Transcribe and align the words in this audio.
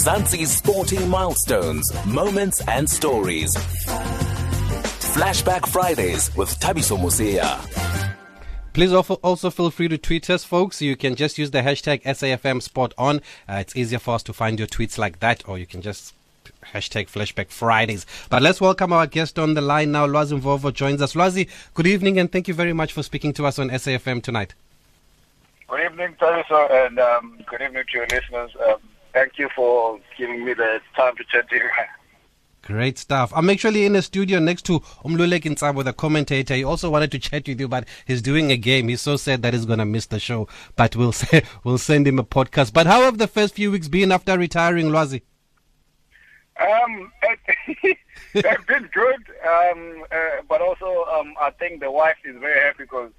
Mzansi's 0.00 0.50
sporting 0.50 1.06
milestones, 1.10 1.92
moments, 2.06 2.66
and 2.66 2.88
stories. 2.88 3.54
Flashback 5.12 5.66
Fridays 5.68 6.34
with 6.34 6.48
Thabiso 6.58 6.96
Mosia. 6.96 7.60
Please 8.72 8.94
also 8.94 9.50
feel 9.50 9.70
free 9.70 9.88
to 9.88 9.98
tweet 9.98 10.30
us, 10.30 10.42
folks. 10.42 10.80
You 10.80 10.96
can 10.96 11.16
just 11.16 11.36
use 11.36 11.50
the 11.50 11.60
hashtag 11.60 12.02
SAFM 12.04 12.62
Spot 12.62 12.94
On. 12.96 13.18
Uh, 13.46 13.56
it's 13.56 13.76
easier 13.76 13.98
for 13.98 14.14
us 14.14 14.22
to 14.22 14.32
find 14.32 14.58
your 14.58 14.68
tweets 14.68 14.96
like 14.96 15.18
that, 15.20 15.46
or 15.46 15.58
you 15.58 15.66
can 15.66 15.82
just 15.82 16.14
hashtag 16.72 17.10
Flashback 17.10 17.50
Fridays. 17.50 18.06
But 18.30 18.40
let's 18.40 18.58
welcome 18.58 18.94
our 18.94 19.06
guest 19.06 19.38
on 19.38 19.52
the 19.52 19.60
line 19.60 19.92
now. 19.92 20.06
Lwazi 20.06 20.40
Mvovo 20.40 20.72
joins 20.72 21.02
us. 21.02 21.12
Lwazi, 21.12 21.46
good 21.74 21.86
evening, 21.86 22.18
and 22.18 22.32
thank 22.32 22.48
you 22.48 22.54
very 22.54 22.72
much 22.72 22.94
for 22.94 23.02
speaking 23.02 23.34
to 23.34 23.44
us 23.44 23.58
on 23.58 23.68
SAFM 23.68 24.22
tonight. 24.22 24.54
Good 25.68 25.84
evening, 25.84 26.16
Thabiso, 26.18 26.86
and 26.86 26.98
um, 26.98 27.38
good 27.46 27.60
evening 27.60 27.84
to 27.92 27.98
your 27.98 28.06
listeners. 28.06 28.50
Um, 28.66 28.78
thank 29.12 29.38
you 29.38 29.48
for 29.54 29.98
giving 30.16 30.44
me 30.44 30.54
the 30.54 30.80
time 30.96 31.16
to 31.16 31.24
chat 31.24 31.48
to 31.50 31.56
you. 31.56 31.68
Great 32.62 32.98
stuff. 32.98 33.32
I'm 33.34 33.48
actually 33.48 33.86
in 33.86 33.94
the 33.94 34.02
studio 34.02 34.38
next 34.38 34.62
to 34.66 34.80
Umlulek 35.04 35.42
Ntsabo, 35.42 35.82
the 35.82 35.92
commentator. 35.92 36.54
He 36.54 36.62
also 36.62 36.90
wanted 36.90 37.10
to 37.12 37.18
chat 37.18 37.48
with 37.48 37.58
you, 37.58 37.68
but 37.68 37.88
he's 38.06 38.20
doing 38.20 38.52
a 38.52 38.56
game. 38.56 38.88
He's 38.88 39.00
so 39.00 39.16
sad 39.16 39.42
that 39.42 39.54
he's 39.54 39.64
going 39.64 39.78
to 39.78 39.86
miss 39.86 40.06
the 40.06 40.20
show. 40.20 40.46
But 40.76 40.94
we'll 40.94 41.12
say, 41.24 41.42
we'll 41.64 41.78
send 41.78 42.06
him 42.06 42.18
a 42.18 42.24
podcast. 42.24 42.72
But 42.72 42.86
how 42.86 43.02
have 43.02 43.18
the 43.18 43.26
first 43.26 43.54
few 43.54 43.72
weeks 43.72 43.88
been 43.88 44.12
after 44.12 44.36
retiring, 44.36 44.90
Lwazi? 44.90 45.22
Um, 46.60 47.10
they've 48.34 48.66
been 48.68 48.88
good. 48.92 49.24
Um, 49.48 50.04
uh, 50.12 50.42
but 50.48 50.60
also, 50.60 51.06
um, 51.06 51.34
I 51.40 51.50
think 51.50 51.80
the 51.80 51.90
wife 51.90 52.18
is 52.24 52.36
very 52.38 52.60
happy 52.60 52.84
because 52.84 53.10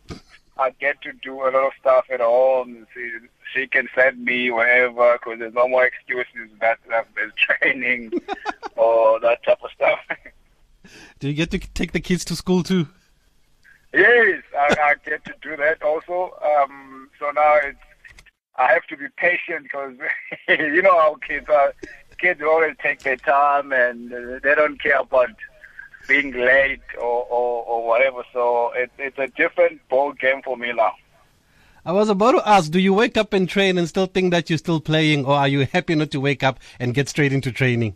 I 0.58 0.72
get 0.72 1.02
to 1.02 1.14
do 1.14 1.42
a 1.42 1.50
lot 1.50 1.56
of 1.56 1.72
stuff 1.80 2.06
at 2.12 2.20
home. 2.20 2.86
She, 2.94 3.12
she 3.54 3.68
can 3.68 3.88
send 3.96 4.24
me 4.24 4.52
wherever 4.52 5.14
because 5.14 5.40
there's 5.40 5.54
no 5.54 5.68
more 5.68 5.86
excuses 5.86 6.52
that, 6.60 6.80
that 6.90 7.08
there's 7.16 7.34
training 7.38 8.12
or 8.76 9.20
that 9.22 9.44
type 9.44 9.60
of 9.64 9.72
stuff. 9.72 10.00
Do 11.20 11.28
you 11.28 11.34
get 11.34 11.52
to 11.52 11.60
take 11.60 11.92
the 11.92 12.00
kids 12.00 12.26
to 12.26 12.36
school 12.36 12.64
too? 12.64 12.88
Yes, 13.94 14.44
I, 14.58 14.76
I 14.82 14.96
get 15.06 15.24
to 15.26 15.34
do 15.42 15.56
that 15.58 15.82
also. 15.84 16.34
Um, 16.44 17.10
so 17.20 17.32
now 17.32 17.56
it's 17.64 17.78
I 18.58 18.68
have 18.74 18.86
to 18.88 18.98
be 18.98 19.08
patient 19.18 19.64
because 19.64 19.96
you 20.48 20.82
know 20.82 21.00
how 21.00 21.16
kids 21.28 21.48
are. 21.50 21.74
Kids 22.18 22.42
always 22.44 22.76
take 22.80 23.00
their 23.00 23.16
time 23.16 23.72
and 23.72 24.12
they 24.12 24.54
don't 24.54 24.80
care 24.80 25.00
about 25.00 25.32
being 26.08 26.34
late 26.34 26.82
or, 26.98 27.26
or, 27.26 27.64
or 27.66 27.88
whatever. 27.88 28.24
So 28.34 28.72
it, 28.74 28.92
it's 28.98 29.18
a 29.20 29.28
different 29.28 29.88
ball 29.90 30.14
game 30.14 30.42
for 30.42 30.58
me 30.58 30.74
now. 30.74 30.94
I 31.84 31.92
was 31.92 32.10
about 32.10 32.34
to 32.34 32.48
ask, 32.48 32.72
do 32.72 32.80
you 32.80 32.94
wake 32.94 33.18
up 33.18 33.34
and 33.34 33.50
train 33.50 33.78
and 33.78 33.90
still 33.90 34.06
think 34.06 34.32
that 34.32 34.50
you're 34.50 34.60
still 34.60 34.80
playing, 34.80 35.26
or 35.26 35.34
are 35.34 35.48
you 35.48 35.66
happy 35.66 35.96
not 35.96 36.12
to 36.12 36.20
wake 36.20 36.44
up 36.44 36.60
and 36.80 36.94
get 36.94 37.10
straight 37.10 37.34
into 37.34 37.52
training? 37.52 37.96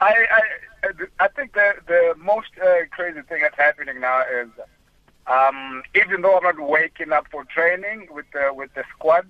I 0.00 0.14
I, 0.30 0.92
I 1.18 1.28
think 1.28 1.52
the 1.52 1.74
the 1.86 2.14
most 2.16 2.48
uh, 2.62 2.86
crazy 2.90 3.20
thing 3.22 3.42
that's 3.42 3.56
happening 3.56 4.00
now 4.00 4.22
is, 4.22 4.48
um, 5.26 5.82
even 5.94 6.22
though 6.22 6.38
I'm 6.38 6.42
not 6.42 6.58
waking 6.58 7.12
up 7.12 7.26
for 7.30 7.44
training 7.44 8.08
with 8.10 8.24
the 8.32 8.50
with 8.54 8.72
the 8.72 8.84
squad, 8.96 9.26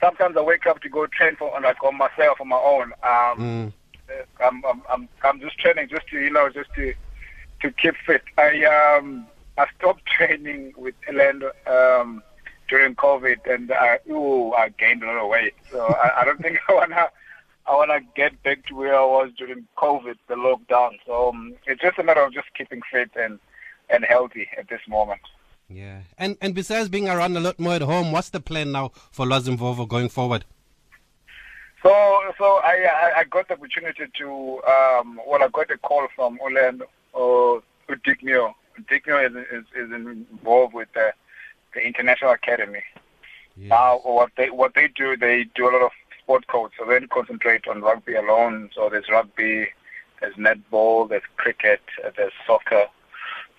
sometimes 0.00 0.36
I 0.36 0.42
wake 0.42 0.66
up 0.66 0.80
to 0.82 0.88
go 0.88 1.06
train 1.06 1.34
for 1.34 1.50
like 1.60 1.82
on 1.82 1.96
myself 1.96 2.40
on 2.40 2.46
my 2.46 2.56
own. 2.56 2.92
Um, 3.02 3.72
mm. 3.72 3.72
I'm, 4.44 4.62
I'm 4.64 5.08
I'm 5.22 5.40
just 5.40 5.58
training 5.58 5.88
just 5.88 6.08
to 6.08 6.18
you 6.18 6.30
know 6.30 6.48
just 6.48 6.72
to 6.74 6.94
to 7.62 7.70
keep 7.72 7.94
fit. 8.06 8.22
I 8.38 8.64
um 8.64 9.26
I 9.58 9.66
stopped 9.78 10.06
training 10.16 10.72
with 10.76 10.94
Orlando 11.08 11.50
um 11.66 12.22
during 12.68 12.94
COVID, 12.96 13.46
and 13.52 13.72
I 13.72 13.98
ooh 14.10 14.52
I 14.52 14.68
gained 14.70 15.02
a 15.02 15.06
lot 15.06 15.22
of 15.22 15.28
weight. 15.28 15.54
So 15.70 15.86
I, 15.86 16.22
I 16.22 16.24
don't 16.24 16.40
think 16.40 16.58
I 16.68 16.74
wanna 16.74 17.08
I 17.66 17.74
wanna 17.74 18.00
get 18.14 18.42
back 18.42 18.66
to 18.66 18.74
where 18.74 18.94
I 18.94 19.04
was 19.04 19.30
during 19.36 19.66
COVID, 19.76 20.16
the 20.28 20.34
lockdown. 20.34 20.98
So 21.06 21.30
um, 21.30 21.54
it's 21.66 21.80
just 21.80 21.98
a 21.98 22.04
matter 22.04 22.22
of 22.22 22.32
just 22.32 22.48
keeping 22.56 22.80
fit 22.90 23.10
and 23.16 23.38
and 23.88 24.04
healthy 24.04 24.48
at 24.58 24.68
this 24.68 24.80
moment. 24.88 25.20
Yeah, 25.68 26.00
and 26.18 26.36
and 26.40 26.54
besides 26.54 26.88
being 26.88 27.08
around 27.08 27.36
a 27.36 27.40
lot 27.40 27.58
more 27.58 27.74
at 27.74 27.82
home, 27.82 28.12
what's 28.12 28.30
the 28.30 28.40
plan 28.40 28.72
now 28.72 28.92
for 29.10 29.26
Lwazi 29.26 29.56
Mvovo 29.56 29.88
going 29.88 30.08
forward? 30.08 30.44
So, 31.86 32.32
so 32.36 32.44
I, 32.64 32.84
I, 32.90 33.18
I 33.20 33.24
got 33.30 33.46
the 33.46 33.54
opportunity 33.54 34.06
to, 34.18 34.60
um, 34.66 35.20
well, 35.24 35.40
I 35.40 35.48
got 35.52 35.70
a 35.70 35.78
call 35.78 36.08
from 36.16 36.36
Orlando, 36.40 36.86
uh, 37.14 37.60
Dignio. 38.04 38.54
Dignio 38.90 39.24
is, 39.24 39.36
is, 39.52 39.64
is 39.76 39.92
involved 39.92 40.74
with 40.74 40.88
the, 40.94 41.12
the 41.74 41.86
International 41.86 42.32
Academy. 42.32 42.82
Yes. 43.56 43.70
Now, 43.70 44.00
what 44.02 44.32
they, 44.36 44.50
what 44.50 44.74
they 44.74 44.88
do, 44.88 45.16
they 45.16 45.44
do 45.54 45.70
a 45.70 45.70
lot 45.70 45.82
of 45.82 45.92
sport 46.20 46.48
codes, 46.48 46.74
so 46.76 46.84
they 46.84 46.98
don't 46.98 47.10
concentrate 47.10 47.68
on 47.68 47.82
rugby 47.82 48.16
alone. 48.16 48.68
So 48.74 48.88
there's 48.90 49.08
rugby, 49.08 49.68
there's 50.20 50.34
netball, 50.34 51.08
there's 51.08 51.22
cricket, 51.36 51.82
there's 52.16 52.32
soccer. 52.48 52.86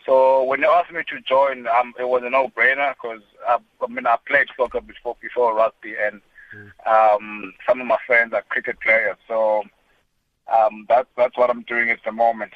So 0.05 0.43
when 0.43 0.59
they 0.61 0.67
asked 0.67 0.91
me 0.91 1.03
to 1.07 1.21
join, 1.21 1.65
um, 1.67 1.93
it 1.97 2.09
was 2.09 2.23
a 2.25 2.29
no-brainer 2.29 2.93
because 2.95 3.21
I, 3.47 3.57
I 3.81 3.87
mean 3.87 4.05
I 4.05 4.17
played 4.27 4.47
soccer 4.57 4.81
before 4.81 5.15
before 5.21 5.55
rugby, 5.55 5.95
and 6.01 6.21
um, 6.85 7.53
some 7.67 7.81
of 7.81 7.87
my 7.87 7.97
friends 8.05 8.33
are 8.33 8.43
cricket 8.49 8.79
players, 8.79 9.17
so 9.27 9.63
um, 10.53 10.85
that's 10.87 11.07
that's 11.17 11.37
what 11.37 11.49
I'm 11.49 11.63
doing 11.63 11.89
at 11.89 11.99
the 12.05 12.11
moment. 12.11 12.53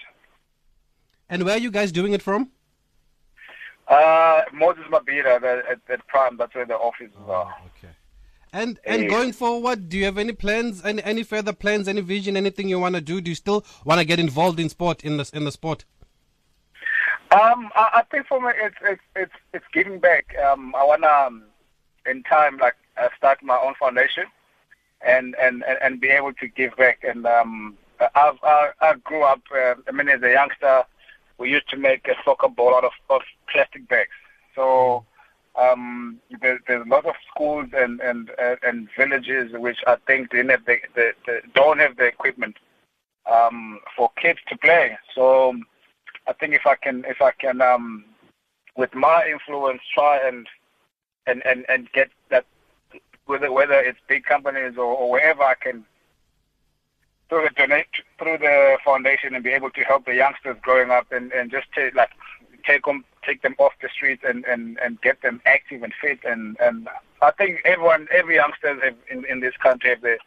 And 1.29 1.43
where 1.43 1.55
are 1.55 1.59
you 1.59 1.71
guys 1.71 1.91
doing 1.91 2.13
it 2.13 2.21
from? 2.21 2.51
Uh, 3.87 4.41
Moses 4.53 4.83
Mabhida 4.89 5.41
at, 5.43 5.79
at 5.89 6.07
Prime. 6.07 6.37
That's 6.37 6.53
where 6.55 6.65
the 6.65 6.75
offices 6.75 7.15
oh, 7.27 7.31
are. 7.31 7.55
Okay. 7.77 7.93
And 8.53 8.79
and 8.85 9.09
going 9.09 9.31
forward, 9.31 9.87
do 9.87 9.97
you 9.97 10.05
have 10.05 10.17
any 10.17 10.33
plans, 10.33 10.83
any 10.83 11.01
any 11.03 11.23
further 11.23 11.53
plans, 11.53 11.87
any 11.87 12.01
vision, 12.01 12.35
anything 12.35 12.67
you 12.67 12.79
want 12.79 12.95
to 12.95 13.01
do? 13.01 13.21
Do 13.21 13.31
you 13.31 13.35
still 13.35 13.65
want 13.85 13.99
to 13.99 14.05
get 14.05 14.19
involved 14.19 14.59
in 14.59 14.67
sport 14.67 15.03
in 15.03 15.17
the 15.17 15.29
in 15.33 15.45
the 15.45 15.51
sport? 15.51 15.85
Um, 17.31 17.69
I, 17.75 17.89
I 17.99 18.03
think 18.11 18.27
for 18.27 18.41
me, 18.41 18.51
it's 18.55 18.75
it's 18.81 19.01
it's 19.15 19.33
it's 19.53 19.65
giving 19.73 19.99
back. 19.99 20.35
Um, 20.37 20.75
I 20.75 20.83
wanna 20.83 21.07
um, 21.07 21.43
in 22.05 22.23
time 22.23 22.57
like 22.57 22.75
uh, 23.01 23.09
start 23.17 23.39
my 23.41 23.57
own 23.57 23.73
foundation 23.79 24.25
and, 25.05 25.35
and, 25.41 25.63
and, 25.81 25.99
be 25.99 26.09
able 26.09 26.33
to 26.33 26.47
give 26.47 26.75
back. 26.77 26.99
And 27.03 27.25
um, 27.25 27.77
I've, 27.99 28.37
I, 28.43 28.71
I 28.81 28.93
grew 29.03 29.23
up, 29.23 29.41
uh, 29.55 29.75
I 29.87 29.91
mean, 29.91 30.09
as 30.09 30.21
a 30.21 30.31
youngster, 30.31 30.83
we 31.37 31.49
used 31.49 31.69
to 31.69 31.77
make 31.77 32.07
a 32.07 32.15
soccer 32.23 32.49
ball 32.49 32.75
out 32.75 32.83
of, 32.83 32.91
of 33.09 33.21
plastic 33.51 33.87
bags. 33.89 34.11
So 34.55 35.05
um, 35.59 36.19
there, 36.41 36.59
there's 36.67 36.85
a 36.85 36.89
lot 36.89 37.05
of 37.05 37.15
schools 37.33 37.67
and, 37.73 37.99
and, 38.01 38.29
uh, 38.41 38.55
and 38.63 38.87
villages 38.95 39.51
which 39.53 39.79
I 39.87 39.97
think 40.05 40.29
didn't 40.29 40.49
have 40.49 40.65
the, 40.65 40.77
the, 40.95 41.11
the, 41.25 41.41
don't 41.55 41.79
have 41.79 41.97
the 41.97 42.05
equipment 42.05 42.57
um, 43.31 43.79
for 43.95 44.11
kids 44.21 44.39
to 44.49 44.57
play. 44.57 44.97
So 45.15 45.55
I 46.27 46.33
think 46.33 46.53
if 46.53 46.67
I 46.67 46.75
can, 46.75 47.03
if 47.07 47.21
I 47.21 47.31
can, 47.31 47.61
um, 47.61 48.05
with 48.77 48.93
my 48.93 49.27
influence, 49.27 49.81
try 49.93 50.19
and 50.25 50.47
and, 51.27 51.45
and, 51.45 51.65
and 51.69 51.91
get 51.91 52.09
whether 53.25 53.51
whether 53.51 53.73
it's 53.73 53.99
big 54.07 54.25
companies 54.25 54.77
or, 54.77 54.85
or 54.85 55.09
wherever 55.09 55.43
I 55.43 55.55
can 55.55 55.85
through 57.29 57.43
the 57.43 57.49
donate 57.55 57.87
through 58.19 58.37
the 58.39 58.77
foundation 58.83 59.35
and 59.35 59.43
be 59.43 59.51
able 59.51 59.69
to 59.71 59.81
help 59.81 60.05
the 60.05 60.15
youngsters 60.15 60.57
growing 60.61 60.91
up 60.91 61.11
and, 61.11 61.31
and 61.31 61.49
just 61.49 61.67
take 61.73 61.95
like 61.95 62.11
take 62.65 62.85
them 62.85 63.05
take 63.25 63.41
them 63.41 63.55
off 63.59 63.71
the 63.81 63.89
streets 63.89 64.23
and, 64.27 64.43
and, 64.45 64.79
and 64.79 64.99
get 65.01 65.21
them 65.21 65.41
active 65.45 65.83
and 65.83 65.93
fit 66.01 66.19
and, 66.25 66.57
and 66.59 66.87
I 67.21 67.31
think 67.31 67.61
everyone 67.65 68.07
every 68.11 68.35
youngster 68.35 68.95
in, 69.09 69.25
in 69.25 69.39
this 69.39 69.55
country 69.57 69.91
have 69.91 70.01
the 70.01 70.17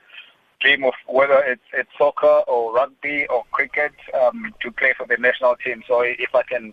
dream 0.60 0.84
of 0.84 0.94
whether 1.06 1.38
it's 1.40 1.68
it's 1.72 1.90
soccer 1.98 2.42
or 2.48 2.72
rugby 2.72 3.26
or 3.28 3.44
cricket 3.50 3.92
um, 4.22 4.54
to 4.60 4.70
play 4.70 4.94
for 4.96 5.06
the 5.06 5.16
national 5.18 5.56
team. 5.56 5.82
So 5.86 6.00
if 6.00 6.34
I 6.34 6.42
can 6.42 6.72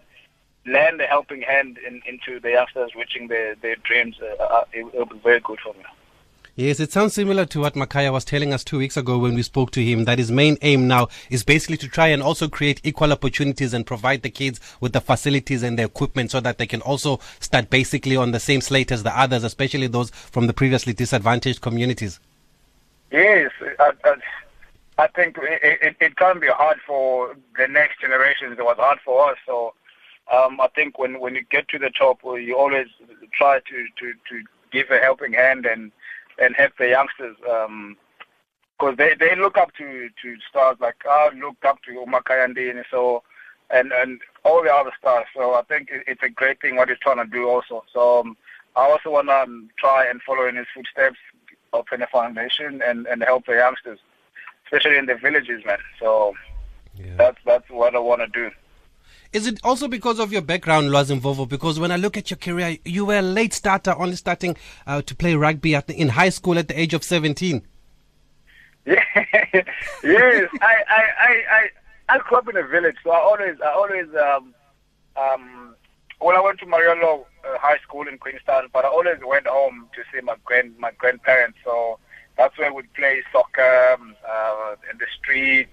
lend 0.66 1.02
a 1.02 1.08
helping 1.08 1.42
hand 1.42 1.80
in, 1.86 2.02
into 2.08 2.40
the 2.40 2.52
youngsters 2.52 2.92
reaching 2.96 3.28
their, 3.28 3.56
their 3.56 3.76
dreams, 3.78 4.16
uh, 4.22 4.44
uh 4.44 4.66
it 4.72 4.94
will 4.94 5.06
be 5.06 5.20
very 5.20 5.40
good 5.42 5.60
for 5.60 5.74
me. 5.74 5.84
Yes, 6.62 6.80
it 6.80 6.92
sounds 6.92 7.16
similar 7.16 7.48
to 7.48 7.60
what 7.62 7.74
Makhaya 7.74 8.12
was 8.12 8.24
telling 8.24 8.54
us 8.54 8.64
two 8.64 8.78
weeks 8.78 8.96
ago 8.96 9.18
when 9.18 9.34
we 9.34 9.42
spoke 9.42 9.72
to 9.72 9.84
him. 9.84 10.06
That 10.06 10.20
his 10.20 10.30
main 10.30 10.60
aim 10.62 10.88
now 10.88 11.08
is 11.32 11.44
basically 11.44 11.78
to 11.78 11.88
try 11.88 12.10
and 12.10 12.22
also 12.22 12.48
create 12.48 12.80
equal 12.84 13.12
opportunities 13.12 13.74
and 13.74 13.84
provide 13.84 14.22
the 14.22 14.30
kids 14.30 14.60
with 14.80 14.94
the 14.94 15.02
facilities 15.02 15.64
and 15.64 15.80
the 15.80 15.84
equipment 15.84 16.30
so 16.30 16.40
that 16.42 16.60
they 16.60 16.68
can 16.68 16.82
also 16.82 17.20
start 17.40 17.72
basically 17.72 18.16
on 18.16 18.30
the 18.30 18.40
same 18.40 18.62
slate 18.62 18.92
as 18.92 19.02
the 19.02 19.20
others, 19.20 19.44
especially 19.44 19.88
those 19.88 20.12
from 20.12 20.46
the 20.46 20.54
previously 20.54 20.94
disadvantaged 20.94 21.62
communities. 21.62 22.20
Yes, 23.12 23.50
I, 23.80 23.94
I, 24.04 24.16
I 25.00 25.08
think 25.08 25.40
it, 25.42 25.80
it, 25.82 25.96
it 26.00 26.16
can 26.16 26.40
be 26.40 26.48
hard 26.48 26.78
for 26.86 27.36
the 27.58 27.68
next 27.68 28.02
generations. 28.02 28.60
It 28.60 28.64
was 28.64 28.78
hard 28.78 29.00
for 29.04 29.32
us, 29.32 29.38
so 29.48 29.74
um, 30.32 30.62
I 30.62 30.68
think 30.76 31.00
when, 31.00 31.20
when 31.20 31.34
you 31.34 31.44
get 31.50 31.70
to 31.70 31.80
the 31.80 31.90
top, 31.90 32.20
you 32.24 32.56
always 32.56 32.86
try 33.34 33.62
to, 33.62 33.86
to, 33.98 34.14
to 34.30 34.44
give 34.72 34.92
a 34.92 35.00
helping 35.00 35.34
hand 35.34 35.66
and, 35.66 35.92
and 36.40 36.56
help 36.56 36.74
the 36.78 36.90
youngsters. 36.90 37.36
because 37.40 37.68
um, 37.68 38.96
they, 38.98 39.16
they 39.20 39.36
look 39.36 39.58
up 39.58 39.74
to, 39.76 40.10
to 40.22 40.36
stars 40.50 40.78
like 40.80 40.96
I 41.10 41.30
looked 41.36 41.66
up 41.66 41.82
to 41.84 41.92
Umakayandi 41.92 42.70
and 42.70 42.86
so 42.90 43.24
and 43.70 43.92
and 43.94 44.20
all 44.44 44.64
the 44.64 44.74
other 44.74 44.92
stars. 45.00 45.28
So 45.36 45.54
I 45.54 45.62
think 45.64 45.90
it, 45.92 46.04
it's 46.08 46.24
a 46.24 46.30
great 46.30 46.62
thing 46.62 46.76
what 46.76 46.90
he's 46.90 46.98
trying 47.00 47.18
to 47.18 47.26
do 47.26 47.50
also. 47.50 47.84
So 47.94 48.22
um, 48.22 48.38
I 48.76 48.90
also 48.90 49.12
want 49.12 49.28
to 49.28 49.42
um, 49.42 49.70
try 49.78 50.08
and 50.08 50.22
follow 50.22 50.48
in 50.48 50.56
his 50.56 50.68
footsteps, 50.74 51.18
open 51.74 52.02
a 52.02 52.08
foundation 52.08 52.82
and, 52.86 53.08
and 53.08 53.24
help 53.24 53.46
the 53.46 53.54
youngsters 53.54 54.00
especially 54.72 54.98
in 54.98 55.06
the 55.06 55.16
villages, 55.16 55.64
man. 55.66 55.80
So 56.00 56.34
yeah. 56.96 57.16
that's 57.18 57.38
that's 57.46 57.70
what 57.70 57.96
I 57.96 58.00
want 58.00 58.22
to 58.22 58.28
do. 58.28 58.52
Is 59.34 59.48
it 59.48 59.62
also 59.64 59.88
because 59.88 60.20
of 60.20 60.34
your 60.34 60.42
background, 60.42 60.90
Lwazi 60.90 61.18
Mvovo? 61.18 61.48
Because 61.48 61.80
when 61.80 61.90
I 61.90 61.96
look 61.96 62.18
at 62.18 62.30
your 62.30 62.38
career, 62.38 62.78
you 62.84 63.06
were 63.06 63.20
a 63.20 63.22
late 63.22 63.54
starter, 63.54 63.96
only 63.98 64.18
starting 64.18 64.58
uh, 64.86 65.02
to 65.04 65.16
play 65.16 65.36
rugby 65.36 65.74
the, 65.74 65.96
in 65.96 66.10
high 66.10 66.30
school 66.30 66.60
at 66.60 66.68
the 66.68 66.78
age 66.78 66.94
of 66.94 67.02
17. 67.02 67.62
Yeah. 68.86 69.04
yes, 69.16 70.50
I, 70.62 70.76
I, 70.90 71.04
I, 71.20 71.44
I, 71.50 71.70
I 72.10 72.18
grew 72.18 72.40
up 72.40 72.50
in 72.50 72.58
a 72.58 72.68
village, 72.68 72.98
so 73.06 73.12
I 73.12 73.20
always, 73.20 73.56
I 73.64 73.70
always, 73.70 74.08
um, 74.16 74.54
um, 75.16 75.76
well, 76.20 76.36
I 76.36 76.42
went 76.42 76.60
to 76.60 76.66
Mariolo 76.66 77.22
uh, 77.22 77.58
High 77.58 77.78
School 77.84 78.10
in 78.10 78.18
Queenstown, 78.18 78.68
but 78.74 78.84
I 78.84 78.90
always 78.90 79.20
went 79.26 79.48
home 79.48 79.88
to 79.96 80.02
see 80.14 80.20
my 80.22 80.36
grand, 80.44 80.78
my 80.78 80.92
grandparents. 80.98 81.58
So 81.64 82.00
that's 82.38 82.58
where 82.58 82.74
we'd 82.74 82.94
play 82.96 83.24
soccer 83.32 83.94
um, 83.94 84.14
uh, 84.28 84.76
in 84.92 84.98
the 84.98 85.06
street. 85.22 85.70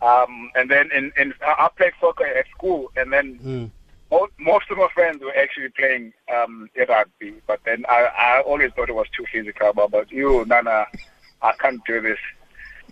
Um, 0.00 0.50
and 0.54 0.70
then 0.70 0.90
in, 0.92 1.12
in 1.16 1.34
I 1.42 1.68
played 1.76 1.92
soccer 2.00 2.26
at 2.26 2.46
school, 2.56 2.90
and 2.96 3.12
then 3.12 3.38
mm. 3.38 3.70
most, 4.10 4.32
most 4.38 4.70
of 4.70 4.78
my 4.78 4.88
friends 4.94 5.22
were 5.22 5.36
actually 5.36 5.70
playing 5.70 6.12
um, 6.32 6.70
rugby. 6.88 7.34
But 7.46 7.60
then 7.64 7.84
I, 7.88 8.08
I 8.16 8.40
always 8.42 8.70
thought 8.72 8.88
it 8.88 8.94
was 8.94 9.08
too 9.16 9.24
physical. 9.32 9.72
But, 9.72 9.90
but 9.90 10.12
you, 10.12 10.44
Nana, 10.46 10.86
I 11.42 11.52
can't 11.58 11.84
do 11.84 12.00
this. 12.00 12.18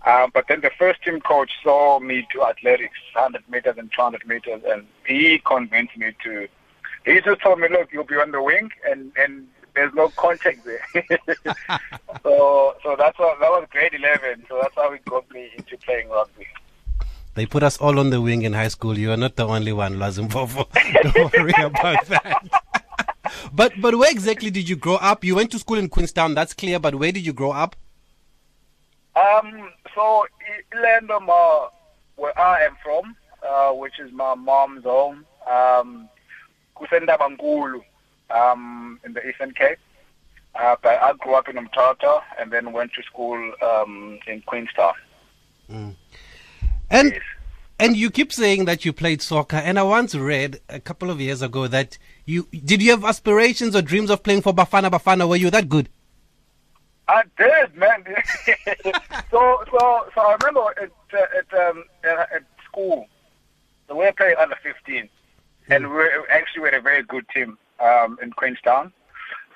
Uh, 0.05 0.27
but 0.33 0.45
then 0.47 0.61
the 0.61 0.71
first 0.77 1.01
team 1.01 1.19
coach 1.21 1.51
saw 1.63 1.99
me 1.99 2.27
do 2.31 2.43
athletics, 2.43 2.99
100 3.13 3.49
meters 3.49 3.75
and 3.77 3.91
200 3.91 4.27
meters, 4.27 4.61
and 4.67 4.85
he 5.05 5.39
convinced 5.39 5.97
me 5.97 6.13
to. 6.23 6.47
He 7.05 7.19
just 7.21 7.41
told 7.41 7.59
me, 7.59 7.67
"Look, 7.69 7.91
you'll 7.91 8.03
be 8.03 8.15
on 8.15 8.31
the 8.31 8.41
wing, 8.41 8.69
and 8.87 9.11
and 9.17 9.47
there's 9.75 9.93
no 9.93 10.09
contact 10.09 10.65
there." 10.65 10.85
so 12.23 12.75
so 12.83 12.95
that's 12.97 13.17
what, 13.17 13.39
that 13.39 13.49
was 13.49 13.67
grade 13.71 13.93
11. 13.93 14.45
So 14.47 14.59
that's 14.61 14.75
how 14.75 14.91
it 14.91 15.03
got 15.05 15.29
me 15.31 15.49
into 15.57 15.77
playing 15.77 16.09
rugby. 16.09 16.47
They 17.37 17.45
put 17.45 17.61
us 17.61 17.77
all 17.77 17.99
on 17.99 18.09
the 18.09 18.19
wing 18.19 18.41
in 18.41 18.53
high 18.53 18.67
school. 18.67 18.97
You 18.97 19.11
are 19.11 19.15
not 19.15 19.35
the 19.35 19.45
only 19.47 19.71
one, 19.71 19.97
Lwazi 19.97 20.27
Mvovo. 20.27 20.65
Don't 21.13 21.33
worry 21.33 21.53
about 21.63 22.03
that. 22.07 22.41
but 23.53 23.73
but 23.79 23.93
where 23.93 24.09
exactly 24.09 24.49
did 24.49 24.67
you 24.67 24.75
grow 24.75 24.95
up? 24.95 25.23
You 25.23 25.35
went 25.35 25.51
to 25.51 25.59
school 25.59 25.77
in 25.77 25.87
Queenstown, 25.87 26.33
that's 26.33 26.55
clear. 26.55 26.79
But 26.79 26.95
where 26.95 27.11
did 27.11 27.23
you 27.23 27.33
grow 27.33 27.51
up? 27.51 27.75
Um, 29.15 29.71
so 29.93 30.25
Ilandoma, 30.73 31.69
where 32.15 32.33
I 32.39 32.63
am 32.63 32.75
from, 32.83 33.15
uh, 33.47 33.71
which 33.73 33.99
is 33.99 34.11
my 34.11 34.33
mom's 34.33 34.85
home, 34.85 35.23
um, 35.47 36.09
Kusendabangulu, 36.75 37.83
um, 38.31 38.99
in 39.05 39.13
the 39.13 39.29
Eastern 39.29 39.51
Cape. 39.51 39.77
Uh, 40.55 40.75
but 40.81 40.99
I 40.99 41.13
grew 41.13 41.35
up 41.35 41.47
in 41.47 41.57
Umtata 41.57 42.23
and 42.39 42.51
then 42.51 42.71
went 42.73 42.93
to 42.93 43.03
school 43.03 43.37
um, 43.61 44.17
in 44.25 44.41
Queenstown. 44.41 44.95
Mm. 45.71 45.93
And 46.89 47.11
yes. 47.11 47.21
and 47.79 47.95
you 47.95 48.09
keep 48.09 48.31
saying 48.31 48.65
that 48.65 48.85
you 48.85 48.93
played 48.93 49.21
soccer, 49.21 49.57
and 49.57 49.77
I 49.77 49.83
once 49.83 50.15
read 50.15 50.61
a 50.69 50.79
couple 50.79 51.09
of 51.09 51.19
years 51.19 51.41
ago 51.41 51.67
that 51.67 51.97
you 52.25 52.47
did 52.51 52.81
you 52.81 52.91
have 52.91 53.03
aspirations 53.03 53.75
or 53.75 53.81
dreams 53.81 54.09
of 54.09 54.23
playing 54.23 54.41
for 54.41 54.53
Bafana 54.53 54.89
Bafana? 54.89 55.27
Were 55.27 55.35
you 55.35 55.49
that 55.51 55.69
good? 55.69 55.89
I 57.07 57.23
did, 57.37 57.75
man. 57.75 58.03
so 59.31 59.63
so 59.71 60.07
so 60.13 60.21
I 60.21 60.37
remember 60.41 60.73
at 60.81 60.91
at, 61.13 61.59
um, 61.59 61.83
at, 62.03 62.31
at 62.33 62.43
school, 62.65 63.07
so 63.87 63.95
we 63.95 64.05
were 64.05 64.11
playing 64.11 64.35
under 64.37 64.55
15, 64.61 65.03
mm. 65.03 65.09
and 65.69 65.87
we 65.87 65.93
were, 65.93 66.27
actually 66.31 66.63
we 66.63 66.67
had 66.69 66.75
a 66.75 66.81
very 66.81 67.03
good 67.03 67.25
team 67.29 67.57
um, 67.79 68.17
in 68.21 68.31
Queenstown. 68.31 68.91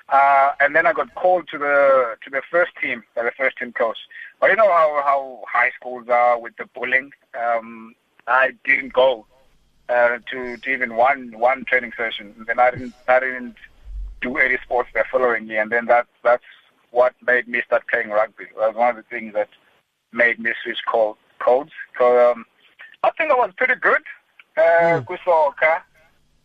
Uh, 0.08 0.52
and 0.60 0.76
then 0.76 0.86
I 0.86 0.92
got 0.92 1.14
called 1.14 1.48
to 1.48 1.58
the 1.58 2.16
to 2.22 2.30
the 2.30 2.42
first 2.50 2.72
team 2.80 3.02
by 3.14 3.22
the 3.22 3.32
first 3.32 3.56
team 3.58 3.72
coach. 3.72 3.96
But 4.42 4.50
you 4.50 4.56
know 4.56 4.72
how 4.72 5.00
how 5.04 5.44
high 5.46 5.70
schools 5.78 6.08
are 6.08 6.36
with 6.36 6.56
the 6.56 6.66
bullying. 6.74 7.12
Um, 7.40 7.94
I 8.26 8.50
didn't 8.64 8.92
go 8.92 9.24
uh, 9.88 10.18
to, 10.32 10.56
to 10.56 10.68
even 10.68 10.96
one 10.96 11.38
one 11.38 11.64
training 11.64 11.92
session. 11.96 12.34
And 12.36 12.46
then 12.48 12.58
I 12.58 12.72
didn't 12.72 12.92
I 13.06 13.20
didn't 13.20 13.54
do 14.20 14.38
any 14.38 14.58
sports 14.64 14.88
the 14.94 15.04
following 15.12 15.46
year. 15.46 15.62
And 15.62 15.70
then 15.70 15.86
that 15.86 16.08
that's 16.24 16.42
what 16.90 17.14
made 17.24 17.46
me 17.46 17.62
start 17.64 17.86
playing 17.86 18.10
rugby. 18.10 18.46
It 18.50 18.56
was 18.56 18.74
one 18.74 18.90
of 18.90 18.96
the 18.96 19.04
things 19.04 19.32
that 19.34 19.48
made 20.12 20.40
me 20.40 20.50
switch 20.64 20.80
code, 20.90 21.18
codes. 21.38 21.70
So 21.96 22.32
um, 22.32 22.44
I 23.04 23.10
think 23.12 23.30
I 23.30 23.34
was 23.34 23.52
pretty 23.56 23.76
good. 23.76 24.02
Uh, 24.56 24.60
mm. 24.60 25.06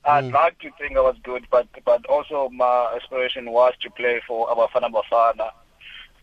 I'd 0.05 0.25
mm. 0.25 0.33
like 0.33 0.59
to 0.59 0.69
think 0.79 0.97
I 0.97 1.01
was 1.01 1.15
good, 1.23 1.47
but 1.49 1.67
but 1.83 2.05
also 2.05 2.49
my 2.49 2.93
aspiration 2.95 3.49
was 3.49 3.73
to 3.81 3.89
play 3.89 4.21
for 4.27 4.47
Abafana 4.49 4.91
Bafana 4.91 5.49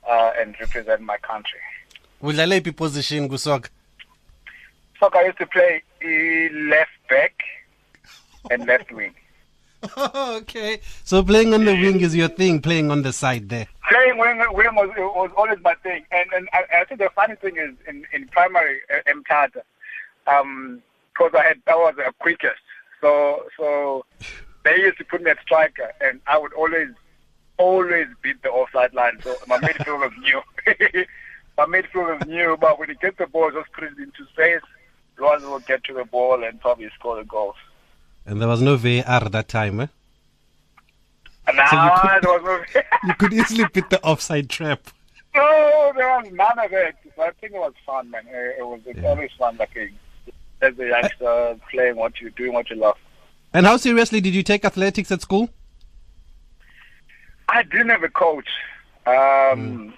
uh, 0.08 0.32
and 0.40 0.54
represent 0.60 1.00
my 1.00 1.16
country. 1.18 1.60
udlale 2.22 2.56
iphi 2.60 2.72
position 2.72 3.28
kusoka 3.28 3.68
I 5.12 5.24
used 5.26 5.38
to 5.38 5.46
play 5.46 5.82
left 6.52 6.96
back 7.10 7.34
and 8.50 8.66
left 8.72 8.90
wing. 8.92 9.14
Okay. 10.14 10.80
So 11.04 11.22
playing 11.22 11.52
on 11.52 11.64
the 11.64 11.72
wing 11.72 12.00
is 12.00 12.16
your 12.16 12.28
thing 12.28 12.60
playing 12.60 12.90
on 12.90 13.02
the 13.02 13.12
side 13.12 13.48
there. 13.48 13.66
Playing 13.88 14.16
wing, 14.18 14.38
wing 14.52 14.74
was, 14.74 14.90
was 14.96 15.30
always 15.36 15.58
my 15.62 15.74
thing. 15.82 16.04
And 16.10 16.32
and 16.32 16.48
I, 16.52 16.80
I 16.80 16.84
think 16.84 17.00
the 17.00 17.10
funny 17.14 17.34
thing 17.36 17.56
is 17.56 17.74
in 17.86 18.06
in 18.12 18.28
primary 18.28 18.80
uh, 18.94 19.00
MTATA 19.06 19.62
um 20.26 20.82
because 21.12 21.32
I 21.38 21.44
had 21.44 21.60
I 21.66 21.74
was 21.74 21.94
the 21.96 22.10
quickest. 22.18 22.62
So 23.00 23.44
so 23.58 24.06
they 24.64 24.76
used 24.78 24.98
to 24.98 25.04
put 25.04 25.22
me 25.22 25.30
at 25.30 25.40
striker 25.42 25.92
and 26.00 26.20
I 26.26 26.38
would 26.38 26.54
always 26.54 26.88
always 27.58 28.06
beat 28.22 28.42
the 28.42 28.50
offside 28.84 28.94
line. 28.94 29.18
So 29.22 29.36
my 29.46 29.58
midfielders 29.58 30.16
knew. 30.18 30.40
my 31.58 31.64
midfielders 31.66 32.26
knew, 32.26 32.56
but 32.60 32.78
when 32.78 32.88
you 32.88 32.94
get 32.96 33.16
the 33.18 33.26
ball, 33.26 33.50
just 33.50 33.72
put 33.72 33.84
it 33.84 33.98
into 33.98 34.26
space. 34.32 34.62
Luan 35.18 35.42
will 35.42 35.60
get 35.60 35.84
to 35.84 35.94
the 35.94 36.04
ball 36.04 36.42
and 36.42 36.60
probably 36.60 36.90
score 36.98 37.16
the 37.16 37.24
goals. 37.24 37.56
And 38.26 38.40
there 38.40 38.48
was 38.48 38.60
no 38.60 38.76
VAR 38.76 39.28
that 39.28 39.48
time, 39.48 39.80
eh? 39.80 39.86
No, 41.46 41.64
so 41.70 41.76
you 41.76 41.90
could, 42.00 42.22
there 42.22 42.32
was 42.32 42.64
no 42.74 42.82
You 43.08 43.14
could 43.14 43.32
easily 43.34 43.66
beat 43.72 43.90
the 43.90 44.02
offside 44.02 44.48
trap. 44.48 44.88
No, 45.34 45.92
there 45.94 46.08
was 46.08 46.32
none 46.32 46.58
of 46.58 46.72
it. 46.72 46.96
I 47.18 47.30
think 47.40 47.52
it 47.52 47.58
was 47.58 47.74
fun, 47.84 48.10
man. 48.10 48.24
It, 48.28 48.66
was 48.66 48.80
it's 48.86 48.98
yeah. 48.98 49.08
always 49.08 49.30
fun, 49.38 49.56
like 49.58 49.76
as 50.62 50.78
a 50.78 50.86
youngster, 50.86 51.56
playing 51.70 51.96
what 51.96 52.18
you 52.20 52.30
doing 52.30 52.54
what 52.54 52.70
you 52.70 52.76
love. 52.76 52.96
And 53.52 53.66
how 53.66 53.76
seriously 53.76 54.20
did 54.20 54.34
you 54.34 54.42
take 54.42 54.64
athletics 54.64 55.12
at 55.12 55.20
school? 55.20 55.50
I 57.48 57.62
didn't 57.62 57.90
have 57.90 58.02
a 58.02 58.08
coach. 58.08 58.48
Um, 59.06 59.14
mm. 59.14 59.92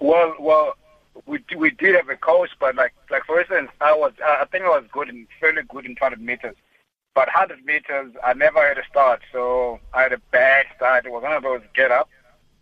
Well, 0.00 0.34
well, 0.38 0.74
we 1.26 1.42
we 1.56 1.70
did 1.70 1.94
have 1.94 2.08
a 2.08 2.16
coach, 2.16 2.50
but 2.60 2.74
like 2.74 2.94
like 3.10 3.24
for 3.24 3.40
instance, 3.40 3.70
I 3.80 3.94
was 3.94 4.12
I 4.24 4.44
think 4.46 4.64
I 4.64 4.68
was 4.68 4.84
good 4.92 5.08
in 5.08 5.26
fairly 5.40 5.62
good 5.68 5.86
in 5.86 5.94
200 5.94 6.20
meters, 6.20 6.56
but 7.14 7.28
100 7.28 7.64
meters 7.64 8.12
I 8.24 8.34
never 8.34 8.66
had 8.66 8.78
a 8.78 8.84
start, 8.90 9.22
so 9.32 9.80
I 9.94 10.02
had 10.02 10.12
a 10.12 10.20
bad 10.30 10.66
start. 10.76 11.06
It 11.06 11.12
was 11.12 11.22
one 11.22 11.32
of 11.32 11.42
those 11.42 11.62
get 11.74 11.90
up 11.90 12.08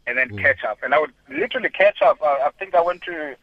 and 0.07 0.17
then 0.19 0.31
mm. 0.31 0.41
catch 0.41 0.65
up, 0.65 0.79
and 0.83 0.95
I 0.95 1.01
would 1.01 1.13
literally 1.29 1.71
catch 1.71 2.03
up. 2.03 2.19
I, 2.23 2.47
I 2.47 2.51
think 2.59 2.75
I 2.75 2.81
went 2.81 3.03
to 3.03 3.37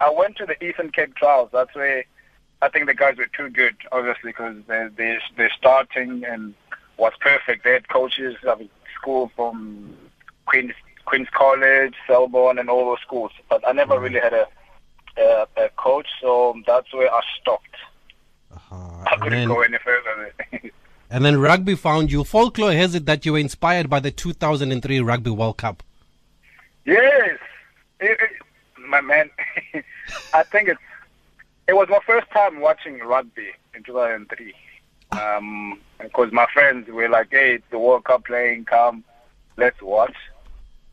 I 0.00 0.10
went 0.10 0.36
to 0.36 0.46
the 0.46 0.62
Eastern 0.64 0.90
Cape 0.90 1.14
trials. 1.16 1.50
That's 1.52 1.74
where 1.74 2.04
I 2.62 2.68
think 2.68 2.86
the 2.86 2.94
guys 2.94 3.16
were 3.16 3.28
too 3.36 3.50
good, 3.50 3.76
obviously, 3.92 4.30
because 4.30 4.56
they 4.68 4.88
they 4.96 5.18
they're 5.36 5.52
starting 5.56 6.24
and 6.24 6.54
was 6.96 7.12
perfect. 7.20 7.64
They 7.64 7.72
had 7.72 7.88
coaches. 7.88 8.36
Mean, 8.44 8.70
school 9.00 9.30
from 9.36 9.96
Queen's 10.46 10.72
Queen's 11.08 11.28
College, 11.30 11.94
Selborne, 12.06 12.58
and 12.58 12.68
all 12.68 12.84
those 12.84 13.00
schools. 13.00 13.32
But 13.48 13.66
I 13.66 13.72
never 13.72 13.94
mm. 13.94 14.02
really 14.02 14.20
had 14.20 14.34
a, 14.34 14.46
a, 15.16 15.46
a 15.56 15.68
coach, 15.70 16.06
so 16.20 16.54
that's 16.66 16.92
where 16.92 17.10
I 17.10 17.20
stopped. 17.40 17.76
Uh-huh. 18.54 19.04
I 19.06 19.16
couldn't 19.16 19.38
then, 19.38 19.48
go 19.48 19.62
any 19.62 19.78
further. 19.78 20.34
and 21.10 21.24
then 21.24 21.40
rugby 21.40 21.76
found 21.76 22.12
you. 22.12 22.24
Folklore 22.24 22.72
has 22.72 22.94
it 22.94 23.06
that 23.06 23.24
you 23.24 23.32
were 23.32 23.38
inspired 23.38 23.88
by 23.88 24.00
the 24.00 24.10
2003 24.10 25.00
Rugby 25.00 25.30
World 25.30 25.56
Cup. 25.56 25.82
Yes, 26.84 27.38
it, 28.00 28.18
it, 28.20 28.30
my 28.86 29.00
man. 29.00 29.30
I 30.34 30.42
think 30.42 30.68
it's 30.68 30.80
it 31.68 31.74
was 31.74 31.88
my 31.88 32.00
first 32.06 32.30
time 32.30 32.60
watching 32.60 32.98
rugby 32.98 33.52
in 33.74 33.82
2003. 33.82 34.54
Um, 35.12 35.80
because 35.98 36.32
my 36.32 36.46
friends 36.52 36.86
were 36.88 37.08
like, 37.08 37.28
"Hey, 37.30 37.60
the 37.70 37.78
World 37.78 38.04
Cup 38.04 38.26
playing, 38.26 38.66
come, 38.66 39.04
let's 39.56 39.80
watch." 39.80 40.14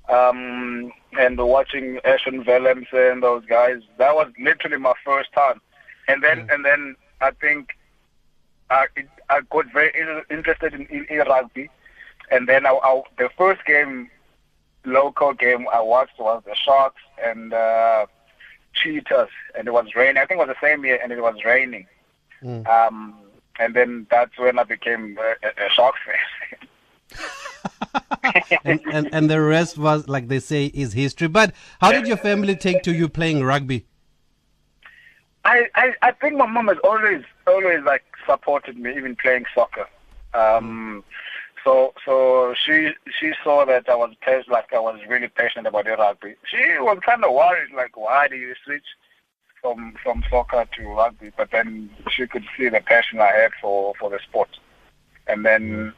Um, 0.09 0.91
and 1.17 1.37
watching 1.37 1.99
Ashwin 2.05 2.45
Willemse 2.45 3.11
and 3.11 3.23
those 3.23 3.45
guys. 3.45 3.81
That 3.97 4.15
was 4.15 4.31
literally 4.39 4.77
my 4.77 4.93
first 5.03 5.31
time, 5.33 5.61
and 6.07 6.23
then 6.23 6.47
mm. 6.47 6.53
and 6.53 6.65
then 6.65 6.95
I 7.21 7.31
think 7.31 7.77
I 8.69 8.87
I 9.29 9.41
got 9.49 9.71
very 9.71 9.91
interested 10.29 10.73
in, 10.73 10.85
in, 10.87 11.05
in 11.05 11.19
rugby, 11.19 11.69
and 12.31 12.47
then 12.47 12.65
I, 12.65 12.71
I, 12.71 13.01
the 13.17 13.29
first 13.37 13.65
game, 13.65 14.09
local 14.85 15.33
game 15.33 15.67
I 15.71 15.81
watched 15.81 16.19
was 16.19 16.43
the 16.45 16.55
Sharks 16.55 17.01
and 17.23 17.53
uh, 17.53 18.05
Cheetahs, 18.73 19.29
and 19.57 19.67
it 19.67 19.71
was 19.71 19.95
raining. 19.95 20.17
I 20.17 20.25
think 20.25 20.39
it 20.39 20.47
was 20.47 20.55
the 20.61 20.67
same 20.67 20.85
year, 20.85 20.99
and 21.01 21.11
it 21.11 21.21
was 21.21 21.35
raining. 21.45 21.87
Mm. 22.43 22.67
Um, 22.67 23.15
and 23.57 23.73
then 23.73 24.05
that's 24.11 24.37
when 24.37 24.59
I 24.59 24.63
became 24.63 25.17
a, 25.17 25.65
a 25.65 25.69
Sharks 25.69 25.99
fan. 26.05 26.54
and, 28.63 28.81
and, 28.91 29.09
and 29.13 29.29
the 29.29 29.41
rest 29.41 29.77
was 29.77 30.07
like 30.07 30.27
they 30.27 30.39
say 30.39 30.65
is 30.67 30.93
history. 30.93 31.27
But 31.27 31.53
how 31.79 31.91
did 31.91 32.07
your 32.07 32.17
family 32.17 32.55
take 32.55 32.83
to 32.83 32.93
you 32.93 33.09
playing 33.09 33.43
rugby? 33.43 33.85
I, 35.43 35.67
I, 35.75 35.93
I 36.01 36.11
think 36.11 36.37
my 36.37 36.47
mom 36.47 36.67
has 36.69 36.77
always 36.83 37.23
always 37.45 37.83
like 37.83 38.03
supported 38.27 38.77
me, 38.77 38.95
even 38.97 39.15
playing 39.15 39.45
soccer. 39.53 39.87
Um, 40.33 41.03
so 41.63 41.93
so 42.05 42.53
she 42.65 42.91
she 43.19 43.33
saw 43.43 43.65
that 43.65 43.87
I 43.89 43.95
was 43.95 44.13
like 44.47 44.73
I 44.73 44.79
was 44.79 44.99
really 45.07 45.27
passionate 45.27 45.67
about 45.67 45.85
the 45.85 45.91
rugby. 45.91 46.35
She 46.49 46.77
was 46.79 46.99
kind 47.05 47.23
of 47.23 47.33
worried, 47.33 47.71
like 47.75 47.95
why 47.95 48.27
do 48.27 48.35
you 48.35 48.53
switch 48.63 48.85
from 49.61 49.95
from 50.03 50.23
soccer 50.29 50.65
to 50.77 50.87
rugby? 50.87 51.31
But 51.35 51.51
then 51.51 51.89
she 52.09 52.27
could 52.27 52.43
see 52.57 52.69
the 52.69 52.81
passion 52.81 53.19
I 53.19 53.31
had 53.31 53.51
for 53.61 53.93
for 53.99 54.09
the 54.09 54.19
sport. 54.27 54.49
And 55.27 55.45
then 55.45 55.93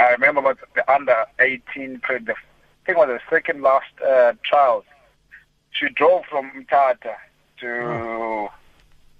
I 0.00 0.12
remember 0.12 0.40
about 0.40 0.58
the 0.74 0.90
under 0.90 1.26
18 1.38 2.00
played 2.00 2.26
the 2.26 2.32
I 2.32 2.86
think 2.86 2.96
it 2.96 3.08
was 3.08 3.20
the 3.20 3.36
second 3.36 3.62
last 3.62 3.92
uh, 4.04 4.32
trials. 4.42 4.84
She 5.72 5.88
drove 5.90 6.24
from 6.24 6.50
Mtata 6.52 7.14
to 7.60 8.48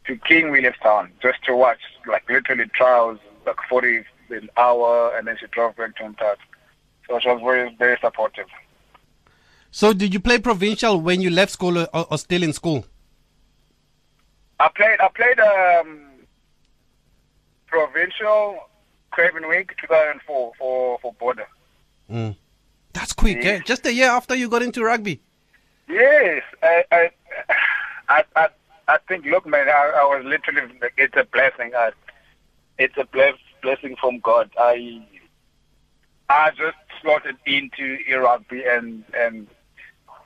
to 0.07 0.17
King 0.27 0.51
Williamstown 0.51 1.13
just 1.23 1.45
to 1.45 1.55
watch 1.55 1.81
like 2.07 2.29
literally 2.29 2.65
trials 2.75 3.19
like 3.47 3.57
40 3.69 4.05
an 4.31 4.49
hour 4.57 5.15
and 5.17 5.27
then 5.27 5.37
she 5.39 5.47
drove 5.49 5.77
back 5.77 5.97
to 5.97 6.05
Mtata. 6.05 6.37
So 7.07 7.19
she 7.21 7.29
was 7.29 7.43
very 7.43 7.75
very 7.79 7.99
supportive. 8.01 8.47
So 9.71 9.93
did 9.93 10.15
you 10.15 10.21
play 10.21 10.39
provincial 10.39 10.99
when 11.01 11.21
you 11.21 11.31
left 11.31 11.53
school 11.53 11.79
or, 11.79 11.89
or 11.93 12.19
still 12.19 12.43
in 12.43 12.55
school? 12.55 12.87
I 14.59 14.69
played 14.69 14.99
I 14.99 15.09
played 15.09 15.41
um, 15.41 16.01
provincial 17.67 18.70
Craven 19.11 19.49
Week 19.49 19.75
2004 19.81 20.53
for 20.59 20.99
for 21.01 21.13
Border. 21.15 21.47
Mm. 22.11 22.37
That's 22.93 23.13
quick, 23.13 23.43
Yeah. 23.43 23.51
eh? 23.53 23.61
Just 23.65 23.87
a 23.87 23.93
year 23.93 24.09
after 24.11 24.35
you 24.35 24.49
got 24.49 24.63
into 24.63 24.83
rugby. 24.85 25.21
Yes, 25.89 26.43
I, 26.63 26.85
I, 26.91 27.11
I, 28.09 28.25
I, 28.37 28.49
I 28.89 28.99
think. 29.09 29.25
Look, 29.27 29.47
man, 29.47 29.69
I, 29.69 29.93
I 30.01 30.05
was 30.05 30.25
literally. 30.25 30.73
It's 30.97 31.17
a 31.17 31.25
blessing. 31.25 31.73
I, 31.75 31.91
it's 32.79 32.97
a 32.97 33.05
bless, 33.05 33.35
blessing 33.63 33.97
from 34.01 34.19
God. 34.21 34.51
I, 34.59 35.03
I 36.29 36.51
just 36.51 36.77
slotted 37.01 37.37
into 37.47 37.99
rugby, 38.19 38.65
and 38.65 39.05
and 39.17 39.47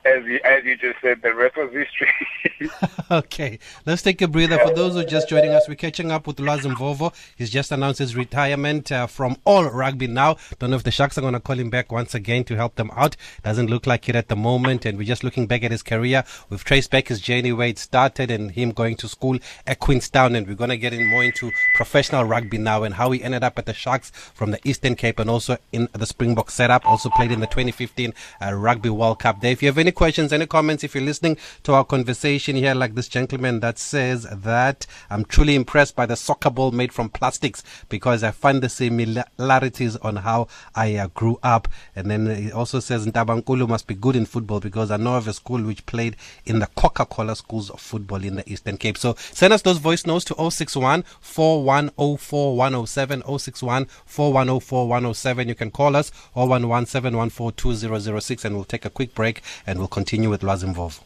as 0.05 0.23
you, 0.25 0.39
as 0.43 0.63
you 0.63 0.77
just 0.77 1.01
said, 1.01 1.21
the 1.21 1.33
rest 1.33 1.57
was 1.57 1.71
history. 1.73 2.69
okay, 3.11 3.59
let's 3.85 4.01
take 4.01 4.21
a 4.21 4.27
breather. 4.27 4.59
For 4.59 4.73
those 4.73 4.93
who 4.93 4.99
are 4.99 5.03
just 5.03 5.27
joining 5.27 5.51
us, 5.51 5.67
we're 5.67 5.75
catching 5.75 6.11
up 6.11 6.27
with 6.27 6.37
Lwazi 6.37 6.73
Mvovo. 6.73 7.13
He's 7.35 7.49
just 7.49 7.71
announced 7.71 7.99
his 7.99 8.15
retirement 8.15 8.91
uh, 8.91 9.07
from 9.07 9.37
all 9.45 9.65
rugby 9.65 10.07
now. 10.07 10.37
Don't 10.59 10.69
know 10.69 10.75
if 10.75 10.83
the 10.83 10.91
Sharks 10.91 11.17
are 11.17 11.21
going 11.21 11.33
to 11.33 11.39
call 11.39 11.57
him 11.57 11.69
back 11.69 11.91
once 11.91 12.13
again 12.13 12.43
to 12.45 12.55
help 12.55 12.75
them 12.75 12.91
out. 12.95 13.15
Doesn't 13.43 13.69
look 13.69 13.87
like 13.87 14.07
it 14.07 14.15
at 14.15 14.27
the 14.27 14.35
moment. 14.35 14.85
And 14.85 14.97
we're 14.97 15.05
just 15.07 15.23
looking 15.23 15.47
back 15.47 15.63
at 15.63 15.71
his 15.71 15.81
career. 15.81 16.23
We've 16.49 16.63
traced 16.63 16.91
back 16.91 17.07
his 17.07 17.19
journey 17.19 17.51
where 17.51 17.69
it 17.69 17.79
started 17.79 18.29
and 18.29 18.51
him 18.51 18.71
going 18.71 18.97
to 18.97 19.07
school 19.07 19.39
at 19.65 19.79
Queenstown. 19.79 20.35
And 20.35 20.47
we're 20.47 20.55
going 20.55 20.69
to 20.69 20.77
get 20.77 20.93
in 20.93 21.09
more 21.09 21.23
into 21.23 21.51
professional 21.75 22.25
rugby 22.25 22.59
now 22.59 22.83
and 22.83 22.93
how 22.93 23.11
he 23.11 23.23
ended 23.23 23.43
up 23.43 23.57
at 23.57 23.65
the 23.65 23.73
Sharks 23.73 24.11
from 24.11 24.51
the 24.51 24.59
Eastern 24.63 24.95
Cape 24.95 25.19
and 25.19 25.29
also 25.29 25.57
in 25.71 25.89
the 25.93 26.05
Springbok 26.05 26.51
setup. 26.51 26.85
Also 26.85 27.09
played 27.09 27.31
in 27.31 27.39
the 27.39 27.47
2015 27.47 28.13
uh, 28.41 28.53
Rugby 28.53 28.89
World 28.89 29.19
Cup 29.19 29.41
there. 29.41 29.51
If 29.51 29.63
you 29.63 29.69
have 29.69 29.79
any 29.79 29.91
questions, 29.95 30.31
any 30.31 30.45
comments, 30.45 30.83
if 30.83 30.93
you're 30.93 31.03
listening 31.03 31.37
to 31.63 31.73
our 31.73 31.83
conversation 31.83 32.55
here, 32.55 32.75
like 32.75 32.93
this 32.93 33.07
gentleman 33.07 33.61
that 33.61 33.79
says 33.79 34.27
that 34.31 34.85
I'm 35.09 35.25
truly 35.25 35.55
impressed 35.55 35.95
by 35.95 36.05
the 36.05 36.15
soccer 36.15 36.49
ball 36.49 36.71
made 36.71 36.93
from 36.93 37.09
plastics 37.09 37.63
because 37.89 38.23
I 38.23 38.31
find 38.31 38.61
the 38.61 38.69
similarities 38.69 39.95
on 39.97 40.17
how 40.17 40.47
I 40.75 40.95
uh, 40.95 41.07
grew 41.07 41.39
up. 41.41 41.67
And 41.95 42.11
then 42.11 42.27
he 42.35 42.51
also 42.51 42.79
says 42.79 43.07
Ntabankulu 43.07 43.67
must 43.67 43.87
be 43.87 43.95
good 43.95 44.15
in 44.15 44.25
football 44.25 44.59
because 44.59 44.91
I 44.91 44.97
know 44.97 45.15
of 45.15 45.27
a 45.27 45.33
school 45.33 45.63
which 45.63 45.85
played 45.85 46.15
in 46.45 46.59
the 46.59 46.67
Coca-Cola 46.75 47.35
schools 47.35 47.69
of 47.69 47.79
football 47.79 48.23
in 48.23 48.35
the 48.35 48.49
Eastern 48.51 48.77
Cape. 48.77 48.97
So 48.97 49.15
send 49.17 49.53
us 49.53 49.61
those 49.61 49.77
voice 49.77 50.05
notes 50.05 50.25
to 50.25 50.51
061 50.51 51.03
4104 51.21 52.57
107 52.57 53.23
061 53.39 53.85
4104 54.05 54.87
107. 54.87 55.47
You 55.47 55.55
can 55.55 55.71
call 55.71 55.95
us 55.95 56.11
011 56.35 56.85
714 56.85 57.55
2006 57.55 58.45
and 58.45 58.55
we'll 58.55 58.65
take 58.65 58.85
a 58.85 58.89
quick 58.89 59.13
break 59.15 59.41
and 59.65 59.79
we'll 59.79 59.84
continue 59.87 60.29
with 60.29 60.41
Lwazi 60.41 60.73
Mvovo. 60.73 61.01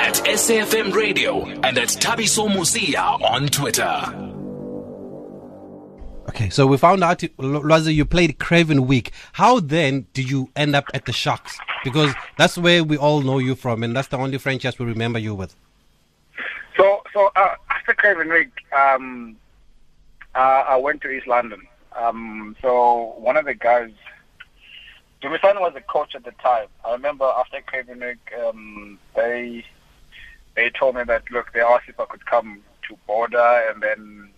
At 0.00 0.14
SAFM 0.14 0.94
Radio 0.94 1.44
and 1.46 1.78
at 1.78 1.88
Thabiso 1.88 2.48
Mosia 2.48 3.20
on 3.22 3.48
Twitter. 3.48 4.26
Okay, 6.28 6.48
so 6.48 6.66
we 6.66 6.76
found 6.76 7.02
out, 7.02 7.18
Lwazi, 7.18 7.94
you 7.94 8.04
played 8.04 8.38
Craven 8.38 8.86
Week. 8.86 9.10
How 9.32 9.58
then 9.60 10.06
did 10.12 10.30
you 10.30 10.48
end 10.54 10.76
up 10.76 10.84
at 10.94 11.04
the 11.06 11.12
Sharks? 11.12 11.58
Because 11.82 12.14
that's 12.38 12.56
where 12.56 12.84
we 12.84 12.96
all 12.96 13.20
know 13.22 13.38
you 13.38 13.54
from, 13.54 13.82
and 13.82 13.96
that's 13.96 14.08
the 14.08 14.16
only 14.16 14.38
franchise 14.38 14.78
we 14.78 14.86
remember 14.86 15.18
you 15.18 15.34
with. 15.34 15.54
so 16.76 17.02
so 17.12 17.30
uh, 17.36 17.54
after 17.70 17.94
Craven 17.94 18.28
Week, 18.28 18.50
um, 18.72 19.36
uh, 20.34 20.38
I 20.68 20.76
went 20.76 21.00
to 21.02 21.10
East 21.10 21.26
London. 21.26 21.62
Um, 21.98 22.54
so 22.62 23.14
one 23.18 23.36
of 23.36 23.44
the 23.44 23.54
guys, 23.54 23.90
Dumisani 25.22 25.60
was 25.60 25.74
the 25.74 25.82
coach 25.82 26.14
at 26.14 26.24
the 26.24 26.32
time. 26.42 26.68
I 26.84 26.92
remember 26.92 27.24
after 27.24 27.60
Craven 27.66 28.02
um, 28.46 28.98
they 29.14 29.64
they 30.56 30.70
told 30.70 30.96
me 30.96 31.02
that 31.04 31.30
look, 31.30 31.52
they 31.52 31.60
asked 31.60 31.88
if 31.88 32.00
I 32.00 32.06
could 32.06 32.24
come 32.26 32.62
to 32.88 32.96
border, 33.06 33.62
and 33.70 33.82
then 33.82 34.30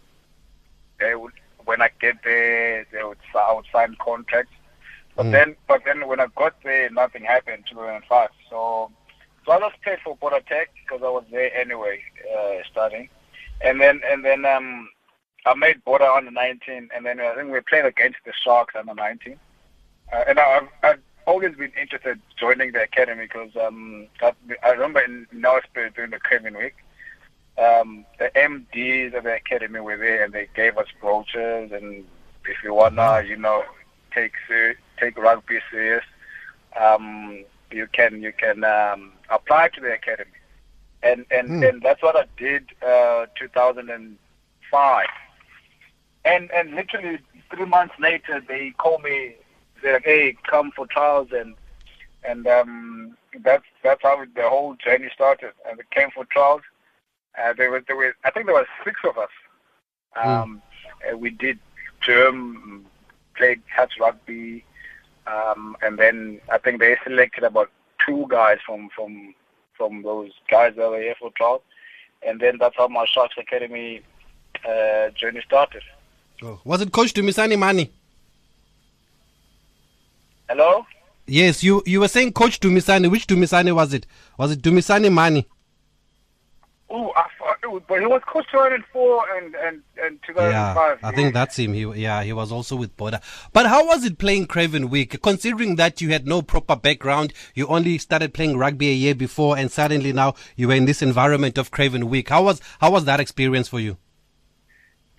they 0.98 1.14
would 1.14 1.32
when 1.64 1.80
I 1.80 1.90
get 2.00 2.16
there, 2.24 2.84
they 2.92 3.02
would 3.04 3.18
I 3.34 3.52
would 3.54 3.66
sign 3.72 3.96
contracts. 4.00 4.52
But 5.16 5.26
Mm. 5.26 5.32
then, 5.32 5.56
but 5.68 5.82
then 5.84 6.08
when 6.08 6.20
I 6.20 6.26
got 6.36 6.54
there, 6.62 6.88
nothing 6.90 7.24
happened. 7.24 7.64
2005. 7.68 8.30
So, 8.48 8.90
so 9.44 9.52
I 9.52 9.60
just 9.60 9.80
played 9.82 9.98
for 10.02 10.16
Border 10.16 10.40
Tech 10.48 10.70
because 10.82 11.02
I 11.04 11.10
was 11.10 11.24
there 11.30 11.54
anyway, 11.54 12.02
uh, 12.34 12.62
starting. 12.70 13.08
And 13.60 13.80
then, 13.80 14.00
and 14.10 14.24
then, 14.24 14.44
um, 14.46 14.88
I 15.44 15.54
made 15.54 15.84
Border 15.84 16.06
on 16.08 16.24
the 16.24 16.30
19, 16.30 16.88
and 16.94 17.04
then 17.04 17.20
I 17.20 17.34
think 17.34 17.52
we 17.52 17.60
played 17.60 17.84
against 17.84 18.18
the 18.24 18.32
Sharks 18.32 18.74
on 18.74 18.86
the 18.86 18.94
19. 18.94 19.38
Uh, 20.12 20.24
and 20.28 20.38
I, 20.38 20.56
I've, 20.56 20.68
I've 20.82 21.00
always 21.26 21.54
been 21.56 21.72
interested 21.80 22.20
joining 22.38 22.72
the 22.72 22.82
academy 22.82 23.24
because 23.24 23.50
um, 23.56 24.08
I, 24.20 24.32
I 24.62 24.70
remember 24.70 25.00
in 25.00 25.26
Nelspruit 25.34 25.94
during 25.94 26.10
the 26.10 26.18
Craven 26.18 26.56
Week, 26.56 26.74
um, 27.58 28.04
the 28.18 28.30
MDs 28.36 29.16
of 29.16 29.24
the 29.24 29.34
academy 29.34 29.80
were 29.80 29.96
there 29.96 30.24
and 30.24 30.32
they 30.32 30.48
gave 30.54 30.76
us 30.78 30.86
brochures 31.00 31.70
and 31.72 32.04
if 32.46 32.56
you 32.64 32.74
wanna, 32.74 33.22
you 33.26 33.36
know, 33.36 33.62
take 34.14 34.32
ser- 34.48 34.76
take 34.98 35.16
rugby 35.16 35.60
serious, 35.70 36.04
um, 36.78 37.44
you 37.70 37.86
can 37.92 38.22
you 38.22 38.32
can 38.32 38.64
um, 38.64 39.12
apply 39.30 39.68
to 39.68 39.80
the 39.80 39.92
academy, 39.92 40.30
and 41.02 41.24
and 41.30 41.48
Hmm. 41.48 41.62
and 41.62 41.82
that's 41.82 42.02
what 42.02 42.16
I 42.16 42.24
did, 42.36 42.68
uh, 42.86 43.26
2005, 43.38 45.06
and 46.24 46.50
and 46.50 46.70
literally 46.74 47.18
three 47.54 47.66
months 47.66 47.94
later 47.98 48.42
they 48.46 48.70
called 48.78 49.02
me, 49.02 49.36
they're 49.82 49.94
like, 49.94 50.04
hey, 50.04 50.36
come 50.48 50.70
for 50.74 50.86
trials 50.86 51.28
and 51.32 51.54
and 52.24 52.46
um, 52.46 53.16
that's 53.40 53.64
that's 53.82 54.02
how 54.02 54.24
the 54.36 54.48
whole 54.48 54.76
journey 54.76 55.08
started. 55.12 55.52
And 55.68 55.78
it 55.80 55.90
came 55.90 56.10
for 56.14 56.24
trials. 56.26 56.62
Uh, 57.40 57.52
there 57.52 57.70
was 57.70 57.82
there 57.86 57.96
were 57.96 58.14
I 58.24 58.30
think 58.30 58.46
there 58.46 58.54
was 58.54 58.66
six 58.84 59.00
of 59.08 59.18
us. 59.18 59.30
Um, 60.22 60.62
and 61.06 61.20
we 61.20 61.30
did 61.30 61.58
term, 62.04 62.84
played 63.36 63.62
touch 63.74 63.94
rugby, 63.98 64.64
um, 65.26 65.76
and 65.82 65.98
then 65.98 66.40
I 66.50 66.58
think 66.58 66.80
they 66.80 66.96
selected 67.02 67.44
about 67.44 67.70
two 68.04 68.26
guys 68.28 68.58
from 68.64 68.90
from 68.94 69.34
from 69.76 70.02
those 70.02 70.30
guys 70.50 70.74
that 70.76 70.88
were 70.90 71.00
here 71.00 71.14
for 71.18 71.30
trials, 71.30 71.62
and 72.26 72.40
then 72.40 72.58
that's 72.58 72.76
how 72.76 72.88
my 72.88 73.06
Sharks 73.06 73.36
Academy 73.38 74.02
uh, 74.68 75.10
journey 75.10 75.40
started. 75.46 75.82
Oh. 76.42 76.60
Was 76.64 76.82
it 76.82 76.92
Coach 76.92 77.14
Dumisani 77.14 77.58
Mani? 77.58 77.90
Hello. 80.52 80.84
Yes, 81.26 81.64
you, 81.64 81.82
you 81.86 82.00
were 82.00 82.08
saying 82.08 82.34
Coach 82.34 82.60
Dumisani. 82.60 83.10
Which 83.10 83.26
Dumisani 83.26 83.74
was 83.74 83.94
it? 83.94 84.06
Was 84.36 84.52
it 84.52 84.60
Dumisani 84.60 85.10
Mani? 85.10 85.48
Oh, 86.90 87.10
I 87.16 87.24
thought 87.38 87.56
uh, 87.56 87.68
it 87.68 87.72
was, 87.72 87.82
but 87.88 88.00
he 88.00 88.06
was 88.06 88.20
coach 88.26 88.44
2004 88.50 89.36
and 89.38 89.54
and 89.54 89.82
and 89.96 90.18
2005. 90.26 90.98
Yeah, 91.02 91.08
I 91.08 91.14
think 91.14 91.32
that's 91.32 91.58
him. 91.58 91.72
He, 91.72 91.86
yeah, 92.02 92.22
he 92.22 92.34
was 92.34 92.52
also 92.52 92.76
with 92.76 92.94
Border. 92.98 93.20
But 93.54 93.64
how 93.64 93.86
was 93.86 94.04
it 94.04 94.18
playing 94.18 94.44
Craven 94.44 94.90
Week? 94.90 95.22
Considering 95.22 95.76
that 95.76 96.02
you 96.02 96.10
had 96.10 96.26
no 96.26 96.42
proper 96.42 96.76
background, 96.76 97.32
you 97.54 97.66
only 97.68 97.96
started 97.96 98.34
playing 98.34 98.58
rugby 98.58 98.90
a 98.90 98.94
year 98.94 99.14
before, 99.14 99.56
and 99.56 99.72
suddenly 99.72 100.12
now 100.12 100.34
you 100.56 100.68
were 100.68 100.74
in 100.74 100.84
this 100.84 101.00
environment 101.00 101.56
of 101.56 101.70
Craven 101.70 102.10
Week. 102.10 102.28
How 102.28 102.42
was 102.42 102.60
how 102.78 102.90
was 102.90 103.06
that 103.06 103.20
experience 103.20 103.68
for 103.68 103.80
you? 103.80 103.96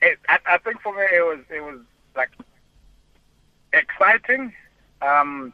it, 0.03 0.19
I, 0.29 0.37
I 0.45 0.57
think 0.59 0.81
for 0.81 0.93
me 0.93 1.01
it 1.01 1.25
was 1.25 1.39
it 1.49 1.61
was 1.61 1.79
like 2.15 2.29
exciting, 3.73 4.53
um, 5.03 5.53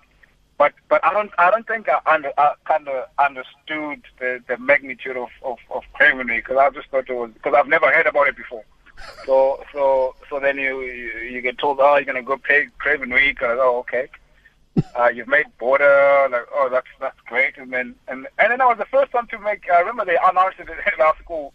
but 0.57 0.73
but 0.89 1.03
I 1.03 1.13
don't 1.13 1.31
I 1.37 1.49
don't 1.49 1.67
think 1.67 1.87
I 1.89 1.99
under 2.05 2.31
I 2.37 2.53
kind 2.65 2.87
of 2.87 3.05
understood 3.17 4.03
the, 4.19 4.43
the 4.47 4.57
magnitude 4.57 5.17
of 5.17 5.29
of, 5.43 5.57
of 5.71 5.83
Craven 5.93 6.27
because 6.27 6.57
I 6.57 6.69
just 6.69 6.89
thought 6.89 7.09
it 7.09 7.13
was 7.13 7.31
because 7.33 7.53
I've 7.57 7.67
never 7.67 7.91
heard 7.91 8.07
about 8.07 8.27
it 8.27 8.37
before. 8.37 8.63
So 9.25 9.63
so 9.71 10.15
so 10.29 10.39
then 10.39 10.57
you 10.57 10.81
you, 10.81 11.19
you 11.19 11.41
get 11.41 11.57
told 11.57 11.79
oh 11.79 11.95
you're 11.95 12.05
gonna 12.05 12.21
go 12.21 12.37
play 12.37 12.67
Craven 12.77 13.13
Week 13.13 13.41
and 13.41 13.51
I 13.51 13.55
go, 13.55 13.75
oh 13.75 13.79
okay. 13.79 14.09
Uh, 14.97 15.09
you've 15.09 15.27
made 15.27 15.45
border 15.57 16.27
like 16.31 16.45
oh 16.53 16.69
that's 16.69 16.87
that's 16.99 17.19
great 17.27 17.57
and 17.57 17.73
then 17.73 17.95
and 18.07 18.27
and 18.37 18.51
then 18.51 18.59
that 18.59 18.67
was 18.67 18.77
the 18.77 18.85
first 18.85 19.11
time 19.11 19.27
to 19.27 19.39
make 19.39 19.69
I 19.69 19.79
remember 19.79 20.05
they 20.05 20.17
announced 20.17 20.59
it 20.59 20.69
at 20.85 20.99
our 20.99 21.15
school 21.23 21.53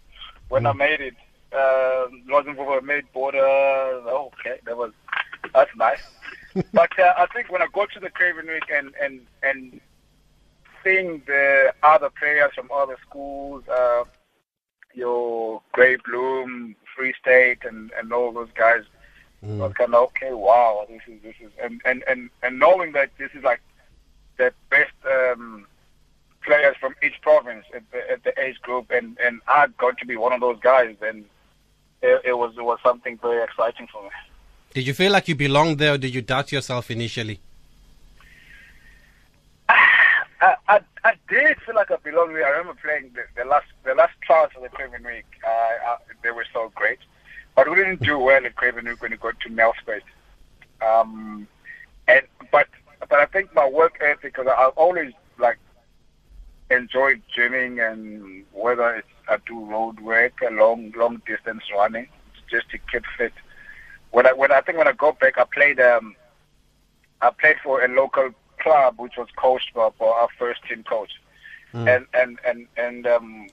when 0.49 0.63
mm. 0.63 0.69
I 0.69 0.73
made 0.73 1.01
it, 1.01 1.15
uh, 1.51 2.05
wasn't 2.29 2.85
made 2.85 3.11
border. 3.13 3.39
Oh, 3.39 4.31
okay, 4.39 4.59
that 4.65 4.77
was 4.77 4.91
that's 5.53 5.75
nice. 5.75 6.01
But 6.73 6.97
uh, 6.97 7.13
I 7.17 7.25
think 7.33 7.51
when 7.51 7.61
I 7.61 7.67
go 7.73 7.85
to 7.85 7.99
the 7.99 8.09
Craven 8.09 8.47
Week 8.47 8.63
and 8.73 8.93
and 9.01 9.21
and 9.43 9.81
seeing 10.83 11.21
the 11.27 11.73
other 11.83 12.09
players 12.09 12.51
from 12.55 12.69
other 12.73 12.97
schools, 13.07 13.63
uh, 13.67 14.05
your 14.93 15.61
Grey 15.73 15.97
Bloem, 15.97 16.75
Free 16.95 17.13
State, 17.19 17.65
and 17.65 17.91
and 17.97 18.13
all 18.13 18.31
those 18.31 18.49
guys, 18.55 18.83
mm. 19.45 19.55
I 19.55 19.67
was 19.67 19.73
kind 19.73 19.93
of 19.93 20.03
okay. 20.05 20.33
Wow, 20.33 20.85
this 20.87 21.01
is 21.07 21.21
this 21.21 21.35
is 21.41 21.51
and 21.61 21.81
and 21.83 22.03
and 22.07 22.29
and 22.41 22.57
knowing 22.57 22.93
that 22.93 23.11
this 23.17 23.31
is 23.33 23.43
like 23.43 23.61
the 24.37 24.53
best. 24.69 24.93
Um, 25.05 25.67
players 26.45 26.75
from 26.79 26.93
each 27.01 27.19
province 27.21 27.65
at 27.73 27.81
the, 27.91 28.11
at 28.11 28.23
the 28.23 28.39
age 28.39 28.61
group, 28.61 28.91
and 28.91 29.17
and 29.19 29.41
I 29.47 29.65
got 29.79 29.97
to 29.97 30.05
be 30.05 30.15
one 30.15 30.31
of 30.31 30.41
those 30.41 30.59
guys, 30.59 30.95
and 31.01 31.25
it, 32.01 32.21
it 32.23 32.37
was 32.37 32.53
it 32.55 32.63
was 32.63 32.77
something 32.83 33.17
very 33.17 33.43
exciting 33.43 33.87
for 33.91 34.03
me. 34.03 34.09
Did 34.75 34.85
you 34.85 34.93
feel 34.93 35.13
like 35.13 35.29
you 35.29 35.35
belonged 35.35 35.79
there, 35.79 35.93
or 35.93 35.97
did 35.97 36.13
you 36.13 36.21
doubt 36.21 36.51
yourself 36.51 36.91
initially? 36.91 37.39
I, 39.69 40.55
I, 40.67 40.81
I 41.05 41.13
did 41.29 41.57
feel 41.61 41.75
like 41.75 41.91
I 41.91 41.95
belonged 41.95 42.35
there. 42.35 42.45
I 42.45 42.49
remember 42.49 42.77
playing 42.83 43.11
the, 43.15 43.23
the 43.41 43.47
last 43.47 43.67
the 43.85 43.95
last 43.95 44.15
trials 44.21 44.51
of 44.53 44.63
the 44.63 44.67
Craven 44.67 45.01
Week. 45.05 45.23
Uh, 45.47 45.49
I, 45.49 45.95
they 46.23 46.31
were 46.31 46.45
so 46.51 46.73
great, 46.75 46.99
but 47.55 47.69
we 47.69 47.77
didn't 47.77 48.01
do 48.01 48.19
well 48.19 48.45
at 48.45 48.53
Craven 48.57 48.83
Week 48.83 49.01
when 49.01 49.11
we 49.11 49.17
got 49.17 49.39
to 49.39 49.49
Nelspruit. 49.49 50.01
Um, 50.85 51.47
and 52.09 52.23
but 52.51 52.67
but 52.99 53.19
I 53.19 53.27
think 53.27 53.55
my 53.55 53.69
work 53.69 53.99
ethic, 54.01 54.35
because 54.35 54.47
I 54.47 54.65
always 54.75 55.13
like 55.39 55.57
enjoyed 56.69 57.21
gymming 57.33 57.79
and 57.79 58.43
whether 58.51 58.95
it's 58.95 59.07
I 59.29 59.37
do 59.47 59.57
road 59.63 60.01
work, 60.01 60.33
a 60.45 60.51
long 60.51 60.91
long 60.97 61.21
distance 61.25 61.63
running, 61.73 62.09
just 62.51 62.69
to 62.71 62.77
keep 62.77 63.05
fit. 63.17 63.31
When 64.15 64.25
I 64.25 64.31
when 64.31 64.49
I 64.49 64.61
think 64.61 64.77
when 64.77 64.87
I 64.87 64.93
go 64.93 65.11
back, 65.11 65.37
I 65.37 65.43
played 65.43 65.77
um 65.77 66.15
I 67.21 67.31
played 67.31 67.57
for 67.61 67.83
a 67.83 67.89
local 67.89 68.29
club 68.59 68.95
which 68.97 69.17
was 69.17 69.27
coached 69.35 69.73
by, 69.73 69.89
by 69.99 70.05
our 70.05 70.29
first 70.39 70.63
team 70.69 70.83
coach, 70.83 71.11
mm. 71.73 71.85
and 71.93 72.05
and 72.13 72.39
and 72.47 72.65
and 72.77 73.05
um 73.05 73.47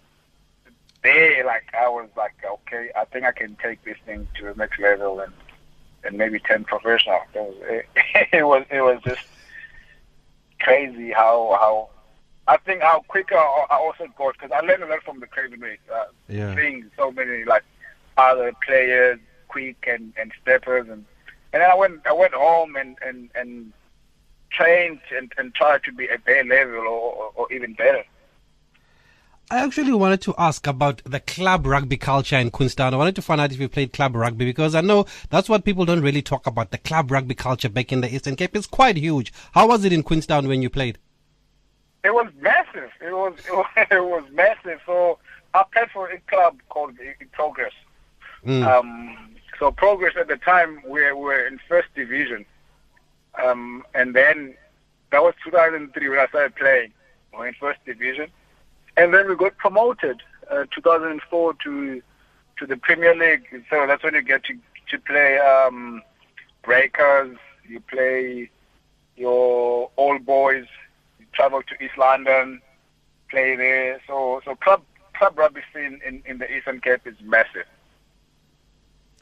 they 1.02 1.42
like 1.44 1.64
I 1.74 1.88
was 1.88 2.08
like 2.16 2.34
okay, 2.44 2.90
I 2.94 3.04
think 3.06 3.24
I 3.24 3.32
can 3.32 3.56
take 3.56 3.82
this 3.82 3.96
thing 4.06 4.28
to 4.36 4.44
the 4.44 4.54
next 4.54 4.78
level 4.78 5.18
and 5.18 5.32
and 6.04 6.16
maybe 6.16 6.38
turn 6.38 6.62
professional. 6.62 7.22
It 7.34 7.40
was 7.40 7.56
it, 7.62 8.28
it 8.32 8.44
was 8.44 8.64
it 8.70 8.82
was 8.82 9.00
just 9.04 9.26
crazy 10.60 11.10
how 11.10 11.58
how 11.60 11.88
I 12.46 12.56
think 12.58 12.82
how 12.82 13.00
quicker 13.08 13.36
I 13.36 13.66
also 13.80 14.06
got 14.16 14.34
because 14.34 14.52
I 14.52 14.60
learned 14.60 14.84
a 14.84 14.86
lot 14.86 15.02
from 15.02 15.18
the 15.18 15.26
Craven 15.26 15.60
Week. 15.60 15.80
Uh, 15.92 16.04
yeah. 16.28 16.54
Seeing 16.54 16.88
so 16.96 17.10
many 17.10 17.44
like 17.44 17.64
other 18.16 18.52
players, 18.64 19.18
quick 19.52 19.84
and, 19.86 20.12
and 20.18 20.32
steppers, 20.40 20.88
and 20.88 21.04
and 21.52 21.62
then 21.62 21.70
I 21.70 21.74
went 21.74 22.06
I 22.06 22.12
went 22.12 22.34
home 22.34 22.76
and 22.76 22.96
and 23.06 23.30
and 23.34 23.72
trained 24.50 25.00
and, 25.16 25.32
and 25.38 25.54
tried 25.54 25.82
to 25.84 25.92
be 25.92 26.08
at 26.10 26.24
their 26.24 26.44
level 26.44 26.80
or, 26.80 27.32
or, 27.34 27.52
even 27.52 27.72
better. 27.72 28.04
I 29.50 29.64
actually 29.64 29.92
wanted 29.92 30.20
to 30.22 30.34
ask 30.36 30.66
about 30.66 31.02
the 31.04 31.20
club 31.20 31.66
rugby 31.66 31.96
culture 31.96 32.36
in 32.36 32.50
Queenstown. 32.50 32.92
I 32.92 32.98
wanted 32.98 33.16
to 33.16 33.22
find 33.22 33.40
out 33.40 33.50
if 33.50 33.58
you 33.58 33.68
played 33.68 33.94
club 33.94 34.14
rugby 34.14 34.44
because 34.44 34.74
I 34.74 34.82
know 34.82 35.06
that's 35.30 35.48
what 35.48 35.64
people 35.64 35.86
don't 35.86 36.02
really 36.02 36.20
talk 36.20 36.46
about. 36.46 36.70
The 36.70 36.78
club 36.78 37.10
rugby 37.10 37.34
culture 37.34 37.70
back 37.70 37.92
in 37.92 38.02
the 38.02 38.14
Eastern 38.14 38.36
Cape 38.36 38.54
is 38.56 38.66
quite 38.66 38.96
huge. 38.96 39.32
How 39.52 39.68
was 39.68 39.84
it 39.84 39.92
in 39.92 40.02
Queenstown 40.02 40.48
when 40.48 40.62
you 40.62 40.70
played? 40.70 40.98
It 42.04 42.14
was 42.14 42.28
massive. 42.40 42.90
It 43.00 43.12
was 43.12 43.34
it 43.46 43.52
was, 43.52 43.66
it 43.90 44.04
was 44.04 44.24
massive. 44.32 44.80
So 44.86 45.18
I 45.54 45.64
played 45.72 45.90
for 45.90 46.10
a 46.10 46.18
club 46.20 46.60
called 46.68 46.98
Progress. 47.32 47.72
Mm. 48.46 48.66
Um, 48.66 49.31
so 49.58 49.70
Progress 49.70 50.14
at 50.18 50.28
the 50.28 50.36
time 50.36 50.82
we 50.86 51.12
were 51.12 51.46
in 51.46 51.58
first 51.68 51.88
division, 51.94 52.44
um, 53.42 53.84
and 53.94 54.14
then 54.14 54.54
that 55.10 55.22
was 55.22 55.34
2003 55.44 56.08
when 56.08 56.18
I 56.18 56.26
started 56.26 56.54
playing. 56.56 56.92
We 57.32 57.38
were 57.38 57.48
in 57.48 57.54
first 57.54 57.84
division, 57.84 58.28
and 58.96 59.12
then 59.12 59.28
we 59.28 59.36
got 59.36 59.56
promoted 59.56 60.22
uh, 60.50 60.64
2004 60.74 61.54
to 61.64 62.02
to 62.58 62.66
the 62.66 62.76
Premier 62.76 63.14
League. 63.14 63.64
So 63.70 63.86
that's 63.86 64.02
when 64.02 64.14
you 64.14 64.22
get 64.22 64.44
to 64.44 64.58
to 64.90 64.98
play 64.98 65.38
um, 65.38 66.02
breakers. 66.62 67.36
You 67.68 67.80
play 67.80 68.50
your 69.16 69.90
old 69.96 70.26
boys 70.26 70.66
You 71.18 71.26
travel 71.32 71.62
to 71.62 71.84
East 71.84 71.96
London, 71.96 72.60
play 73.30 73.56
there. 73.56 74.00
So 74.06 74.40
so 74.44 74.54
club 74.56 74.82
club 75.14 75.38
rugby 75.38 75.62
scene 75.72 76.00
in, 76.06 76.22
in 76.26 76.38
the 76.38 76.52
Eastern 76.52 76.80
Cape 76.80 77.06
is 77.06 77.16
massive. 77.22 77.66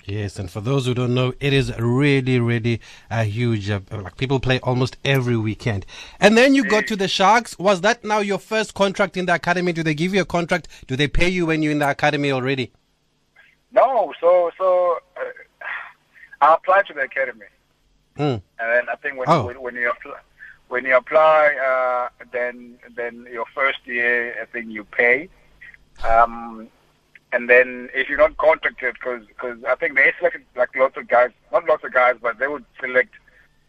Yes, 0.05 0.39
and 0.39 0.51
for 0.51 0.61
those 0.61 0.87
who 0.87 0.95
don't 0.95 1.15
know, 1.15 1.35
it 1.41 1.53
is 1.53 1.77
really, 1.79 2.41
really 2.41 2.81
a 3.11 3.25
huge. 3.25 3.71
Uh, 3.71 3.81
like 3.93 4.17
people 4.17 4.41
play 4.41 4.59
almost 4.61 4.97
every 5.05 5.37
weekend. 5.37 5.85
And 6.19 6.37
then 6.37 6.55
you 6.55 6.65
got 6.65 6.87
to 6.89 6.97
the 6.97 7.07
Sharks. 7.07 7.59
Was 7.59 7.83
that 7.83 8.03
now 8.03 8.19
your 8.19 8.39
first 8.39 8.75
contract 8.75 9.17
in 9.17 9.27
the 9.27 9.35
academy? 9.35 9.73
Do 9.73 9.83
they 9.83 9.95
give 9.95 10.15
you 10.15 10.23
a 10.23 10.25
contract? 10.25 10.69
Do 10.87 10.97
they 10.97 11.07
pay 11.07 11.29
you 11.29 11.47
when 11.47 11.63
you're 11.63 11.73
in 11.73 11.81
the 11.81 11.91
academy 11.91 12.33
already? 12.33 12.73
No. 13.73 14.13
So, 14.21 14.51
so 14.57 14.99
uh, 15.17 15.21
I 16.41 16.55
applied 16.55 16.87
to 16.87 16.95
the 16.95 17.03
academy, 17.03 17.47
mm. 18.17 18.33
and 18.33 18.43
then 18.59 18.89
I 18.91 18.97
think 18.97 19.19
when 19.19 19.29
oh. 19.29 19.47
when, 19.47 19.61
when 19.61 19.75
you 19.75 19.91
apply, 19.91 20.19
when 20.69 20.85
you 20.87 20.97
apply, 20.97 21.55
uh, 21.55 22.25
then 22.33 22.79
then 22.97 23.27
your 23.31 23.47
first 23.55 23.87
year, 23.87 24.35
I 24.41 24.47
think 24.47 24.71
you 24.71 24.85
pay. 24.85 25.29
Um, 26.03 26.69
and 27.33 27.49
then 27.49 27.89
if 27.95 28.09
you're 28.09 28.19
not 28.19 28.37
contracted, 28.37 28.95
because 28.95 29.25
cause 29.39 29.57
I 29.69 29.75
think 29.77 29.95
they 29.95 30.13
selected 30.19 30.43
like 30.57 30.75
lots 30.77 30.97
of 30.97 31.09
guys, 31.09 31.31
not 31.53 31.67
lots 31.69 31.85
of 31.85 31.93
guys, 31.93 32.17
but 32.21 32.39
they 32.39 32.49
would 32.49 32.65
select 32.81 33.15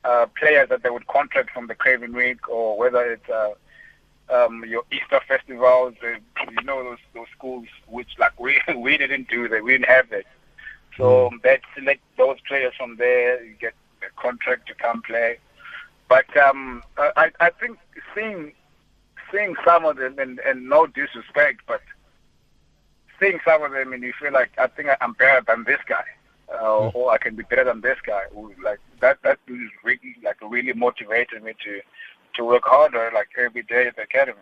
uh, 0.03 0.25
players 0.37 0.69
that 0.69 0.83
they 0.83 0.89
would 0.89 1.07
contract 1.07 1.51
from 1.51 1.67
the 1.67 1.75
Craven 1.75 2.13
Week 2.13 2.49
or 2.49 2.77
whether 2.77 3.11
it's 3.11 3.29
uh, 3.29 3.51
um, 4.31 4.63
your 4.67 4.83
Easter 4.91 5.21
festivals, 5.27 5.93
uh, 6.03 6.17
you 6.49 6.63
know 6.63 6.83
those 6.83 6.97
those 7.13 7.27
schools 7.35 7.67
which 7.87 8.09
like 8.17 8.39
we 8.39 8.59
we 8.75 8.97
didn't 8.97 9.29
do 9.29 9.47
that, 9.47 9.63
we 9.63 9.73
didn't 9.73 9.85
have 9.89 10.09
that. 10.09 10.25
So 10.97 11.29
mm. 11.31 11.41
they 11.41 11.59
select 11.75 12.01
those 12.17 12.37
players 12.47 12.73
from 12.77 12.97
there, 12.97 13.43
you 13.43 13.53
get 13.59 13.73
a 14.01 14.21
contract 14.21 14.67
to 14.67 14.73
come 14.75 15.01
play. 15.01 15.37
But 16.09 16.35
um, 16.35 16.83
I, 16.97 17.31
I 17.39 17.51
think 17.51 17.77
seeing 18.13 18.53
seeing 19.31 19.55
some 19.63 19.85
of 19.85 19.97
them, 19.97 20.19
and, 20.19 20.39
and 20.39 20.67
no 20.67 20.87
disrespect, 20.87 21.61
but 21.67 21.81
seeing 23.21 23.39
some 23.45 23.63
of 23.63 23.71
them, 23.71 23.93
and 23.93 24.03
you 24.03 24.13
feel 24.19 24.33
like 24.33 24.51
I 24.57 24.67
think 24.67 24.89
I'm 24.99 25.13
better 25.13 25.41
than 25.47 25.63
this 25.63 25.79
guy, 25.87 26.03
uh, 26.53 26.61
mm. 26.61 26.95
or 26.95 27.11
I 27.11 27.17
can 27.17 27.35
be 27.35 27.43
better 27.43 27.65
than 27.65 27.81
this 27.81 27.97
guy. 28.05 28.23
Like 28.63 28.79
that, 28.99 29.19
that 29.23 29.39
is 29.47 29.69
really 29.83 30.15
like 30.23 30.37
really 30.41 30.73
motivated 30.73 31.43
me 31.43 31.53
to 31.63 31.81
to 32.35 32.45
work 32.45 32.63
harder, 32.65 33.11
like 33.13 33.29
every 33.37 33.63
day 33.63 33.87
at 33.87 33.95
the 33.95 34.03
academy. 34.03 34.39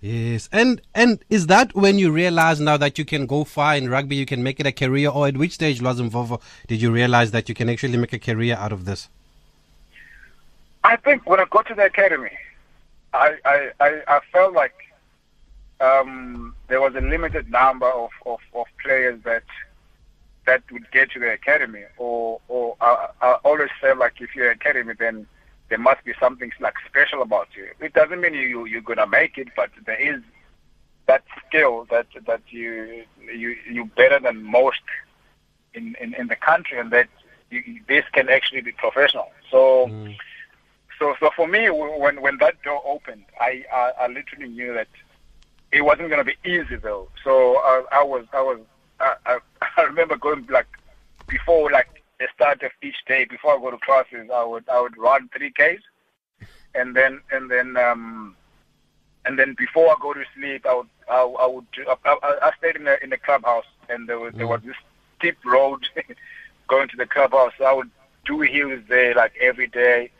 Yes, 0.00 0.48
and 0.52 0.82
and 0.94 1.24
is 1.30 1.46
that 1.46 1.74
when 1.74 1.98
you 1.98 2.10
realize 2.12 2.60
now 2.60 2.76
that 2.76 2.98
you 2.98 3.04
can 3.04 3.26
go 3.26 3.44
far 3.44 3.76
in 3.76 3.88
rugby, 3.88 4.16
you 4.16 4.26
can 4.26 4.42
make 4.42 4.60
it 4.60 4.66
a 4.66 4.72
career, 4.72 5.08
or 5.08 5.26
at 5.26 5.36
which 5.36 5.52
stage, 5.52 5.80
Vovo, 5.80 6.40
did 6.68 6.80
you 6.80 6.92
realize 6.92 7.30
that 7.30 7.48
you 7.48 7.54
can 7.54 7.68
actually 7.70 7.96
make 7.96 8.12
a 8.12 8.18
career 8.18 8.56
out 8.56 8.72
of 8.72 8.84
this? 8.84 9.08
I 10.84 10.96
think 10.96 11.26
when 11.26 11.40
I 11.40 11.46
got 11.50 11.66
to 11.68 11.74
the 11.74 11.86
academy, 11.86 12.36
I 13.14 13.36
I, 13.44 13.70
I, 13.80 14.02
I 14.06 14.20
felt 14.30 14.52
like 14.52 14.74
um, 15.84 16.54
there 16.68 16.80
was 16.80 16.94
a 16.94 17.00
limited 17.00 17.50
number 17.50 17.90
of, 17.90 18.10
of, 18.26 18.40
of 18.54 18.66
players 18.82 19.20
that 19.24 19.44
that 20.46 20.62
would 20.70 20.90
get 20.90 21.10
to 21.12 21.18
the 21.18 21.32
academy, 21.32 21.84
or 21.96 22.40
or 22.48 22.76
I, 22.80 23.08
I 23.22 23.32
always 23.44 23.70
felt 23.80 23.98
like 23.98 24.20
if 24.20 24.34
you're 24.36 24.50
academy, 24.50 24.94
then 24.98 25.26
there 25.70 25.78
must 25.78 26.04
be 26.04 26.12
something 26.20 26.52
like 26.60 26.74
special 26.86 27.22
about 27.22 27.48
you. 27.56 27.68
It 27.80 27.94
doesn't 27.94 28.20
mean 28.20 28.34
you 28.34 28.66
you're 28.66 28.82
gonna 28.82 29.06
make 29.06 29.38
it, 29.38 29.48
but 29.56 29.70
there 29.86 30.00
is 30.00 30.20
that 31.06 31.24
skill 31.46 31.86
that 31.90 32.06
that 32.26 32.42
you 32.48 33.04
you 33.20 33.56
you 33.70 33.84
better 33.96 34.20
than 34.20 34.42
most 34.42 34.82
in, 35.72 35.96
in, 36.00 36.14
in 36.14 36.26
the 36.28 36.36
country, 36.36 36.78
and 36.78 36.90
that 36.90 37.08
you, 37.50 37.80
this 37.88 38.04
can 38.12 38.28
actually 38.28 38.62
be 38.62 38.72
professional. 38.72 39.30
So. 39.50 39.88
Mm 39.88 40.16
so, 40.98 41.14
so 41.20 41.30
for 41.34 41.48
me, 41.48 41.68
when 41.70 42.20
when 42.20 42.38
that 42.38 42.62
door 42.62 42.80
opened, 42.84 43.24
I 43.40 43.64
I, 43.72 43.92
I 44.02 44.06
literally 44.06 44.48
knew 44.48 44.72
that 44.74 44.88
it 45.74 45.82
wasn't 45.82 46.08
going 46.08 46.24
to 46.24 46.32
be 46.32 46.48
easy 46.48 46.76
though. 46.76 47.08
So 47.24 47.56
I, 47.56 47.82
I 47.92 48.04
was 48.04 48.24
I 48.32 48.40
was 48.40 48.60
I, 49.00 49.14
I, 49.26 49.38
I 49.76 49.82
remember 49.82 50.16
going 50.16 50.46
like 50.48 50.68
before 51.26 51.70
like 51.70 52.02
the 52.20 52.28
start 52.34 52.62
of 52.62 52.70
each 52.80 53.04
day 53.06 53.24
before 53.24 53.56
I 53.56 53.60
go 53.60 53.72
to 53.72 53.78
classes, 53.78 54.30
I 54.32 54.44
would 54.44 54.68
I 54.68 54.80
would 54.80 54.96
run 54.96 55.28
three 55.36 55.50
Ks, 55.50 55.82
and 56.74 56.94
then 56.94 57.20
and 57.32 57.50
then 57.50 57.76
um 57.76 58.36
and 59.26 59.38
then 59.38 59.54
before 59.58 59.88
I 59.90 59.96
go 60.00 60.14
to 60.14 60.24
sleep, 60.36 60.64
I 60.64 60.74
would 60.74 60.88
I, 61.10 61.22
I 61.22 61.46
would 61.46 61.66
I, 61.88 61.96
I, 62.22 62.38
I 62.42 62.50
stayed 62.58 62.76
in 62.76 62.84
the 62.84 63.02
in 63.02 63.10
the 63.10 63.18
clubhouse, 63.18 63.66
and 63.88 64.08
there 64.08 64.20
was 64.20 64.32
mm. 64.32 64.38
there 64.38 64.46
was 64.46 64.62
this 64.62 64.76
steep 65.18 65.38
road 65.44 65.88
going 66.68 66.88
to 66.88 66.96
the 66.96 67.06
clubhouse. 67.06 67.52
So 67.58 67.64
I 67.64 67.72
would 67.72 67.90
do 68.24 68.40
hills 68.40 68.80
there 68.88 69.14
like 69.14 69.32
every 69.40 69.66
day 69.66 70.10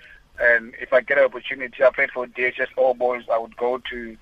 and 0.41 0.75
if 0.81 0.93
I 0.93 1.01
get 1.01 1.19
an 1.19 1.25
opportunity, 1.25 1.83
I 1.83 1.91
played 1.91 2.11
for 2.11 2.27
DHS 2.27 2.67
All 2.77 2.95
Boys. 2.95 3.23
I 3.33 3.39
would 3.39 3.57
go 3.57 3.81
to 3.91 4.17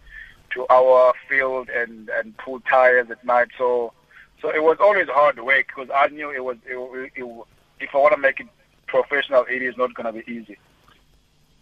to 0.55 0.67
our 0.69 1.13
field 1.29 1.69
and 1.69 2.09
and 2.11 2.37
pull 2.39 2.61
tires 2.61 3.11
at 3.11 3.25
night. 3.25 3.49
So 3.59 3.93
so 4.41 4.51
it 4.51 4.63
was 4.63 4.79
always 4.81 5.09
hard 5.09 5.39
work 5.41 5.67
because 5.69 5.91
I 5.95 6.09
knew 6.09 6.31
it 6.31 6.43
was 6.45 6.57
it, 6.67 6.77
it, 6.77 7.13
it, 7.17 7.45
if 7.81 7.95
I 7.95 7.99
want 7.99 8.15
to 8.15 8.21
make 8.21 8.41
it 8.41 8.49
professional, 8.87 9.45
it 9.49 9.63
is 9.63 9.77
not 9.77 9.95
going 9.95 10.07
to 10.07 10.13
be 10.13 10.33
easy. 10.33 10.59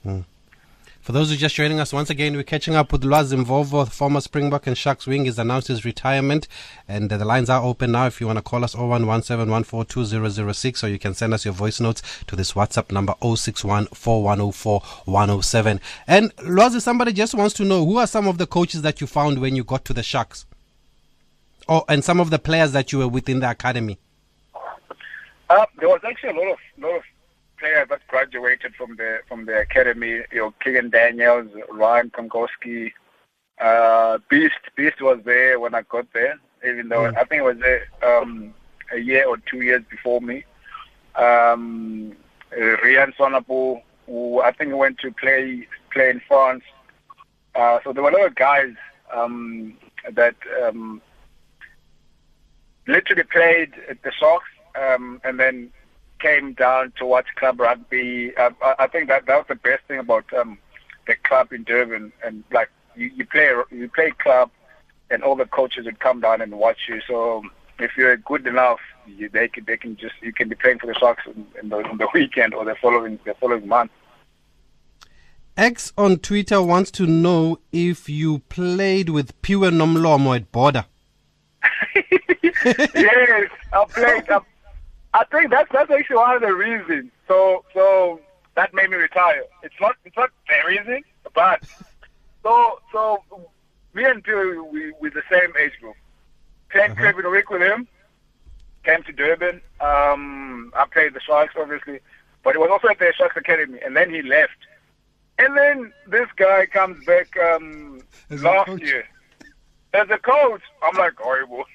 Mm. 0.05 0.25
For 1.11 1.15
those 1.15 1.31
who 1.31 1.35
are 1.35 1.39
just 1.39 1.57
joining 1.57 1.81
us, 1.81 1.93
once 1.93 2.09
again, 2.09 2.37
we're 2.37 2.45
catching 2.45 2.77
up 2.77 2.93
with 2.93 3.03
Lwazi 3.03 3.45
Mvovo, 3.45 3.91
former 3.91 4.21
Springbok 4.21 4.69
and 4.69 4.79
Sharks 4.79 5.09
wing. 5.09 5.25
He's 5.25 5.41
announced 5.41 5.67
his 5.67 5.85
retirement, 5.85 6.47
and 6.87 7.13
uh, 7.13 7.17
the 7.17 7.25
lines 7.25 7.51
are 7.51 7.65
open 7.65 7.91
now. 7.91 8.07
If 8.07 8.21
you 8.21 8.29
want 8.29 8.37
to 8.37 8.45
call 8.45 8.63
us 8.63 8.77
0117142006, 8.77 10.85
or 10.85 10.87
you 10.87 11.01
can 11.01 11.15
send 11.15 11.35
us 11.35 11.45
your 11.45 11.53
voice 11.53 11.81
notes 11.81 12.01
to 12.29 12.37
this 12.37 12.53
WhatsApp 12.53 12.93
number 12.93 13.15
0614104107. 13.23 15.81
And 16.07 16.37
Lwazi, 16.37 16.81
somebody 16.81 17.13
just 17.13 17.35
wants 17.35 17.55
to 17.55 17.65
know 17.65 17.85
who 17.85 17.97
are 17.97 18.07
some 18.07 18.29
of 18.29 18.39
the 18.39 18.47
coaches 18.47 18.83
that 18.83 19.01
you 19.01 19.09
found 19.09 19.41
when 19.41 19.57
you 19.57 19.65
got 19.65 19.85
to 19.87 19.93
the 19.93 20.05
Sharks? 20.05 20.47
Oh, 21.69 21.85
and 21.89 22.05
some 22.05 22.21
of 22.21 22.31
the 22.31 22.39
players 22.39 22.71
that 22.71 22.93
you 22.93 23.01
were 23.01 23.09
within 23.09 23.41
the 23.41 23.51
academy. 23.51 23.99
Uh, 24.55 25.67
there 25.81 25.89
was 25.89 26.03
actually 26.09 26.31
a 26.31 26.35
lot 26.35 26.53
of 26.53 26.59
lot 26.79 26.95
of 26.95 27.03
players 27.61 27.89
that 27.91 28.07
graduated 28.09 28.75
from 28.75 28.97
the 28.97 29.21
from 29.29 29.47
the 29.47 29.61
academy. 29.61 30.23
You 30.33 30.39
know, 30.39 30.55
Keegan 30.63 30.91
Daniels, 30.91 31.51
Ryan 31.71 32.11
Kankowski, 32.11 32.93
uh, 33.61 34.19
Beast. 34.29 34.59
Beast 34.77 35.01
was 35.01 35.21
there 35.25 35.61
when 35.61 35.75
I 35.75 35.83
got 35.83 36.13
there, 36.13 36.41
even 36.67 36.89
though 36.89 37.13
mm. 37.13 37.17
I 37.17 37.25
think 37.25 37.41
it 37.41 37.45
was 37.45 37.59
there 37.59 37.87
um, 38.03 38.55
a 38.93 38.99
year 38.99 39.27
or 39.27 39.37
two 39.37 39.61
years 39.61 39.83
before 39.91 40.21
me. 40.21 40.45
Um, 41.15 42.17
Rian 42.53 43.15
Sonapu, 43.17 43.83
who 44.07 44.41
I 44.41 44.53
think 44.53 44.75
went 44.75 44.99
to 44.99 45.13
play 45.13 45.69
play 45.93 46.11
in 46.11 46.21
France. 46.27 46.65
Uh, 47.55 47.79
so 47.85 47.93
there 47.93 48.03
were 48.03 48.11
a 48.11 48.17
lot 48.17 48.27
of 48.27 48.35
guys 48.35 48.75
um, 49.13 49.75
that 50.13 50.37
um, 50.65 51.03
literally 52.87 53.25
played 53.25 53.73
at 53.89 54.03
the 54.03 54.13
Sharks 54.13 54.49
um, 54.81 55.21
and 55.25 55.39
then 55.39 55.71
came 56.21 56.53
down 56.53 56.93
to 56.99 57.07
watch 57.07 57.27
club 57.37 57.61
rugby. 57.61 58.37
Uh, 58.37 58.51
I 58.79 58.87
think 58.87 59.09
that 59.09 59.27
that 59.27 59.37
was 59.37 59.47
the 59.49 59.55
best 59.57 59.85
thing 59.89 59.99
about 59.99 60.33
um, 60.35 60.59
the 61.07 61.17
club 61.17 61.53
in 61.53 61.65
Durban. 61.65 62.13
And 62.25 62.45
like 62.53 62.71
you, 62.95 63.11
you 63.15 63.27
play 63.27 63.51
you 63.71 63.89
play 63.89 64.13
club, 64.13 64.51
and 65.11 65.23
all 65.23 65.37
the 65.37 65.47
coaches 65.47 65.87
would 65.87 66.01
come 66.01 66.21
down 66.21 66.41
and 66.41 66.53
watch 66.53 66.89
you. 66.89 67.01
So 67.07 67.43
if 67.79 67.97
you're 67.97 68.17
good 68.17 68.47
enough, 68.47 68.81
you, 69.07 69.29
they 69.29 69.49
can 69.49 69.65
they 69.65 69.77
can 69.77 69.97
just 69.97 70.15
you 70.23 70.33
can 70.33 70.49
be 70.49 70.55
playing 70.55 70.79
for 70.79 70.87
the 70.87 70.95
Sharks 70.95 71.25
in, 71.27 71.47
in, 71.61 71.69
the, 71.71 71.79
in 71.91 71.99
the 71.99 72.09
weekend 72.15 72.55
or 72.55 72.65
the 72.65 72.75
following 72.77 73.19
the 73.25 73.35
following 73.35 73.67
month. 73.67 73.91
X 75.57 75.93
on 75.99 76.19
Twitter 76.19 76.63
wants 76.63 76.91
to 76.93 77.07
know 77.07 77.59
if 77.73 78.09
you 78.09 78.39
played 78.49 79.11
with 79.11 79.41
Pure 79.43 79.73
Nomlomo 79.73 80.37
at 80.37 80.51
Border. 80.53 80.87
yes, 82.95 83.51
I 83.73 83.85
played. 83.91 84.31
I, 84.31 84.41
I 85.13 85.25
think 85.25 85.51
that's 85.51 85.71
that's 85.73 85.91
actually 85.91 86.17
one 86.17 86.37
of 86.37 86.43
the 86.43 86.55
reasons. 86.55 87.11
So 87.27 87.65
so 87.75 88.21
that 88.55 88.73
made 88.75 88.91
me 88.91 88.97
retire. 88.97 89.45
It's 89.63 89.75
not 89.81 89.97
it's 90.05 90.17
not 90.17 90.31
the 90.49 90.69
reason, 90.69 91.03
but 91.35 91.63
so 92.43 92.81
so 92.93 93.23
me 93.95 94.05
and 94.05 94.23
Bill 94.23 94.65
we 94.65 94.93
with 95.01 95.15
the 95.15 95.23
same 95.31 95.53
age 95.59 95.73
group. 95.81 95.97
Played 96.71 96.93
uh-huh. 96.93 97.01
Craven 97.01 97.31
Week 97.31 97.51
with 97.51 97.63
him. 97.63 97.89
Came 98.85 99.03
to 99.03 99.13
Durban. 99.13 99.61
Um, 99.81 100.73
I 100.77 100.87
played 100.91 101.15
the 101.15 101.21
Sharks 101.21 101.55
obviously, 101.59 102.01
but 102.45 102.55
he 102.55 102.59
was 102.59 102.71
also 102.71 102.89
at 102.89 102.99
the 102.99 103.13
Sharks 103.17 103.37
Academy, 103.37 103.81
and 103.85 103.97
then 103.97 104.11
he 104.11 104.23
left. 104.23 104.57
And 105.39 105.57
then 105.57 105.93
this 106.07 106.29
guy 106.37 106.67
comes 106.67 107.05
back 107.05 107.37
um, 107.39 108.03
last 108.29 108.81
year 108.81 109.05
as 109.93 110.09
a 110.11 110.19
coach. 110.19 110.63
I'm 110.83 110.97
like 110.97 111.17
horrible. 111.19 111.65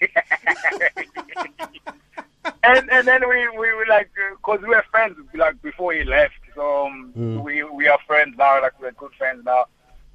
and 2.64 2.92
and 2.92 3.08
then 3.08 3.28
we 3.28 3.48
we 3.58 3.74
were 3.74 3.86
like, 3.88 4.10
because 4.38 4.60
uh, 4.60 4.68
we 4.68 4.70
were 4.70 4.86
friends 4.92 5.18
like 5.34 5.62
before 5.62 5.94
he 5.94 6.04
left, 6.04 6.34
so 6.56 6.88
um, 6.88 7.14
mm. 7.18 7.44
we 7.44 7.64
we 7.64 7.88
are 7.88 8.00
friends 8.08 8.36
now. 8.38 8.62
Like 8.62 8.80
we're 8.82 8.92
good 8.92 9.14
friends 9.18 9.44
now, 9.46 9.66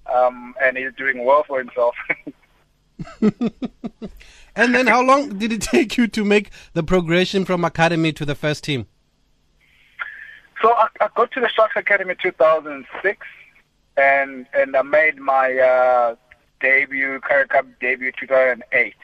um, 0.07 0.55
and 0.63 0.77
he's 0.77 0.93
doing 0.97 1.25
well 1.25 1.45
for 1.47 1.59
himself. 1.59 1.95
and 4.57 4.75
then, 4.75 4.87
how 4.87 5.03
long 5.03 5.39
did 5.39 5.53
it 5.53 5.63
take 5.63 5.97
you 5.97 6.07
to 6.09 6.25
make 6.25 6.51
the 6.73 6.83
progression 6.83 7.45
from 7.45 7.65
academy 7.65 8.13
to 8.13 8.25
the 8.25 8.35
first 8.35 8.65
team? 8.65 8.87
So 10.63 10.73
I, 10.73 10.89
I 11.01 11.09
got 11.15 11.31
to 11.33 11.41
the 11.41 11.49
Sharks 11.49 11.77
Academy 11.77 12.15
2006, 12.23 13.27
and 13.97 14.47
and 14.53 14.77
I 14.77 14.83
made 14.83 15.17
my 15.19 15.57
uh, 15.59 16.17
debut, 16.61 17.21
Currie 17.21 17.49
Cup 17.49 17.67
debut 17.81 18.13
2008. 18.19 18.95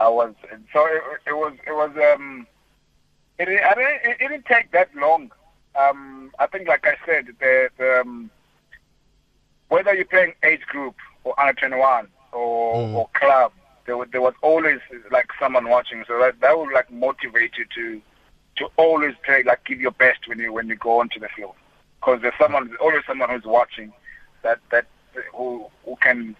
I 0.00 0.08
was 0.08 0.34
so 0.72 0.86
it, 0.86 1.02
it 1.26 1.32
was 1.32 1.52
it 1.66 1.72
was 1.72 1.90
um 2.12 2.46
it 3.38 3.48
I 3.48 3.74
didn't, 3.74 4.00
it, 4.04 4.18
didn't 4.18 4.46
take 4.46 4.72
that 4.72 4.94
long. 4.94 5.30
Um, 5.78 6.32
I 6.38 6.46
think 6.46 6.68
like 6.68 6.86
I 6.86 6.96
said 7.06 7.26
the, 7.38 7.68
the 7.78 8.00
um, 8.00 8.30
whether 9.68 9.94
you're 9.94 10.04
playing 10.06 10.32
age 10.42 10.62
group 10.62 10.96
or 11.24 11.38
under 11.38 11.52
21 11.52 12.08
or 12.32 12.74
mm. 12.74 12.94
or 12.94 13.08
club, 13.14 13.52
there 13.86 13.96
was 13.96 14.08
there 14.10 14.20
was 14.22 14.34
always 14.42 14.80
like 15.10 15.28
someone 15.38 15.68
watching, 15.68 16.04
so 16.08 16.18
that 16.18 16.40
that 16.40 16.58
would 16.58 16.72
like 16.72 16.90
motivate 16.90 17.52
you 17.56 17.66
to 17.74 18.02
to 18.56 18.70
always 18.76 19.14
play 19.24 19.42
like 19.42 19.64
give 19.64 19.80
your 19.80 19.92
best 19.92 20.26
when 20.26 20.38
you 20.38 20.52
when 20.52 20.68
you 20.68 20.76
go 20.76 21.00
onto 21.00 21.20
the 21.20 21.28
field 21.36 21.54
because 22.00 22.20
there's 22.22 22.34
someone 22.40 22.68
there's 22.68 22.80
always 22.80 23.02
someone 23.06 23.30
who's 23.30 23.44
watching 23.44 23.92
that 24.42 24.58
that 24.70 24.86
who 25.34 25.66
who 25.84 25.96
can 25.96 26.34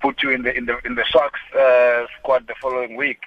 put 0.00 0.22
you 0.22 0.30
in 0.30 0.42
the 0.42 0.56
in 0.56 0.66
the 0.66 0.78
in 0.84 0.94
the 0.94 1.04
Sharks 1.04 1.40
uh, 1.54 2.06
squad 2.18 2.46
the 2.46 2.54
following 2.60 2.96
week. 2.96 3.18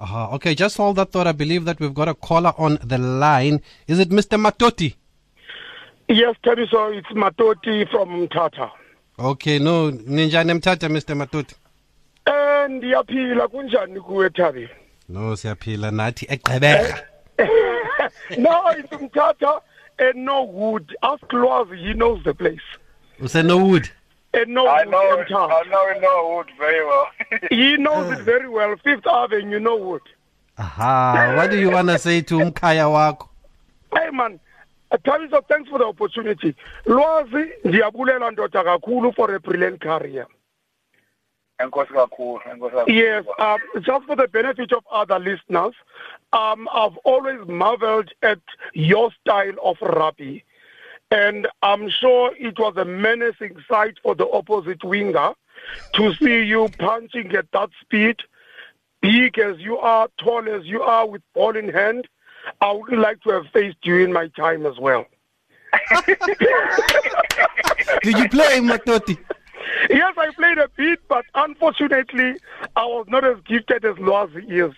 Uh-huh. 0.00 0.34
Okay, 0.34 0.54
just 0.54 0.76
hold 0.76 0.96
that 0.96 1.12
thought. 1.12 1.28
I 1.28 1.32
believe 1.32 1.64
that 1.64 1.78
we've 1.78 1.94
got 1.94 2.08
a 2.08 2.14
caller 2.14 2.52
on 2.58 2.78
the 2.82 2.98
line. 2.98 3.60
Is 3.86 4.00
it 4.00 4.10
Mr. 4.10 4.36
Matoti? 4.36 4.96
Yes, 6.08 6.34
Thabiso, 6.44 6.96
it's 6.96 7.06
Matoti 7.08 7.88
from 7.88 8.26
Tata. 8.28 8.72
Okay, 9.18 9.60
no, 9.60 9.92
ninja 9.92 10.42
Tata, 10.60 10.88
Mr. 10.88 11.14
Matoti. 11.16 11.54
Eh 12.26 12.68
ndiyaphila 12.68 13.48
kunjani 13.48 14.00
kuwe 14.00 14.30
Thabi? 14.30 14.68
No, 15.08 15.36
siyaphila 15.36 15.90
nathi 15.90 16.26
egqebera. 16.28 16.98
no, 18.38 18.70
it's 18.76 18.92
Mthatha 18.92 19.60
and 19.98 20.24
Norwood. 20.24 20.94
Ask 21.02 21.24
Lwazi, 21.32 21.76
he 21.76 21.94
knows 21.94 22.22
the 22.24 22.34
place. 22.34 22.60
Use 23.20 23.42
Norwood. 23.42 23.90
And 24.34 24.54
no 24.54 24.66
I 24.66 24.84
know, 24.84 25.24
I 25.30 25.62
know 25.68 26.00
Norwood 26.00 26.50
very 26.58 26.84
well. 26.86 27.06
he 27.50 27.76
knows 27.76 28.12
it 28.12 28.24
very 28.24 28.48
well. 28.48 28.74
Fifth 28.82 29.06
Avenue, 29.06 29.60
Norwood. 29.60 30.02
Aha. 30.58 31.34
What 31.36 31.50
do 31.50 31.58
you 31.58 31.70
want 31.70 31.88
to 31.88 31.98
say 31.98 32.22
to 32.22 32.38
Mkaya 32.38 32.90
wako? 32.90 33.28
Hey 33.94 34.10
man, 34.10 34.40
Thabiso, 34.92 35.46
thanks 35.48 35.68
for 35.68 35.78
the 35.78 35.84
opportunity. 35.86 36.54
Lwazi, 36.86 37.52
ndiyabulela 37.64 38.30
ndoda 38.30 38.64
kakhulu 38.64 39.12
for 39.14 39.34
a 39.34 39.40
brilliant 39.40 39.80
career. 39.80 40.26
Yes, 42.88 43.24
um, 43.38 43.58
just 43.82 44.06
for 44.06 44.16
the 44.16 44.26
benefit 44.26 44.72
of 44.72 44.84
other 44.90 45.18
listeners, 45.20 45.74
um, 46.32 46.68
I've 46.74 46.96
always 47.04 47.46
marveled 47.46 48.10
at 48.22 48.40
your 48.72 49.12
style 49.20 49.54
of 49.62 49.76
rugby. 49.80 50.44
And 51.12 51.46
I'm 51.62 51.90
sure 51.90 52.34
it 52.38 52.58
was 52.58 52.74
a 52.78 52.86
menacing 52.86 53.56
sight 53.68 53.98
for 54.02 54.14
the 54.14 54.26
opposite 54.30 54.82
winger 54.82 55.34
to 55.92 56.14
see 56.14 56.42
you 56.42 56.70
punching 56.78 57.34
at 57.34 57.52
that 57.52 57.68
speed, 57.82 58.16
big 59.02 59.38
as 59.38 59.58
you 59.58 59.76
are, 59.76 60.08
tall 60.16 60.48
as 60.48 60.64
you 60.64 60.80
are, 60.80 61.06
with 61.06 61.20
ball 61.34 61.54
in 61.54 61.68
hand. 61.68 62.08
I 62.62 62.72
would 62.72 62.98
like 62.98 63.20
to 63.24 63.30
have 63.30 63.46
faced 63.52 63.76
you 63.84 63.98
in 63.98 64.10
my 64.10 64.28
time 64.28 64.64
as 64.64 64.78
well. 64.78 65.04
Did 68.02 68.16
you 68.16 68.28
play 68.30 68.60
Matoti? 68.60 69.18
Yes, 69.90 70.14
I 70.16 70.30
played 70.34 70.58
a 70.58 70.68
bit, 70.76 71.00
but 71.08 71.24
unfortunately, 71.34 72.34
I 72.76 72.84
was 72.84 73.06
not 73.08 73.24
as 73.24 73.38
gifted 73.46 73.84
as 73.84 73.96
Lwazi 73.96 74.44
is. 74.50 74.72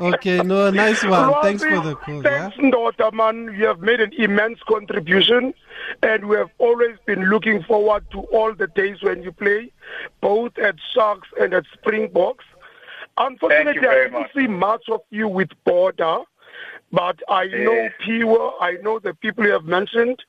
okay, 0.00 0.38
no, 0.38 0.70
nice 0.70 1.02
one. 1.04 1.30
Lwazi, 1.30 1.42
thanks 1.42 1.64
for 1.64 1.80
the 1.80 1.94
call. 1.96 2.22
Thanks, 2.22 2.56
yeah? 2.56 2.62
Ndota, 2.62 3.12
man. 3.12 3.54
You 3.56 3.66
have 3.66 3.80
made 3.80 4.00
an 4.00 4.12
immense 4.14 4.60
contribution, 4.68 5.54
and 6.02 6.28
we 6.28 6.36
have 6.36 6.50
always 6.58 6.96
been 7.06 7.24
looking 7.24 7.62
forward 7.62 8.04
to 8.12 8.20
all 8.32 8.54
the 8.54 8.66
days 8.68 9.02
when 9.02 9.22
you 9.22 9.32
play, 9.32 9.72
both 10.20 10.56
at 10.58 10.76
Sharks 10.94 11.28
and 11.40 11.54
at 11.54 11.64
Springboks. 11.72 12.44
Unfortunately, 13.16 13.86
I 13.86 13.94
didn't 13.94 14.12
much. 14.12 14.32
see 14.34 14.46
much 14.46 14.88
of 14.90 15.00
you 15.10 15.28
with 15.28 15.50
Border, 15.64 16.20
but 16.92 17.20
I 17.28 17.46
know 17.46 17.88
Pure, 18.00 18.54
I 18.60 18.72
know 18.82 18.98
the 18.98 19.14
people 19.14 19.44
you 19.44 19.52
have 19.52 19.64
mentioned. 19.64 20.22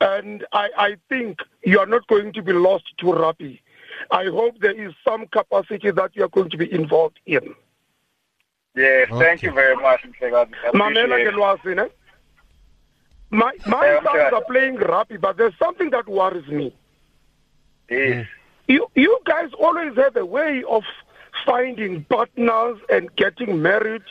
And 0.00 0.46
I, 0.52 0.68
I 0.76 0.96
think 1.08 1.38
you 1.64 1.80
are 1.80 1.86
not 1.86 2.06
going 2.06 2.32
to 2.34 2.42
be 2.42 2.52
lost 2.52 2.84
to 2.98 3.12
rugby. 3.12 3.60
I 4.10 4.26
hope 4.26 4.60
there 4.60 4.78
is 4.80 4.94
some 5.06 5.26
capacity 5.26 5.90
that 5.90 6.14
you 6.14 6.24
are 6.24 6.28
going 6.28 6.50
to 6.50 6.56
be 6.56 6.72
involved 6.72 7.18
in. 7.26 7.54
Yes, 8.76 9.08
okay. 9.10 9.24
thank 9.24 9.42
you 9.42 9.50
very 9.50 9.74
much. 9.74 10.02
Mamela 10.72 11.58
ke 11.58 11.74
ne? 11.74 11.86
My 13.30 13.52
my 13.66 13.94
sons 13.96 14.06
okay. 14.06 14.30
are 14.32 14.44
playing 14.44 14.76
rugby, 14.76 15.16
but 15.16 15.36
there's 15.36 15.58
something 15.58 15.90
that 15.90 16.08
worries 16.08 16.46
me. 16.46 16.74
Yes. 17.90 18.26
You 18.68 18.86
you 18.94 19.18
guys 19.24 19.50
always 19.58 19.96
have 19.96 20.16
a 20.16 20.24
way 20.24 20.62
of 20.68 20.84
finding 21.44 22.04
partners 22.04 22.78
and 22.88 23.14
getting 23.16 23.60
married 23.60 24.02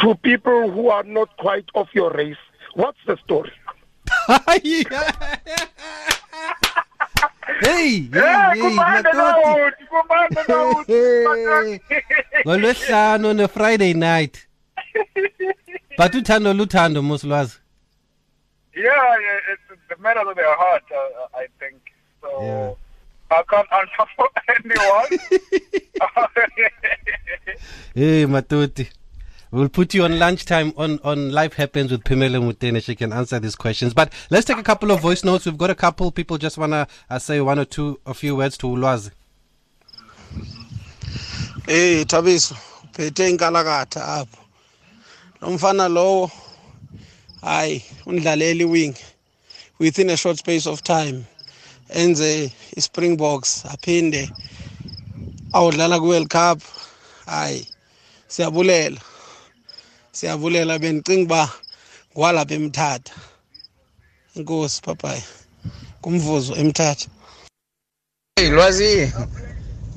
to 0.00 0.14
people 0.16 0.70
who 0.70 0.88
are 0.88 1.04
not 1.04 1.36
quite 1.38 1.68
of 1.74 1.88
your 1.94 2.10
race. 2.10 2.42
What's 2.74 2.98
the 3.06 3.16
story? 3.24 3.52
hey, 4.46 4.84
hey, 7.60 8.08
Yeah, 8.12 8.54
hey, 8.54 8.60
kumanda 8.60 9.10
Matoti. 9.12 9.74
Dawood. 10.46 10.86
Hey. 10.86 11.80
ngolwesihlanu 12.46 13.28
on 13.28 13.40
a 13.40 13.48
friday 13.48 13.94
night 13.94 14.46
but 15.98 16.12
uthando 16.14 16.54
luthando 16.54 17.02
musilwazi 17.02 17.58
Yeah, 18.74 19.16
yeah, 19.24 19.52
it's 19.52 19.82
the 19.90 19.96
matter 20.02 20.20
of 20.30 20.34
their 20.34 20.54
heart, 20.56 20.82
uh, 20.90 21.26
I 21.42 21.46
think. 21.60 21.76
So 22.22 22.28
Yeah. 22.42 22.72
I 23.30 23.42
can't 23.50 23.68
answer 23.72 24.06
for 24.16 24.28
anyone. 24.48 25.10
hey 27.94 28.26
matoti 28.26 28.88
We'll 29.52 29.68
put 29.68 29.92
you 29.92 30.04
on 30.04 30.18
lunchtime 30.18 30.72
on, 30.78 30.98
on 31.04 31.30
Life 31.30 31.52
Happens 31.52 31.92
with 31.92 32.04
Pimela 32.04 32.40
Mutene. 32.42 32.82
She 32.82 32.94
can 32.94 33.12
answer 33.12 33.38
these 33.38 33.54
questions. 33.54 33.92
But 33.92 34.10
let's 34.30 34.46
take 34.46 34.56
a 34.56 34.62
couple 34.62 34.90
of 34.90 35.02
voice 35.02 35.24
notes. 35.24 35.44
We've 35.44 35.58
got 35.58 35.68
a 35.68 35.74
couple 35.74 36.10
people 36.10 36.38
just 36.38 36.56
want 36.56 36.72
to 36.72 36.86
uh, 37.10 37.18
say 37.18 37.38
one 37.42 37.58
or 37.58 37.66
two, 37.66 38.00
a 38.06 38.14
few 38.14 38.34
words 38.34 38.56
to 38.58 38.66
Ulwazi. 38.66 39.10
Hey 41.66 42.04
Thabiso 42.04 42.56
uphethe 42.92 43.28
inkalakatha 43.28 44.04
apho 44.04 44.38
lo 45.40 45.50
mfana 45.50 45.88
lowo 45.88 46.30
hayi 47.42 47.84
undlaleli 48.06 48.64
wing 48.64 48.94
within 49.78 50.10
a 50.10 50.16
short 50.16 50.38
space 50.38 50.66
of 50.66 50.82
time 50.82 51.24
enze 51.88 52.52
iSpringboks 52.76 53.64
aphinde 53.66 54.30
awudlala 55.52 55.98
kuWorld 56.00 56.28
Cup 56.28 56.62
hayi 57.26 57.68
siyabulela 58.28 59.00
siyabulela 60.12 60.78
benicinga 60.78 61.28
ba 61.28 61.42
ngwalapha 62.12 62.54
emthatha 62.54 63.14
inkosi 64.36 64.78
papayi 64.82 65.22
kumvuzo 66.02 66.54
emthatha 66.56 67.08
Hey, 68.36 68.48
Lwazi. 68.50 69.12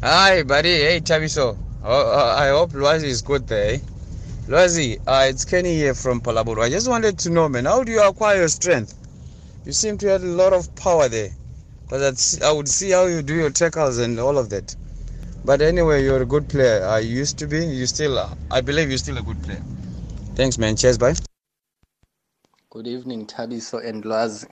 Hi, 0.04 0.44
buddy. 0.44 0.70
Hey, 0.70 1.00
Thabiso. 1.00 1.58
I 1.84 2.50
hope 2.50 2.74
Lwazi 2.74 3.06
is 3.08 3.22
good 3.24 3.48
there. 3.48 3.76
eh? 3.76 3.80
Lwazi, 4.48 5.00
uh, 5.08 5.26
it's 5.30 5.46
Kenny 5.46 5.74
here 5.76 5.94
from 5.96 6.20
Phalaborwa. 6.22 6.64
I 6.66 6.70
just 6.70 6.88
wanted 6.90 7.18
to 7.20 7.30
know, 7.30 7.48
man, 7.50 7.66
how 7.66 7.84
do 7.84 7.92
you 7.92 8.02
acquire 8.04 8.38
your 8.40 8.50
strength? 8.50 8.94
You 9.66 9.72
seem 9.72 9.98
to 10.00 10.08
have 10.10 10.22
a 10.24 10.28
lot 10.28 10.52
of 10.54 10.74
power 10.76 11.08
there. 11.08 11.30
Because 11.86 12.42
I 12.42 12.52
would 12.52 12.68
see 12.68 12.92
how 12.92 13.06
you 13.06 13.22
do 13.22 13.34
your 13.34 13.50
tackles 13.50 13.98
and 14.00 14.20
all 14.20 14.38
of 14.38 14.50
that. 14.50 14.76
But 15.46 15.62
anyway, 15.62 16.04
you're 16.04 16.22
a 16.22 16.26
good 16.26 16.48
player. 16.50 16.84
Uh, 16.86 16.98
used 16.98 17.38
to 17.40 17.48
be. 17.48 17.66
You 17.66 17.88
still, 17.88 18.20
I 18.52 18.62
believe 18.62 18.90
you're 18.90 18.98
still 18.98 19.18
a 19.18 19.22
good 19.24 19.42
player. 19.44 19.62
Thanks, 20.36 20.58
man. 20.58 20.76
Cheers, 20.76 20.98
bye. 20.98 21.16
Good 22.70 22.88
evening, 22.88 23.26
Thabiso 23.26 23.82
and 23.82 24.04
Lwazi. 24.04 24.50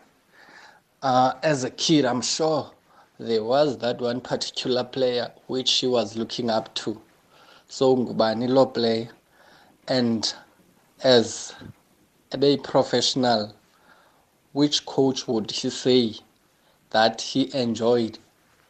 Uh, 1.01 1.33
as 1.43 1.65
a 1.65 1.69
kid, 1.71 2.05
I'm 2.05 2.21
sure 2.21 2.71
there 3.19 3.43
was 3.43 3.77
that 3.79 3.99
one 3.99 4.21
particular 4.21 4.85
player 4.85 5.29
which 5.47 5.67
she 5.67 5.85
was 5.85 6.15
looking 6.15 6.49
up 6.49 6.73
to. 6.75 7.01
So 7.67 7.97
Ngubani 7.97 8.47
lo 8.47 8.65
player. 8.67 9.09
And 9.89 10.33
as 11.03 11.53
a 12.31 12.57
professional, 12.59 13.53
which 14.53 14.85
coach 14.85 15.27
would 15.27 15.51
he 15.51 15.69
say 15.69 16.15
that 16.91 17.19
he 17.19 17.53
enjoyed 17.53 18.19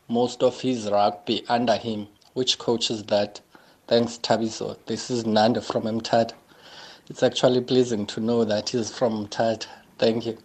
most 0.08 0.42
of 0.42 0.60
his 0.62 0.90
rugby 0.90 1.46
under 1.48 1.76
him? 1.76 2.08
Which 2.34 2.58
coach 2.58 2.90
is 2.90 3.04
that? 3.04 3.40
Thanks, 3.88 4.18
Thabiso. 4.18 4.78
This 4.88 5.12
is 5.12 5.28
Nanda 5.28 5.62
from 5.62 5.84
MTAT. 5.84 6.32
It's 7.10 7.22
actually 7.22 7.62
pleasing 7.62 8.06
to 8.08 8.22
know 8.22 8.46
that 8.46 8.70
he's 8.70 8.92
from 8.92 9.28
MTAT. 9.28 9.68
Thank 9.98 10.26
you. 10.26 10.38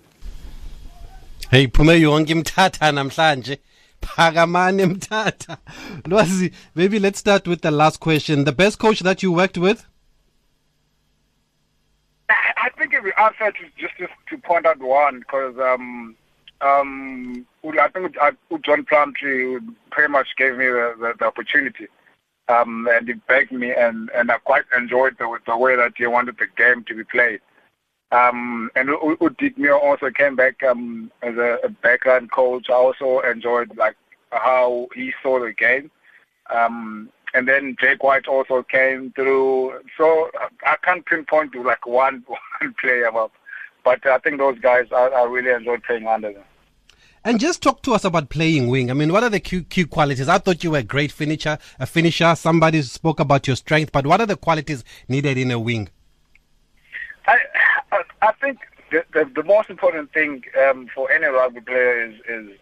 Hey, 1.50 1.66
Pume 1.66 1.98
yonke 2.00 2.28
imthatha 2.28 2.92
namhlanje. 2.92 3.58
Phakamani 4.02 4.96
mthatha. 4.96 5.58
Lwazi, 6.02 6.52
maybe 6.74 6.98
let's 6.98 7.18
start 7.18 7.46
with 7.46 7.62
the 7.62 7.70
last 7.70 8.00
question. 8.00 8.44
The 8.44 8.52
best 8.52 8.78
coach 8.78 9.00
that 9.00 9.22
you 9.22 9.32
worked 9.32 9.58
with? 9.58 9.86
I 12.28 12.34
I 12.56 12.68
think 12.70 12.92
if 12.92 13.02
we 13.02 13.12
answer 13.18 13.52
to 13.52 13.64
just 13.78 13.96
to, 13.98 14.08
to 14.28 14.38
point 14.42 14.66
out 14.66 14.78
one, 14.78 15.20
because 15.20 15.56
um, 15.58 16.16
um, 16.60 17.46
I 17.64 17.88
think 17.88 18.16
uh, 18.20 18.32
John 18.64 18.84
Plumtree 18.84 19.58
pretty 19.90 20.12
much 20.12 20.28
gave 20.36 20.56
me 20.56 20.66
the, 20.66 20.94
the, 20.98 21.14
the 21.18 21.24
opportunity, 21.26 21.86
um, 22.48 22.88
and 22.90 23.06
he 23.08 23.14
begged 23.28 23.52
me, 23.52 23.72
and, 23.72 24.10
and 24.14 24.30
I 24.30 24.38
quite 24.38 24.64
enjoyed 24.76 25.16
the, 25.18 25.38
the 25.46 25.56
way 25.56 25.76
that 25.76 25.92
he 25.96 26.06
wanted 26.06 26.36
the 26.38 26.46
game 26.56 26.84
to 26.84 26.94
be 26.94 27.04
played. 27.04 27.40
Um, 28.10 28.70
and 28.74 28.88
U- 28.88 29.18
U- 29.56 29.72
also 29.74 30.10
came 30.10 30.34
back 30.34 30.62
um, 30.62 31.10
as 31.22 31.36
a, 31.36 31.58
a 31.62 31.68
background 31.68 32.30
coach. 32.30 32.66
I 32.70 32.74
also 32.74 33.20
enjoyed 33.20 33.76
like 33.76 33.96
how 34.32 34.88
he 34.94 35.12
saw 35.22 35.38
the 35.40 35.52
game. 35.52 35.90
Um, 36.48 37.10
and 37.34 37.46
then 37.46 37.76
Jake 37.78 38.02
White 38.02 38.26
also 38.26 38.62
came 38.62 39.12
through. 39.12 39.80
So 39.98 40.30
I- 40.40 40.72
I 40.72 40.76
can't 40.82 41.04
pinpoint 41.04 41.52
to 41.52 41.62
like 41.62 41.86
one 41.86 42.24
one 42.60 42.74
player, 42.80 43.10
but, 43.12 43.30
but 43.84 44.06
I 44.06 44.18
think 44.18 44.38
those 44.38 44.58
guys 44.58 44.86
I, 44.90 45.08
I 45.08 45.24
really 45.24 45.50
enjoyed 45.50 45.82
playing 45.82 46.06
under 46.06 46.32
them. 46.32 46.44
And 47.28 47.38
just 47.38 47.62
talk 47.62 47.82
to 47.82 47.92
us 47.92 48.06
about 48.06 48.30
playing 48.30 48.68
wing. 48.68 48.90
I 48.90 48.94
mean, 48.94 49.12
what 49.12 49.22
are 49.22 49.28
the 49.28 49.38
key, 49.38 49.62
key 49.62 49.84
qualities? 49.84 50.30
I 50.30 50.38
thought 50.38 50.64
you 50.64 50.70
were 50.70 50.78
a 50.78 50.82
great 50.82 51.12
finisher, 51.12 51.58
a 51.78 51.84
finisher. 51.84 52.34
Somebody 52.34 52.80
spoke 52.80 53.20
about 53.20 53.46
your 53.46 53.54
strength, 53.54 53.92
but 53.92 54.06
what 54.06 54.22
are 54.22 54.26
the 54.26 54.34
qualities 54.34 54.82
needed 55.08 55.36
in 55.36 55.50
a 55.50 55.58
wing? 55.58 55.90
I 57.26 57.36
I, 57.92 58.02
I 58.22 58.32
think 58.40 58.60
the, 58.90 59.04
the 59.12 59.30
the 59.34 59.42
most 59.42 59.68
important 59.68 60.10
thing 60.14 60.42
um, 60.58 60.88
for 60.94 61.12
any 61.12 61.26
rugby 61.26 61.60
player 61.60 62.06
is 62.06 62.14
is 62.30 62.56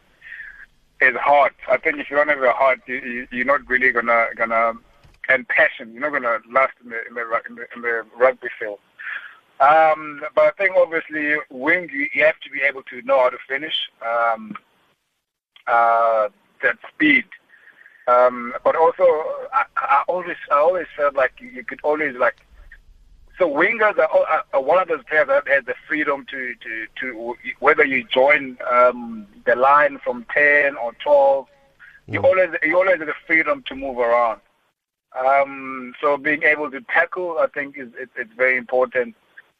is 1.00 1.14
heart. 1.14 1.55
I 1.70 1.76
think 1.76 1.98
if 1.98 2.11
you 2.11 2.16
don't 2.16 2.26
have 2.26 2.42
a 2.42 2.50
heart, 2.50 2.81
you, 2.88 2.96
you, 2.96 3.29
you're 3.31 3.44
not 3.44 3.68
really 3.68 3.92
gonna 3.92 4.26
gonna 4.35 4.72
and 5.29 5.46
passion. 5.46 5.92
You're 5.92 6.11
not 6.11 6.20
gonna 6.20 6.38
last 6.52 6.72
in 6.83 6.90
the 6.90 7.07
in 7.07 7.14
the, 7.14 7.22
in 7.48 7.55
the, 7.55 7.66
in 7.76 7.83
the 7.83 8.05
rugby 8.18 8.48
field. 8.59 8.81
Um, 9.59 10.23
but 10.35 10.45
I 10.45 10.51
think 10.59 10.77
obviously 10.77 11.37
wing 11.51 11.88
you, 11.92 12.09
you 12.14 12.25
have 12.25 12.38
to 12.40 12.51
be 12.51 12.61
able 12.61 12.83
to 12.85 13.03
know 13.03 13.19
how 13.19 13.31
to 13.31 13.38
finish. 13.49 13.75
Um, 14.05 14.55
uh, 15.66 16.29
that 16.62 16.79
speed. 16.92 17.25
Um, 18.09 18.55
but 18.64 18.77
also, 18.77 19.03
I, 19.53 19.64
I 19.77 20.05
always, 20.09 20.37
I 20.51 20.57
always 20.57 20.87
felt 20.97 21.14
like 21.14 21.33
you, 21.40 21.64
could 21.64 21.81
always 21.83 22.14
like. 22.16 22.37
So 23.38 23.51
wingers 23.51 23.99
are, 23.99 24.45
are, 24.53 24.62
one 24.62 24.79
of 24.81 24.88
those 24.88 25.05
players 25.09 25.27
that 25.27 25.47
has 25.49 25.64
the 25.66 25.75
freedom 25.87 26.25
to, 26.31 26.55
to, 26.55 26.87
to 27.01 27.35
whether 27.59 27.85
you 27.85 28.05
join 28.05 28.57
um, 28.71 29.27
the 29.45 29.57
line 29.57 29.99
from 30.03 30.25
ten 30.33 30.77
or 30.77 30.92
twelve, 31.03 31.47
you 32.07 32.21
always 32.21 32.51
you 32.62 32.77
always 32.77 32.99
have 32.99 33.07
the 33.07 33.14
freedom 33.27 33.62
to 33.66 33.75
move 33.75 33.99
around. 33.99 34.40
Um, 35.19 35.95
so 36.01 36.16
being 36.16 36.45
able 36.45 36.71
to 36.71 36.81
tackle, 36.83 37.38
I 37.38 37.49
think, 37.49 37.77
is 37.77 37.88
it, 37.99 38.09
it's 38.16 38.33
very 38.37 38.57
important, 38.57 39.14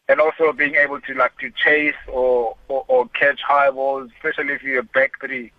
and 0.09 0.21
also 0.21 0.53
being 0.53 0.77
able 0.77 1.01
to 1.01 1.15
like 1.15 1.37
to 1.39 1.51
chase 1.51 1.95
or, 2.09 2.57
or, 2.69 2.85
or 2.89 3.09
catch 3.09 3.41
high 3.43 3.71
balls, 3.71 4.11
especially 4.17 4.53
if 4.53 4.63
you're 4.63 4.81
a 4.81 4.85
back 4.85 5.13
three. 5.21 5.53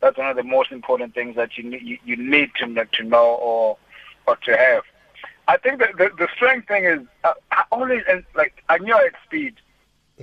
That's 0.00 0.16
one 0.16 0.28
of 0.28 0.36
the 0.36 0.44
most 0.44 0.70
important 0.70 1.14
things 1.14 1.34
that 1.36 1.58
you 1.58 1.64
need 1.64 1.82
you, 1.82 1.98
you 2.04 2.16
need 2.16 2.50
to 2.58 2.66
know, 2.66 2.84
to 2.92 3.02
know 3.02 3.34
or 3.34 3.76
or 4.26 4.36
to 4.36 4.56
have. 4.56 4.84
I 5.48 5.56
think 5.56 5.80
that 5.80 5.96
the, 5.96 6.10
the 6.16 6.28
strength 6.36 6.68
thing 6.68 6.84
is 6.84 7.00
uh, 7.24 7.32
I 7.50 7.64
always 7.72 8.02
and 8.08 8.22
like 8.36 8.62
I 8.68 8.78
knew 8.78 8.94
I 8.94 9.04
had 9.04 9.14
speed, 9.24 9.54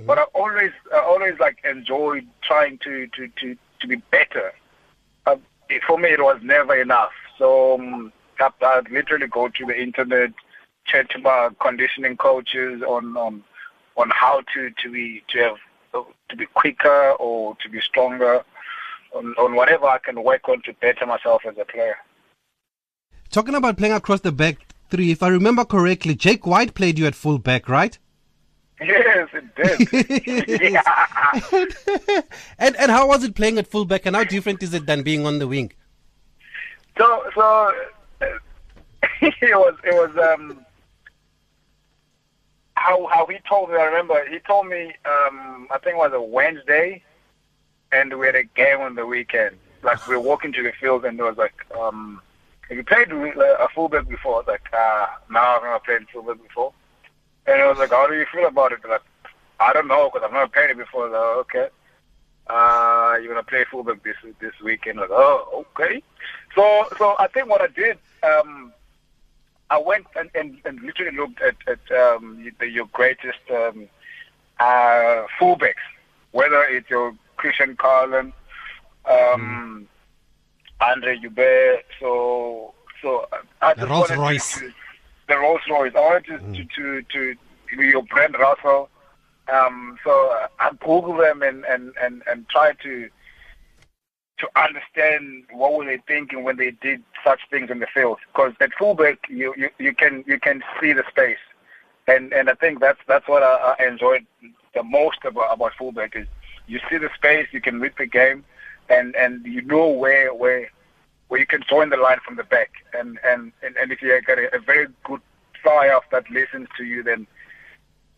but 0.06 0.18
I 0.18 0.22
always 0.34 0.72
I 0.94 1.00
always 1.00 1.34
like 1.38 1.58
enjoyed 1.68 2.26
trying 2.42 2.78
to 2.78 3.06
to 3.08 3.28
to 3.40 3.56
to 3.80 3.86
be 3.86 3.96
better. 4.10 4.52
Uh, 5.26 5.36
it, 5.68 5.82
for 5.86 5.98
me, 5.98 6.08
it 6.10 6.22
was 6.22 6.40
never 6.42 6.74
enough. 6.74 7.12
So 7.36 7.74
um, 7.74 8.12
I'd 8.40 8.90
literally 8.90 9.26
go 9.26 9.48
to 9.48 9.66
the 9.66 9.78
internet, 9.78 10.30
chat 10.86 11.10
to 11.10 11.18
my 11.18 11.50
conditioning 11.60 12.16
coaches 12.16 12.82
on 12.82 13.14
on 13.18 13.44
on 13.96 14.10
how 14.10 14.42
to 14.54 14.70
to 14.82 14.90
be 14.90 15.22
to 15.28 15.38
have 15.38 15.56
to 16.28 16.36
be 16.36 16.46
quicker 16.46 17.12
or 17.12 17.56
to 17.62 17.68
be 17.68 17.80
stronger 17.80 18.44
on, 19.14 19.34
on 19.38 19.54
whatever 19.54 19.86
I 19.86 19.98
can 19.98 20.22
work 20.22 20.48
on 20.48 20.62
to 20.62 20.72
better 20.74 21.06
myself 21.06 21.42
as 21.46 21.56
a 21.58 21.64
player. 21.64 21.96
Talking 23.30 23.54
about 23.54 23.78
playing 23.78 23.94
across 23.94 24.20
the 24.20 24.32
back 24.32 24.58
three, 24.90 25.10
if 25.10 25.22
I 25.22 25.28
remember 25.28 25.64
correctly, 25.64 26.14
Jake 26.14 26.46
White 26.46 26.74
played 26.74 26.98
you 26.98 27.06
at 27.06 27.14
full 27.14 27.38
back, 27.38 27.68
right? 27.68 27.98
Yes, 28.80 29.28
it 29.32 29.54
did. 29.56 30.60
yeah. 30.60 30.82
and 32.58 32.76
and 32.76 32.90
how 32.90 33.08
was 33.08 33.24
it 33.24 33.34
playing 33.34 33.58
at 33.58 33.66
full 33.66 33.86
back, 33.86 34.04
and 34.04 34.14
how 34.14 34.24
different 34.24 34.62
is 34.62 34.74
it 34.74 34.86
than 34.86 35.02
being 35.02 35.24
on 35.24 35.38
the 35.38 35.48
wing? 35.48 35.72
So, 36.98 37.24
so 37.34 37.72
uh, 38.20 38.26
it 39.20 39.56
was, 39.56 39.74
it 39.84 39.94
was, 39.94 40.16
um, 40.16 40.65
how 42.76 43.06
how 43.06 43.26
he 43.26 43.38
told 43.48 43.70
me. 43.70 43.76
I 43.76 43.84
remember 43.84 44.24
he 44.28 44.38
told 44.38 44.68
me. 44.68 44.94
Um, 45.04 45.66
I 45.70 45.78
think 45.82 45.94
it 45.94 45.98
was 45.98 46.12
a 46.14 46.20
Wednesday, 46.20 47.02
and 47.90 48.16
we 48.18 48.26
had 48.26 48.36
a 48.36 48.44
game 48.44 48.80
on 48.80 48.94
the 48.94 49.06
weekend. 49.06 49.56
Like 49.82 50.06
we 50.06 50.14
were 50.14 50.22
walking 50.22 50.52
to 50.52 50.62
the 50.62 50.72
field, 50.72 51.04
and 51.04 51.18
there 51.18 51.26
was 51.26 51.36
like, 51.36 51.54
um, 51.78 52.20
"Have 52.68 52.76
you 52.76 52.84
played 52.84 53.12
uh, 53.12 53.56
a 53.58 53.68
fullback 53.74 54.08
before?" 54.08 54.34
I 54.34 54.38
was 54.38 54.46
like, 54.46 54.68
"Ah, 54.72 55.18
no, 55.30 55.40
I've 55.40 55.62
never 55.62 55.78
played 55.80 56.08
fullback 56.12 56.42
before." 56.42 56.72
And 57.46 57.60
it 57.60 57.64
was 57.64 57.78
like, 57.78 57.90
"How 57.90 58.06
do 58.06 58.14
you 58.14 58.26
feel 58.32 58.46
about 58.46 58.72
it?" 58.72 58.80
Like, 58.88 59.02
I 59.58 59.72
don't 59.72 59.88
know, 59.88 60.10
because 60.12 60.26
I've 60.26 60.32
never 60.32 60.48
played 60.48 60.70
it 60.70 60.76
before. 60.78 61.08
Like, 61.08 61.20
okay. 61.20 61.68
Uh, 62.48 63.16
you're 63.20 63.32
gonna 63.32 63.42
play 63.42 63.64
fullback 63.70 64.02
this 64.04 64.16
this 64.40 64.52
weekend. 64.62 65.00
Like, 65.00 65.10
oh, 65.10 65.66
okay. 65.76 66.02
So, 66.54 66.86
so 66.96 67.16
I 67.18 67.26
think 67.26 67.48
what 67.48 67.60
I 67.60 67.66
did, 67.66 67.98
um, 68.22 68.65
I 69.70 69.78
went 69.78 70.06
and, 70.16 70.30
and, 70.34 70.58
and 70.64 70.80
literally 70.80 71.16
looked 71.16 71.40
at, 71.42 71.56
at 71.66 71.96
um, 71.96 72.52
the, 72.60 72.68
your 72.68 72.86
greatest 72.92 73.38
um, 73.50 73.88
uh, 74.60 75.24
fullbacks, 75.40 75.74
whether 76.32 76.62
it's 76.64 76.88
your 76.88 77.14
Christian 77.36 77.76
Cullen, 77.76 78.32
um, 79.10 79.88
Andre 80.80 81.18
Joubert. 81.18 81.84
So, 81.98 82.74
so 83.02 83.26
I 83.60 83.74
just 83.74 83.88
Rolls 83.88 84.10
wanted 84.10 84.20
Royce. 84.20 84.58
To, 84.58 84.72
the 85.28 85.38
Rolls 85.38 85.60
Royce. 85.68 85.92
I 85.96 86.00
wanted 86.00 86.54
to, 86.54 86.64
to, 86.64 87.02
to, 87.02 87.34
to 87.70 87.82
your 87.82 88.02
Brent 88.02 88.38
Russell. 88.38 88.88
Um, 89.52 89.98
so 90.04 90.10
I 90.60 90.70
Google 90.80 91.16
them 91.16 91.42
and, 91.42 91.64
and, 91.64 91.92
and, 92.00 92.22
and 92.28 92.48
try 92.48 92.72
to 92.82 93.08
to 94.38 94.48
understand 94.56 95.44
what 95.50 95.74
were 95.74 95.84
they 95.84 95.98
thinking 96.06 96.44
when 96.44 96.56
they 96.56 96.70
did 96.70 97.02
such 97.24 97.40
things 97.50 97.70
in 97.70 97.78
the 97.78 97.86
field. 97.86 98.18
Because 98.32 98.52
at 98.60 98.70
fullback, 98.78 99.18
you, 99.28 99.54
you, 99.56 99.70
you 99.78 99.94
can 99.94 100.24
you 100.26 100.38
can 100.38 100.62
see 100.80 100.92
the 100.92 101.04
space, 101.08 101.38
and 102.06 102.32
and 102.32 102.50
I 102.50 102.54
think 102.54 102.80
that's 102.80 103.00
that's 103.08 103.26
what 103.28 103.42
I, 103.42 103.74
I 103.78 103.86
enjoyed 103.86 104.26
the 104.74 104.82
most 104.82 105.18
about 105.24 105.52
about 105.52 105.72
fullback 105.78 106.16
is 106.16 106.26
you 106.66 106.80
see 106.90 106.98
the 106.98 107.10
space, 107.14 107.46
you 107.52 107.60
can 107.60 107.80
read 107.80 107.92
the 107.98 108.06
game, 108.06 108.44
and 108.88 109.16
and 109.16 109.44
you 109.46 109.62
know 109.62 109.88
where 109.88 110.34
where 110.34 110.70
where 111.28 111.40
you 111.40 111.46
can 111.46 111.62
join 111.68 111.88
the 111.90 111.96
line 111.96 112.18
from 112.24 112.36
the 112.36 112.44
back, 112.44 112.70
and 112.92 113.18
and 113.24 113.52
and, 113.62 113.76
and 113.76 113.90
if 113.90 114.02
you 114.02 114.20
get 114.26 114.38
a, 114.38 114.54
a 114.54 114.58
very 114.58 114.88
good 115.04 115.20
fly 115.62 115.88
off 115.88 116.04
that 116.12 116.30
listens 116.30 116.68
to 116.76 116.84
you, 116.84 117.02
then 117.02 117.26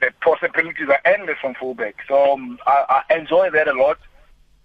the 0.01 0.11
possibilities 0.21 0.89
are 0.89 1.01
endless 1.05 1.39
from 1.41 1.55
fullback. 1.55 1.97
So 2.07 2.33
um, 2.33 2.59
I, 2.67 3.03
I 3.09 3.15
enjoy 3.15 3.51
that 3.51 3.69
a 3.69 3.73
lot. 3.73 3.99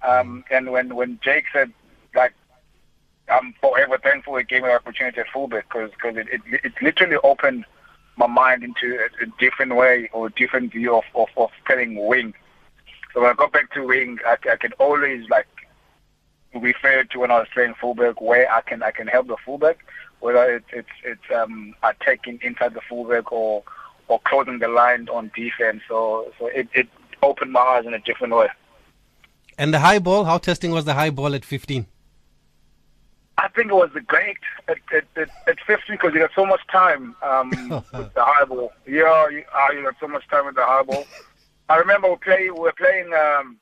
Um, 0.03 0.43
and 0.51 0.71
when 0.71 0.95
when 0.95 1.19
Jake 1.23 1.45
said 1.53 1.71
like 2.15 2.33
I'm 3.29 3.53
forever 3.61 3.97
thankful 3.97 4.35
he 4.37 4.43
gave 4.43 4.63
me 4.63 4.69
the 4.69 4.75
opportunity 4.75 5.19
at 5.19 5.27
fullback 5.31 5.67
because 5.69 5.91
cause 6.01 6.15
it, 6.17 6.27
it 6.31 6.41
it 6.63 6.73
literally 6.81 7.17
opened 7.23 7.65
my 8.17 8.27
mind 8.27 8.63
into 8.63 8.99
a, 8.99 9.23
a 9.23 9.27
different 9.39 9.75
way 9.75 10.09
or 10.13 10.27
a 10.27 10.31
different 10.31 10.71
view 10.71 10.95
of, 10.95 11.03
of, 11.15 11.29
of 11.37 11.49
playing 11.65 12.05
wing. 12.05 12.33
So 13.13 13.21
when 13.21 13.31
I 13.31 13.33
got 13.33 13.53
back 13.53 13.71
to 13.73 13.85
wing, 13.85 14.19
I, 14.25 14.37
I 14.51 14.55
can 14.55 14.73
always 14.73 15.27
like 15.29 15.47
refer 16.53 17.03
to 17.03 17.19
when 17.19 17.31
I 17.31 17.39
was 17.39 17.47
playing 17.53 17.73
fullback 17.79 18.21
where 18.21 18.51
I 18.51 18.61
can 18.61 18.83
I 18.83 18.91
can 18.91 19.07
help 19.07 19.27
the 19.27 19.37
fullback, 19.45 19.79
whether 20.19 20.55
it's 20.55 20.65
it's 20.73 20.89
it's 21.03 21.35
um 21.35 21.75
attacking 21.83 22.39
inside 22.43 22.73
the 22.73 22.81
fullback 22.87 23.31
or 23.31 23.63
or 24.07 24.19
closing 24.25 24.59
the 24.59 24.67
line 24.67 25.07
on 25.09 25.31
defense. 25.35 25.81
So 25.87 26.31
so 26.37 26.47
it, 26.47 26.67
it 26.73 26.87
opened 27.21 27.53
my 27.53 27.61
eyes 27.61 27.85
in 27.85 27.93
a 27.93 27.99
different 27.99 28.35
way. 28.35 28.49
And 29.57 29.73
the 29.73 29.79
high 29.79 29.99
ball, 29.99 30.25
how 30.25 30.37
testing 30.37 30.71
was 30.71 30.85
the 30.85 30.93
high 30.93 31.09
ball 31.09 31.33
at 31.35 31.45
15? 31.45 31.85
I 33.37 33.47
think 33.49 33.71
it 33.71 33.73
was 33.73 33.89
great 34.07 34.37
at, 34.67 34.77
at, 34.95 35.05
at, 35.17 35.29
at 35.47 35.59
15 35.65 35.95
because 35.95 36.13
you 36.13 36.19
got 36.19 36.31
so 36.35 36.45
much 36.45 36.61
time 36.71 37.15
um, 37.21 37.49
with 37.93 38.13
the 38.13 38.23
high 38.23 38.45
ball. 38.45 38.71
Yeah, 38.85 39.27
you, 39.29 39.43
uh, 39.53 39.71
you 39.73 39.83
got 39.83 39.95
so 39.99 40.07
much 40.07 40.27
time 40.27 40.45
with 40.45 40.55
the 40.55 40.65
high 40.65 40.83
ball. 40.83 41.05
I 41.69 41.77
remember 41.77 42.09
we 42.09 42.15
play 42.17 42.49
we 42.49 42.59
were 42.59 42.73
playing 42.73 43.11
um, 43.13 43.57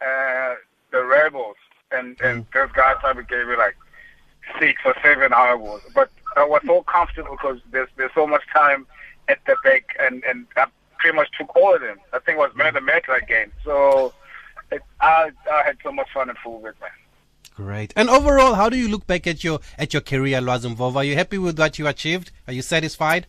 uh, 0.00 0.54
the 0.90 1.04
Rebels, 1.04 1.56
and 1.90 2.20
and 2.20 2.46
those 2.54 2.70
guys 2.72 2.96
probably 3.00 3.24
gave 3.24 3.48
me 3.48 3.56
like 3.56 3.76
six 4.60 4.80
or 4.84 4.94
seven 5.02 5.32
high 5.32 5.56
balls. 5.56 5.82
But 5.94 6.10
I 6.36 6.44
was 6.44 6.62
so 6.66 6.82
comfortable 6.82 7.32
because 7.32 7.60
there's 7.70 7.88
there's 7.96 8.12
so 8.14 8.26
much 8.26 8.42
time 8.54 8.86
at 9.28 9.38
the 9.46 9.56
back, 9.64 9.96
and 10.00 10.22
and 10.24 10.46
I 10.56 10.66
pretty 10.98 11.16
much 11.16 11.28
took 11.36 11.54
all 11.56 11.74
of 11.74 11.80
them. 11.80 11.98
I 12.12 12.20
think 12.20 12.36
it 12.36 12.40
was 12.40 12.54
man 12.54 12.68
of 12.68 12.74
the 12.74 12.80
match 12.82 13.04
that 13.08 13.26
game. 13.26 13.52
So 13.64 14.12
it, 14.72 14.82
I 15.00 15.30
I 15.50 15.62
had 15.64 15.76
so 15.82 15.92
much 15.92 16.08
fun 16.12 16.30
in 16.30 16.36
fullback, 16.42 16.80
man. 16.80 16.90
Great. 17.54 17.92
And 17.96 18.08
overall, 18.08 18.54
how 18.54 18.68
do 18.68 18.76
you 18.76 18.88
look 18.88 19.06
back 19.06 19.26
at 19.26 19.44
your 19.44 19.60
at 19.78 19.92
your 19.92 20.02
career, 20.02 20.40
Lwazi 20.40 20.74
Mvovo? 20.74 20.96
Are 20.96 21.04
you 21.04 21.14
happy 21.14 21.38
with 21.38 21.58
what 21.58 21.78
you 21.78 21.86
achieved? 21.86 22.30
Are 22.46 22.52
you 22.52 22.62
satisfied? 22.62 23.26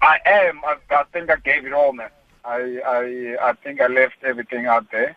I 0.00 0.18
am. 0.24 0.60
I, 0.64 0.76
I 0.90 1.04
think 1.12 1.30
I 1.30 1.36
gave 1.36 1.66
it 1.66 1.72
all, 1.72 1.92
man. 1.92 2.10
I 2.44 2.80
I 2.86 3.50
I 3.50 3.52
think 3.52 3.80
I 3.80 3.86
left 3.88 4.16
everything 4.22 4.66
out 4.66 4.90
there, 4.90 5.16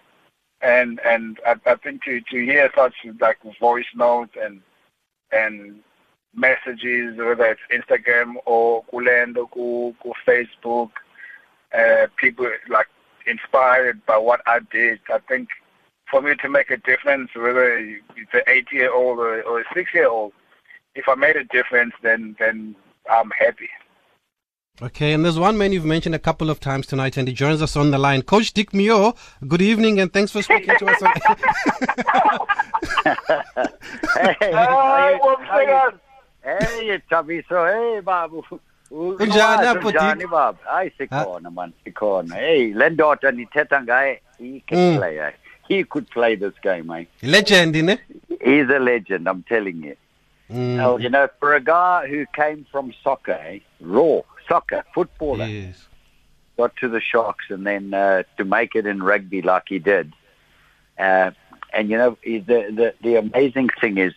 and 0.61 0.99
and 1.05 1.39
I, 1.45 1.55
I 1.65 1.75
think 1.75 2.03
to 2.03 2.19
to 2.19 2.45
hear 2.45 2.69
such 2.75 2.93
like 3.19 3.37
voice 3.59 3.85
notes 3.95 4.35
and 4.41 4.61
and 5.31 5.79
messages, 6.35 7.17
whether 7.17 7.45
it's 7.45 7.61
Instagram 7.71 8.35
or 8.45 8.83
Kulendo, 8.85 9.49
ku, 9.51 9.95
ku 10.01 10.13
Facebook, 10.25 10.91
uh, 11.77 12.07
people 12.17 12.49
like 12.69 12.87
inspired 13.27 14.05
by 14.05 14.17
what 14.17 14.41
I 14.45 14.59
did. 14.71 14.99
I 15.13 15.19
think 15.19 15.49
for 16.09 16.21
me 16.21 16.35
to 16.35 16.49
make 16.49 16.69
a 16.69 16.77
difference, 16.77 17.29
whether 17.35 17.77
it's 17.77 18.33
an 18.33 18.41
eight-year-old 18.47 19.19
or, 19.19 19.41
or 19.43 19.61
a 19.61 19.63
six-year-old, 19.73 20.33
if 20.95 21.07
I 21.07 21.15
made 21.15 21.35
a 21.37 21.43
difference, 21.45 21.93
then 22.03 22.35
then 22.39 22.75
I'm 23.09 23.31
happy. 23.31 23.69
Okay, 24.81 25.13
and 25.13 25.23
there's 25.23 25.37
one 25.37 25.57
man 25.57 25.71
you've 25.71 25.85
mentioned 25.85 26.15
a 26.15 26.19
couple 26.19 26.49
of 26.49 26.59
times 26.59 26.87
tonight, 26.87 27.15
and 27.15 27.27
he 27.27 27.33
joins 27.33 27.61
us 27.61 27.75
on 27.75 27.91
the 27.91 27.99
line. 27.99 28.23
Coach 28.23 28.51
Dick 28.53 28.73
Muir, 28.73 29.13
good 29.47 29.61
evening, 29.61 29.99
and 29.99 30.11
thanks 30.11 30.31
for 30.31 30.41
speaking 30.41 30.75
to 30.77 30.87
us. 30.87 31.01
On- 31.01 31.13
hey, 34.15 34.35
Hi, 34.41 35.19
what's 35.21 35.47
going 35.47 35.69
on? 35.69 35.99
hey, 36.43 37.01
Thabiso, 37.11 37.71
hey, 37.71 37.99
babu. 38.01 38.41
Kunjani 38.91 39.81
Kunjani 39.81 40.19
Dick? 40.19 40.29
baba? 40.29 40.57
Hayi 40.65 40.91
sikhona 40.97 41.49
man, 41.53 41.73
sikhona. 41.85 42.35
Hey, 42.35 42.73
le 42.73 42.89
ndoda 42.89 43.31
ndithetha 43.31 43.81
ngaye, 43.81 44.19
he 44.37 44.63
can 44.67 44.77
Mm. 44.77 44.97
play. 44.97 45.17
eh. 45.19 45.31
He 45.67 45.83
could 45.83 46.09
play 46.09 46.35
this 46.35 46.53
game, 46.61 46.83
mate. 46.87 47.07
Legend, 47.23 47.75
ne? 47.75 47.97
He's 48.43 48.69
a 48.69 48.79
legend, 48.79 49.27
I'm 49.29 49.43
telling 49.43 49.83
you. 49.83 49.95
Now, 50.49 50.97
you 50.97 51.07
know, 51.09 51.29
for 51.39 51.55
a 51.55 51.61
guy 51.61 52.07
who 52.07 52.25
came 52.35 52.65
from 52.69 52.91
soccer, 53.03 53.39
eh, 53.47 53.59
raw 53.79 54.19
soccer, 54.49 54.83
footballer, 54.93 55.45
yes. 55.45 55.87
got 56.57 56.75
to 56.75 56.89
the 56.89 56.99
Sharks 56.99 57.45
and 57.49 57.65
then 57.65 57.93
uh, 57.93 58.23
to 58.37 58.43
make 58.43 58.75
it 58.75 58.85
in 58.85 59.01
rugby 59.01 59.41
like 59.41 59.63
he 59.69 59.79
did. 59.79 60.11
Uh, 60.99 61.31
and 61.73 61.89
you 61.89 61.97
know, 61.97 62.17
he- 62.21 62.39
the, 62.39 62.67
the 62.79 62.93
the 63.01 63.15
amazing 63.15 63.69
thing 63.79 63.97
is, 63.97 64.13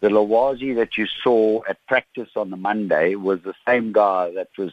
the 0.00 0.08
Lawazi 0.08 0.74
that 0.76 0.96
you 0.96 1.06
saw 1.06 1.62
at 1.68 1.84
practice 1.86 2.30
on 2.36 2.50
the 2.50 2.56
Monday 2.56 3.14
was 3.14 3.40
the 3.42 3.54
same 3.66 3.92
guy 3.92 4.30
that 4.32 4.48
was 4.56 4.72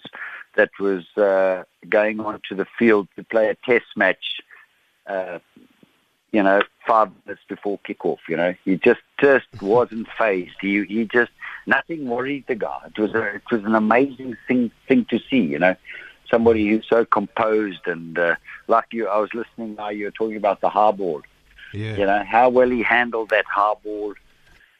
that 0.55 0.69
was 0.79 1.05
uh, 1.17 1.63
going 1.89 2.19
onto 2.19 2.55
the 2.55 2.65
field 2.77 3.07
to 3.15 3.23
play 3.23 3.49
a 3.49 3.55
test 3.55 3.85
match. 3.95 4.41
Uh, 5.07 5.39
you 6.31 6.43
know, 6.43 6.61
five 6.85 7.09
minutes 7.25 7.43
before 7.47 7.79
kickoff. 7.87 8.17
You 8.27 8.37
know, 8.37 8.53
he 8.65 8.75
just 8.77 9.01
just 9.19 9.47
wasn't 9.61 10.07
phased. 10.17 10.55
He 10.61 10.83
he 10.83 11.05
just 11.05 11.31
nothing 11.65 12.07
worried 12.07 12.45
the 12.47 12.55
guy. 12.55 12.79
It 12.87 12.99
was 12.99 13.13
a, 13.13 13.35
it 13.35 13.43
was 13.51 13.63
an 13.63 13.75
amazing 13.75 14.35
thing 14.47 14.71
thing 14.87 15.05
to 15.09 15.19
see. 15.29 15.39
You 15.39 15.59
know, 15.59 15.75
somebody 16.29 16.67
who's 16.67 16.85
so 16.87 17.05
composed 17.05 17.87
and 17.87 18.17
uh, 18.19 18.35
like 18.67 18.85
you. 18.91 19.07
I 19.07 19.17
was 19.19 19.33
listening 19.33 19.75
now. 19.75 19.89
You 19.89 20.05
were 20.05 20.11
talking 20.11 20.37
about 20.37 20.61
the 20.61 20.69
high 20.69 20.91
ball. 20.91 21.21
Yeah. 21.73 21.95
You 21.95 22.05
know 22.05 22.23
how 22.23 22.49
well 22.49 22.69
he 22.69 22.83
handled 22.83 23.29
that 23.29 23.45
high 23.45 23.73
ball. 23.83 24.13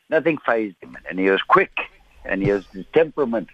Nothing 0.10 0.38
phased 0.46 0.76
him, 0.82 0.98
and 1.10 1.20
he 1.20 1.30
was 1.30 1.42
quick, 1.42 1.78
and 2.24 2.42
he 2.42 2.52
was 2.52 2.66
his 2.68 2.86
temperament. 2.94 3.50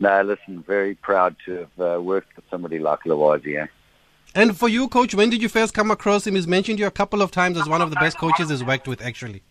No, 0.00 0.22
listen, 0.22 0.62
very 0.62 0.94
proud 0.94 1.36
to 1.46 1.66
have 1.66 1.80
uh, 1.96 2.00
worked 2.00 2.36
with 2.36 2.44
somebody 2.50 2.78
like 2.78 3.00
Lawazi. 3.00 3.62
Eh? 3.62 3.66
And 4.34 4.56
for 4.56 4.68
you, 4.68 4.88
coach, 4.88 5.14
when 5.14 5.30
did 5.30 5.42
you 5.42 5.48
first 5.48 5.74
come 5.74 5.90
across 5.90 6.26
him? 6.26 6.34
He's 6.34 6.46
mentioned 6.46 6.78
you 6.78 6.86
a 6.86 6.90
couple 6.90 7.22
of 7.22 7.30
times 7.30 7.58
as 7.58 7.68
one 7.68 7.82
of 7.82 7.90
the 7.90 7.96
best 7.96 8.18
coaches 8.18 8.50
he's 8.50 8.62
worked 8.62 8.86
with, 8.86 9.02
actually. 9.02 9.42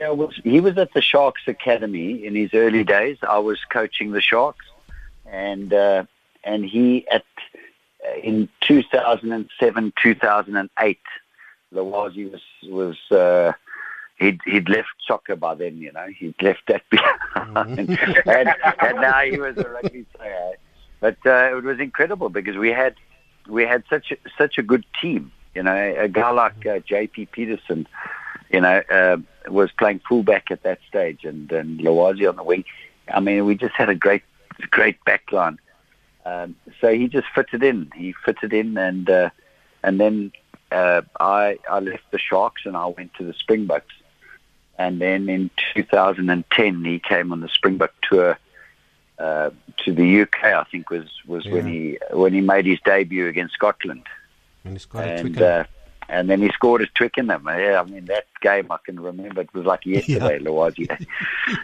Yeah, 0.00 0.10
well, 0.10 0.32
he 0.42 0.58
was 0.58 0.78
at 0.78 0.92
the 0.94 1.02
Sharks 1.02 1.42
Academy 1.46 2.24
in 2.24 2.34
his 2.34 2.50
early 2.54 2.82
days. 2.82 3.18
I 3.22 3.38
was 3.38 3.60
coaching 3.70 4.10
the 4.10 4.20
Sharks, 4.20 4.64
and 5.26 5.72
uh, 5.72 6.04
and 6.42 6.64
he 6.64 7.06
at 7.08 7.24
uh, 8.04 8.18
in 8.20 8.48
2007, 8.62 9.92
2008, 10.02 10.98
Lawazi 11.72 12.32
was 12.32 12.40
was 12.64 12.96
uh, 13.12 13.52
he'd 14.22 14.40
he'd 14.44 14.68
left 14.68 14.88
soccer 15.06 15.36
by 15.36 15.54
then. 15.54 15.76
You 15.78 15.92
know, 15.92 16.06
he'd 16.16 16.40
left 16.40 16.62
that 16.68 16.82
behind, 16.90 17.78
and, 18.26 18.54
and 18.80 19.00
now 19.00 19.20
he 19.20 19.38
was 19.38 19.56
a 19.58 19.68
rugby 19.68 20.04
player. 20.16 20.52
But 21.00 21.18
uh, 21.26 21.56
it 21.56 21.64
was 21.64 21.80
incredible 21.80 22.28
because 22.28 22.56
we 22.56 22.70
had 22.70 22.94
we 23.48 23.64
had 23.64 23.84
such 23.90 24.12
a, 24.12 24.16
such 24.38 24.58
a 24.58 24.62
good 24.62 24.84
team. 25.00 25.32
You 25.54 25.64
know, 25.64 25.94
a 25.98 26.08
guy 26.08 26.30
like 26.30 26.64
uh, 26.64 26.78
J.P. 26.78 27.26
Pietersen, 27.26 27.86
you 28.50 28.60
know, 28.60 28.82
uh, 28.90 29.18
was 29.50 29.70
playing 29.72 30.00
fullback 30.08 30.50
at 30.50 30.62
that 30.62 30.78
stage, 30.88 31.24
and 31.24 31.50
and 31.52 31.80
Lawazi 31.80 32.28
on 32.28 32.36
the 32.36 32.44
wing. 32.44 32.64
I 33.12 33.20
mean, 33.20 33.44
we 33.44 33.56
just 33.56 33.74
had 33.74 33.88
a 33.88 33.94
great 33.94 34.22
great 34.70 34.98
backline. 35.04 35.58
Um, 36.24 36.54
so 36.80 36.94
he 36.94 37.08
just 37.08 37.26
fitted 37.34 37.62
in. 37.62 37.90
He 37.96 38.14
fitted 38.24 38.52
in, 38.52 38.78
and 38.78 39.10
uh, 39.10 39.30
and 39.82 40.00
then 40.00 40.32
uh, 40.70 41.02
I 41.20 41.58
I 41.68 41.80
left 41.80 42.04
the 42.12 42.18
Sharks 42.18 42.62
and 42.64 42.76
I 42.76 42.86
went 42.86 43.14
to 43.14 43.24
the 43.24 43.34
Springboks. 43.34 43.94
And 44.82 45.00
then 45.00 45.28
in 45.28 45.48
2010, 45.74 46.84
he 46.84 46.98
came 46.98 47.32
on 47.32 47.40
the 47.40 47.48
Springbok 47.48 47.94
tour 48.02 48.36
uh, 49.16 49.50
to 49.84 49.92
the 49.92 50.22
UK. 50.22 50.44
I 50.44 50.64
think 50.64 50.90
was 50.90 51.08
was 51.24 51.46
when 51.46 51.68
he 51.68 51.98
when 52.10 52.32
he 52.34 52.40
made 52.40 52.66
his 52.66 52.80
debut 52.84 53.28
against 53.28 53.54
Scotland. 53.54 54.04
And 54.64 54.74
he 54.74 54.80
scored 54.80 55.06
a 55.06 55.12
and 55.12 55.40
uh, 55.40 55.64
and 56.08 56.28
then 56.28 56.42
he 56.42 56.48
scored 56.48 56.80
his 56.80 56.90
Twickenham. 56.96 57.44
Yeah, 57.46 57.80
I 57.80 57.88
mean 57.88 58.06
that 58.06 58.26
game 58.40 58.72
I 58.72 58.78
can 58.84 58.98
remember. 58.98 59.42
It 59.42 59.54
was 59.54 59.64
like 59.64 59.86
yesterday, 59.86 60.40
Lawaji. 60.40 61.06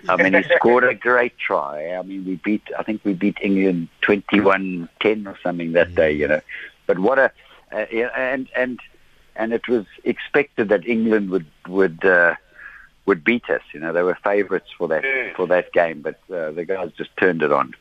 I 0.09 0.17
mean 0.23 0.35
he 0.35 0.45
scored 0.55 0.85
a 0.85 0.95
great 0.95 1.37
try. 1.39 1.95
I 1.95 2.03
mean 2.03 2.25
we 2.25 2.37
beat. 2.37 2.63
I 2.79 2.85
think 2.85 3.05
we 3.05 3.15
beat 3.15 3.39
England 3.43 3.89
21-10 4.03 5.27
or 5.27 5.37
something 5.43 5.73
that 5.73 5.93
day. 5.97 6.13
You 6.13 6.29
know, 6.29 6.41
but 6.87 7.01
what 7.01 7.19
a 7.19 7.33
uh, 7.73 7.87
yeah, 7.91 8.11
and 8.15 8.49
and 8.55 8.79
and 9.35 9.53
it 9.53 9.67
was 9.67 9.87
expected 10.05 10.69
that 10.69 10.87
England 10.87 11.31
would 11.31 11.47
would. 11.67 12.05
Uh, 12.05 12.37
would 13.09 13.25
beat 13.25 13.51
us, 13.51 13.63
you 13.73 13.81
know. 13.81 13.93
They 13.93 14.03
were 14.03 14.19
favourites 14.23 14.71
for 14.79 14.87
that 14.89 15.05
for 15.35 15.47
that 15.49 15.73
game, 15.73 16.03
but 16.03 16.19
uh, 16.33 16.53
the 16.53 16.65
guys 16.65 16.91
just 16.97 17.11
turned 17.17 17.43
it 17.43 17.53
on. 17.53 17.75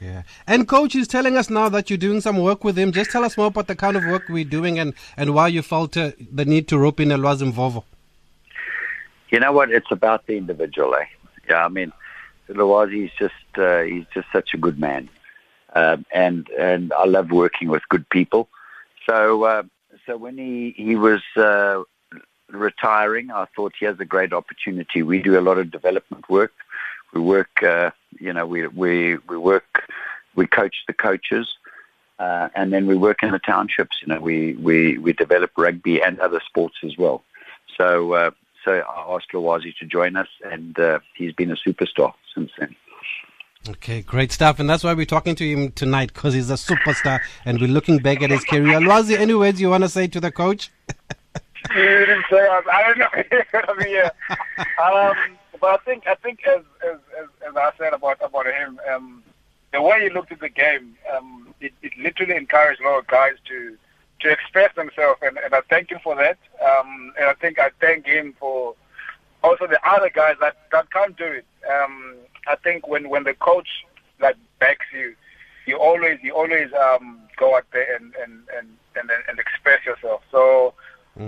Yeah. 0.00 0.22
And 0.46 0.66
coach 0.66 0.94
is 0.96 1.06
telling 1.06 1.36
us 1.36 1.50
now 1.50 1.68
that 1.68 1.90
you're 1.90 1.98
doing 1.98 2.22
some 2.22 2.38
work 2.38 2.64
with 2.64 2.78
him. 2.78 2.90
Just 2.90 3.10
tell 3.10 3.22
us 3.22 3.36
more 3.36 3.48
about 3.48 3.66
the 3.66 3.76
kind 3.76 3.98
of 3.98 4.04
work 4.06 4.30
we're 4.30 4.44
doing 4.58 4.78
and, 4.78 4.94
and 5.18 5.34
why 5.34 5.48
you 5.48 5.60
felt 5.60 5.94
uh, 5.94 6.12
the 6.32 6.46
need 6.46 6.68
to 6.68 6.78
rope 6.78 7.00
in 7.00 7.10
Elwazim 7.10 7.52
Vovo. 7.52 7.84
You 9.28 9.40
know 9.40 9.52
what? 9.52 9.70
It's 9.70 9.90
about 9.90 10.26
the 10.26 10.38
individual, 10.38 10.94
eh? 10.94 11.04
Yeah, 11.50 11.66
I 11.66 11.68
mean, 11.68 11.92
Lawazi 12.48 13.04
is 13.04 13.10
just 13.18 13.58
uh, 13.58 13.82
he's 13.82 14.06
just 14.14 14.28
such 14.32 14.54
a 14.54 14.56
good 14.56 14.78
man, 14.78 15.08
um, 15.74 16.06
and 16.12 16.48
and 16.58 16.92
I 16.92 17.04
love 17.04 17.30
working 17.30 17.68
with 17.68 17.82
good 17.88 18.08
people. 18.08 18.48
So 19.08 19.44
uh, 19.44 19.62
so 20.06 20.16
when 20.16 20.36
he 20.38 20.74
he 20.76 20.96
was 20.96 21.22
uh, 21.36 21.82
retiring, 22.52 23.30
I 23.30 23.46
thought 23.54 23.74
he 23.78 23.86
has 23.86 23.98
a 24.00 24.04
great 24.04 24.32
opportunity. 24.32 25.02
We 25.02 25.20
do 25.20 25.38
a 25.38 25.42
lot 25.42 25.58
of 25.58 25.70
development 25.70 26.28
work. 26.28 26.52
We 27.12 27.20
work, 27.20 27.62
uh, 27.62 27.90
you 28.18 28.32
know, 28.32 28.46
we 28.46 28.66
we 28.68 29.16
we 29.28 29.36
work, 29.36 29.88
we 30.34 30.46
coach 30.46 30.76
the 30.86 30.92
coaches. 30.92 31.48
Uh, 32.18 32.50
and 32.54 32.70
then 32.70 32.86
we 32.86 32.94
work 32.94 33.22
in 33.22 33.32
the 33.32 33.38
townships. 33.38 33.96
You 34.02 34.12
know, 34.12 34.20
we, 34.20 34.52
we, 34.56 34.98
we 34.98 35.14
develop 35.14 35.52
rugby 35.56 36.02
and 36.02 36.20
other 36.20 36.38
sports 36.46 36.76
as 36.84 36.98
well. 36.98 37.24
So 37.78 38.12
uh, 38.12 38.30
so 38.64 38.72
I 38.72 39.14
asked 39.14 39.32
Lawazi 39.32 39.74
to 39.78 39.86
join 39.86 40.16
us, 40.16 40.28
and 40.44 40.78
uh, 40.78 41.00
he's 41.14 41.32
been 41.32 41.50
a 41.50 41.56
superstar 41.56 42.12
since 42.34 42.50
then. 42.58 42.76
Okay, 43.68 44.00
great 44.02 44.32
stuff. 44.32 44.58
And 44.58 44.68
that's 44.68 44.82
why 44.82 44.94
we're 44.94 45.06
talking 45.06 45.34
to 45.34 45.46
him 45.46 45.72
tonight 45.72 46.12
because 46.14 46.32
he's 46.32 46.50
a 46.50 46.54
superstar 46.54 47.20
and 47.44 47.60
we're 47.60 47.68
looking 47.68 47.98
back 47.98 48.22
at 48.22 48.30
his 48.30 48.42
career. 48.44 48.80
Lwazi, 48.80 49.18
any 49.18 49.34
words 49.34 49.60
you 49.60 49.68
want 49.68 49.84
to 49.84 49.88
say 49.88 50.06
to 50.06 50.18
the 50.18 50.32
coach? 50.32 50.70
You 51.74 52.06
didn't 52.06 52.24
say 52.30 52.38
I, 52.38 52.82
don't 52.82 52.98
know. 52.98 53.08
I 53.54 53.74
mean, 53.78 53.94
yeah. 53.94 54.10
Um, 54.82 55.16
but 55.60 55.68
I 55.68 55.76
think 55.84 56.06
I 56.06 56.14
think 56.16 56.40
as 56.46 56.62
as, 56.84 56.98
as, 57.20 57.28
as 57.48 57.56
I 57.56 57.70
said 57.78 57.92
about 57.92 58.18
about 58.22 58.46
him, 58.46 58.80
um, 58.90 59.22
the 59.72 59.82
way 59.82 60.02
he 60.02 60.10
looked 60.10 60.32
at 60.32 60.40
the 60.40 60.48
game, 60.48 60.96
um, 61.14 61.54
it, 61.60 61.72
it 61.82 61.92
literally 61.98 62.36
encouraged 62.36 62.80
a 62.80 62.84
lot 62.84 62.98
of 62.98 63.06
guys 63.06 63.34
to 63.48 63.76
to 64.20 64.30
express 64.30 64.74
themselves, 64.74 65.20
and, 65.22 65.38
and 65.38 65.54
I 65.54 65.60
thank 65.70 65.90
him 65.90 65.98
for 66.02 66.14
that. 66.16 66.38
Um, 66.62 67.12
and 67.18 67.26
I 67.26 67.34
think 67.34 67.58
I 67.58 67.70
thank 67.80 68.06
him 68.06 68.34
for 68.38 68.74
also 69.42 69.66
the 69.66 69.80
other 69.88 70.10
guys 70.10 70.36
that, 70.40 70.56
that 70.72 70.90
can't 70.90 71.16
do 71.16 71.24
it. 71.24 71.46
Um, 71.70 72.16
I 72.46 72.56
think 72.56 72.86
when, 72.86 73.08
when 73.08 73.24
the 73.24 73.32
coach 73.34 73.68
like 74.20 74.36
backs 74.58 74.86
you, 74.92 75.14
you 75.66 75.76
always 75.76 76.18
you 76.22 76.34
always 76.34 76.70
um, 76.74 77.20
go 77.36 77.56
out 77.56 77.66
there 77.72 77.96
and, 77.96 78.12
and 78.16 78.42
and 79.28 79.38
express 79.38 79.84
yourself. 79.86 80.22
So 80.30 80.74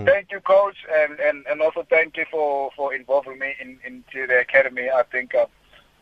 thank 0.04 0.30
you, 0.30 0.40
coach, 0.40 0.76
and, 0.90 1.18
and, 1.20 1.44
and 1.46 1.60
also 1.60 1.86
thank 2.02 2.16
you 2.16 2.24
for, 2.32 2.70
for 2.74 2.92
involving 2.92 3.38
me 3.38 3.54
in, 3.60 3.78
into 3.86 4.26
the 4.26 4.40
academy. 4.40 4.90
I 4.90 5.04
think 5.04 5.36
uh, 5.36 5.46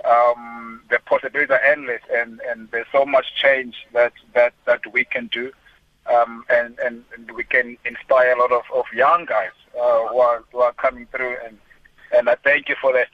um, 0.09 0.81
the 0.89 0.99
possibilities 1.05 1.51
are 1.51 1.61
endless, 1.61 2.01
and, 2.11 2.41
and 2.49 2.71
there's 2.71 2.87
so 2.91 3.05
much 3.05 3.27
change 3.35 3.75
that 3.93 4.15
that, 4.35 4.55
that 4.65 4.81
we 4.95 5.05
can 5.05 5.27
do. 5.27 5.53
Um, 6.11 6.45
and, 6.49 6.79
and, 6.79 7.05
we 7.37 7.45
can 7.45 7.77
inspire 7.85 8.33
a 8.33 8.39
lot 8.39 8.51
of, 8.51 8.63
of 8.75 8.87
young 8.95 9.27
guys 9.27 9.51
uh, 9.79 10.09
who, 10.09 10.19
are, 10.19 10.43
who 10.51 10.61
are 10.61 10.73
coming 10.73 11.07
through, 11.15 11.37
and, 11.45 11.59
and 12.17 12.31
I 12.31 12.37
thank 12.37 12.71
you 12.71 12.77
for 12.81 12.95
that. 12.95 13.11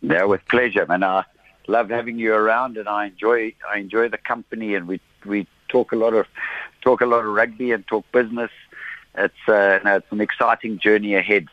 Yeah, 0.00 0.24
with 0.24 0.44
pleasure, 0.48 0.84
man. 0.84 1.04
I 1.04 1.24
love 1.68 1.88
having 1.88 2.18
you 2.18 2.34
around, 2.34 2.76
and 2.76 2.88
I 2.88 3.06
enjoy 3.06 3.54
I 3.72 3.78
enjoy 3.78 4.08
the 4.08 4.18
company, 4.18 4.74
and 4.74 4.88
we 4.88 5.00
we 5.24 5.46
talk 5.68 5.92
a 5.92 5.96
lot 5.96 6.14
of 6.14 6.26
talk 6.82 7.00
a 7.00 7.06
lot 7.06 7.24
of 7.24 7.32
rugby 7.32 7.70
and 7.70 7.86
talk 7.86 8.04
business. 8.10 8.50
It's 9.14 9.48
uh, 9.48 9.78
no, 9.84 9.96
it's 9.98 10.10
an 10.10 10.20
exciting 10.20 10.80
journey 10.80 11.14
ahead. 11.14 11.46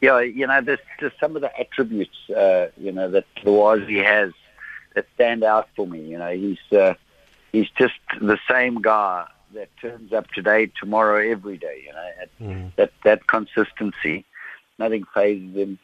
Yeah, 0.00 0.20
you 0.20 0.46
know, 0.46 0.60
there's 0.62 0.78
just 0.98 1.18
some 1.20 1.36
of 1.36 1.42
the 1.42 1.58
attributes, 1.58 2.30
uh, 2.30 2.68
you 2.78 2.90
know, 2.90 3.10
that 3.10 3.26
Lawazi 3.44 4.02
has 4.02 4.32
that 4.94 5.06
stand 5.14 5.44
out 5.44 5.68
for 5.76 5.86
me. 5.86 6.00
You 6.00 6.18
know, 6.18 6.30
he's 6.30 6.78
uh, 6.78 6.94
he's 7.52 7.68
just 7.70 8.00
the 8.20 8.38
same 8.48 8.80
guy 8.80 9.26
that 9.54 9.68
turns 9.80 10.12
up 10.12 10.30
today, 10.30 10.70
tomorrow, 10.78 11.18
every 11.30 11.58
day. 11.58 11.84
You 11.86 11.92
know, 11.92 12.10
at, 12.20 12.76
that 12.76 12.92
that 13.04 13.26
consistency, 13.26 14.24
nothing 14.78 15.04
phases 15.14 15.54
him. 15.54 15.78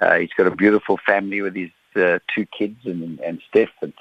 Uh, 0.00 0.18
he's 0.18 0.32
got 0.36 0.46
a 0.46 0.56
beautiful 0.56 0.98
family 1.04 1.42
with 1.42 1.54
his 1.54 1.70
uh, 1.96 2.18
two 2.34 2.46
kids 2.46 2.78
and 2.84 3.20
and 3.20 3.42
Steph. 3.50 3.70
And 3.82 3.92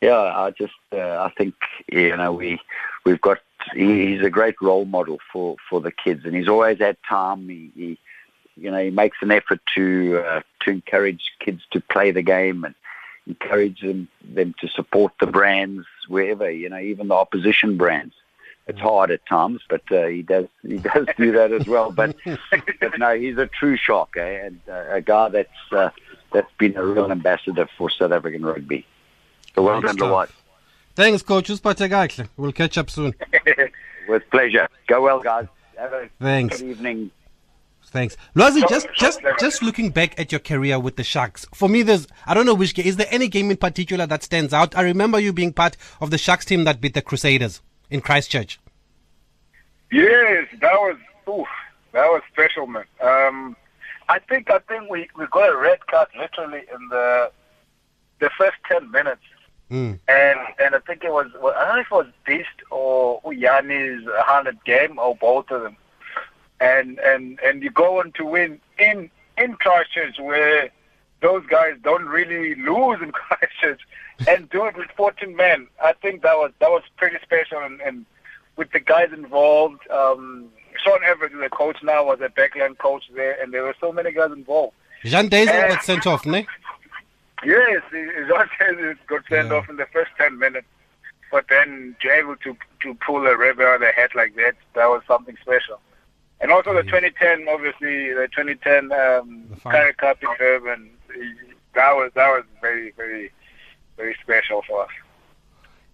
yeah, 0.00 0.18
I 0.18 0.50
just 0.50 0.74
uh, 0.92 1.22
I 1.22 1.32
think 1.36 1.54
you 1.90 2.16
know 2.16 2.32
we 2.32 2.60
we've 3.04 3.20
got 3.20 3.38
he, 3.74 4.12
he's 4.12 4.24
a 4.24 4.30
great 4.30 4.56
role 4.60 4.84
model 4.84 5.18
for 5.32 5.56
for 5.68 5.80
the 5.80 5.92
kids, 5.92 6.24
and 6.24 6.34
he's 6.34 6.48
always 6.48 6.78
had 6.78 6.96
time. 7.08 7.48
He, 7.48 7.70
he 7.74 7.98
you 8.60 8.70
know 8.70 8.82
he 8.82 8.90
makes 8.90 9.18
an 9.22 9.30
effort 9.30 9.60
to 9.74 10.22
uh, 10.24 10.40
to 10.60 10.70
encourage 10.70 11.32
kids 11.40 11.62
to 11.72 11.80
play 11.80 12.10
the 12.10 12.22
game 12.22 12.64
and 12.64 12.74
encourage 13.26 13.80
them 13.80 14.08
them 14.22 14.54
to 14.60 14.68
support 14.68 15.12
the 15.20 15.26
brands 15.26 15.86
wherever 16.08 16.50
you 16.50 16.68
know 16.68 16.78
even 16.78 17.08
the 17.08 17.14
opposition 17.14 17.76
brands. 17.76 18.14
It's 18.66 18.78
hard 18.78 19.10
at 19.10 19.26
times, 19.26 19.62
but 19.68 19.82
uh, 19.90 20.06
he 20.06 20.22
does 20.22 20.46
he 20.62 20.76
does 20.92 21.06
do 21.16 21.32
that 21.32 21.52
as 21.52 21.66
well. 21.66 21.90
But 21.90 22.16
but 22.80 22.98
no, 22.98 23.18
he's 23.18 23.38
a 23.38 23.46
true 23.46 23.76
shark, 23.76 24.16
eh? 24.16 24.46
and 24.46 24.60
uh, 24.68 24.84
a 24.90 25.00
guy 25.00 25.28
that's 25.28 25.72
uh, 25.72 25.90
that's 26.32 26.52
been 26.58 26.76
a 26.76 26.84
real 26.84 27.10
ambassador 27.10 27.68
for 27.76 27.90
South 27.90 28.12
African 28.12 28.44
rugby. 28.44 28.86
So 29.54 29.62
well 29.62 29.80
done. 29.80 29.96
Lawat. 29.96 30.30
Thanks, 30.94 31.22
coach. 31.22 31.48
We'll 32.36 32.52
catch 32.52 32.78
up 32.78 32.90
soon. 32.90 33.14
With 34.08 34.28
pleasure. 34.30 34.68
Go 34.86 35.02
well, 35.02 35.20
guys. 35.20 35.46
Have 35.78 35.92
a 35.92 36.10
Thanks. 36.20 36.60
good 36.60 36.70
evening. 36.70 37.10
Thanks. 37.90 38.16
Lwazi, 38.36 38.68
just 38.68 38.86
just 38.96 39.20
just 39.40 39.62
looking 39.62 39.90
back 39.90 40.18
at 40.18 40.30
your 40.32 40.38
career 40.38 40.78
with 40.78 40.96
the 40.96 41.02
Sharks, 41.04 41.44
for 41.54 41.68
me, 41.68 41.82
there's 41.82 42.06
I 42.26 42.34
don't 42.34 42.46
know 42.46 42.54
which 42.54 42.74
game. 42.74 42.86
Is 42.86 42.96
there 42.96 43.08
any 43.10 43.26
game 43.28 43.50
in 43.50 43.56
particular 43.56 44.06
that 44.06 44.22
stands 44.22 44.52
out? 44.54 44.76
I 44.76 44.82
remember 44.82 45.18
you 45.18 45.32
being 45.32 45.52
part 45.52 45.76
of 46.00 46.10
the 46.10 46.18
Sharks 46.18 46.44
team 46.44 46.64
that 46.64 46.80
beat 46.80 46.94
the 46.94 47.02
Crusaders 47.02 47.60
in 47.90 48.00
Christchurch. 48.00 48.60
Yes, 49.92 50.46
that 50.60 50.72
was 50.74 50.96
oof, 51.28 51.48
that 51.92 52.06
was 52.06 52.22
special, 52.32 52.66
man. 52.66 52.84
Um, 53.02 53.56
I 54.08 54.18
think 54.20 54.50
I 54.50 54.60
think 54.60 54.88
we, 54.88 55.08
we 55.16 55.26
got 55.32 55.52
a 55.52 55.56
red 55.56 55.84
card 55.86 56.08
literally 56.16 56.60
in 56.72 56.88
the 56.90 57.32
the 58.20 58.30
first 58.38 58.56
ten 58.70 58.90
minutes, 58.90 59.22
Mm. 59.70 59.98
and 60.08 60.38
and 60.62 60.74
I 60.74 60.78
think 60.86 61.04
it 61.04 61.10
was 61.12 61.26
I 61.36 61.64
don't 61.64 61.74
know 61.76 61.80
if 61.80 61.86
it 61.86 61.90
was 61.92 62.06
Beast 62.26 62.48
or 62.70 63.20
Jannie's 63.22 64.06
hundred 64.18 64.64
game 64.64 64.98
or 64.98 65.14
both 65.16 65.50
of 65.50 65.62
them, 65.62 65.76
and 66.60 66.98
and 67.00 67.38
and 67.44 67.62
you 67.62 67.70
go 67.70 68.00
on 68.00 68.12
to 68.12 68.24
win 68.24 68.60
in 68.78 69.10
in 69.38 69.54
Christchurch 69.54 70.18
where 70.18 70.70
those 71.22 71.44
guys 71.46 71.74
don't 71.82 72.06
really 72.06 72.54
lose 72.54 72.98
in 73.02 73.12
Christchurch 73.20 73.80
and 74.28 74.48
do 74.50 74.64
it 74.66 74.76
with 74.76 74.88
14 74.96 75.34
men. 75.36 75.66
I 75.82 75.92
think 75.94 76.22
that 76.22 76.36
was 76.36 76.52
that 76.60 76.70
was 76.70 76.82
pretty 76.96 77.16
special 77.22 77.58
and. 77.58 77.80
and 77.80 78.06
with 78.56 78.72
the 78.72 78.80
guys 78.80 79.08
involved. 79.14 79.80
Um, 79.90 80.50
Sean 80.84 80.98
Everitt, 81.00 81.38
the 81.40 81.48
coach 81.48 81.78
now, 81.82 82.04
was 82.04 82.20
a 82.20 82.28
backline 82.28 82.76
coach 82.76 83.04
there, 83.14 83.40
and 83.40 83.54
there 83.54 83.62
were 83.62 83.74
so 83.80 83.90
many 83.90 84.12
guys 84.12 84.32
involved. 84.32 84.74
Jean 85.02 85.30
Deysel 85.30 85.68
got 85.68 85.82
sent 85.82 86.06
off, 86.06 86.26
ne? 86.26 86.46
Yes, 87.44 87.82
Jean 87.90 88.08
Deysel 88.60 88.96
got 89.06 89.22
sent 89.30 89.48
Yeah. 89.48 89.54
off 89.54 89.70
in 89.70 89.76
the 89.76 89.86
first 89.86 90.10
10 90.18 90.38
minutes, 90.38 90.66
but 91.30 91.46
then 91.48 91.96
to 92.02 92.08
be 92.08 92.12
able 92.12 92.36
to 92.36 92.54
to 92.82 92.94
pull 93.06 93.26
a 93.26 93.34
river 93.36 93.66
out 93.66 93.76
of 93.76 93.80
the 93.80 93.92
head 93.92 94.10
like 94.14 94.34
that, 94.36 94.56
that 94.74 94.86
was 94.86 95.00
something 95.06 95.36
special. 95.40 95.80
And 96.40 96.50
also 96.50 96.72
the 96.72 96.82
2010, 96.82 97.46
obviously, 97.48 98.14
the 98.14 98.28
2010 98.34 98.92
um, 98.92 99.44
The 99.50 99.56
final. 99.56 99.80
Currie 99.80 99.94
Cup 99.94 100.22
in 100.22 100.28
Durban, 100.38 100.90
that 101.74 101.92
was 101.92 102.10
that 102.14 102.28
was 102.28 102.44
very 102.60 102.92
very 102.92 103.30
very 103.96 104.16
special 104.22 104.62
for 104.66 104.84
us. 104.84 104.90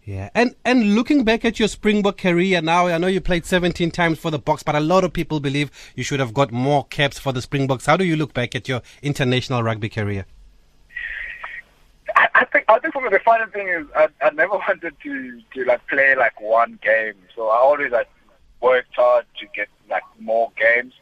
Yeah, 0.05 0.31
and 0.37 0.55
and 0.65 0.95
looking 0.95 1.25
back 1.25 1.45
at 1.45 1.59
your 1.59 1.67
Springbok 1.67 2.19
career 2.19 2.63
now, 2.63 2.87
I 2.87 2.97
know 2.99 3.09
you 3.09 3.21
played 3.21 3.45
17 3.45 3.91
times 3.91 4.21
for 4.21 4.31
the 4.31 4.39
Boks, 4.39 4.65
but 4.65 4.77
a 4.77 4.81
lot 4.81 5.03
of 5.03 5.13
people 5.13 5.41
believe 5.41 5.73
you 5.97 6.05
should 6.05 6.21
have 6.21 6.33
got 6.33 6.53
more 6.53 6.87
caps 6.87 7.19
for 7.19 7.33
the 7.33 7.43
Springboks. 7.43 7.87
How 7.87 7.97
do 7.97 8.05
you 8.05 8.15
look 8.15 8.33
back 8.33 8.55
at 8.55 8.69
your 8.69 8.83
international 9.03 9.65
rugby 9.65 9.89
career? 9.89 10.27
I, 12.15 12.29
I 12.37 12.45
think 12.45 12.67
I 12.69 12.79
think 12.79 12.95
for 12.95 13.03
me 13.03 13.09
the 13.09 13.19
funny 13.19 13.51
thing 13.51 13.67
is 13.67 13.85
I, 13.97 14.09
I 14.23 14.31
never 14.31 14.53
wanted 14.69 14.95
to 15.03 15.41
to 15.55 15.65
like 15.65 15.85
play 15.89 16.15
like 16.15 16.41
one 16.41 16.79
game, 16.83 17.15
so 17.35 17.49
I 17.49 17.57
always 17.57 17.91
like 17.91 18.09
worked 18.61 18.95
hard 18.95 19.27
to 19.41 19.47
get 19.57 19.69
like 19.89 20.03
more 20.19 20.53
games 20.57 20.95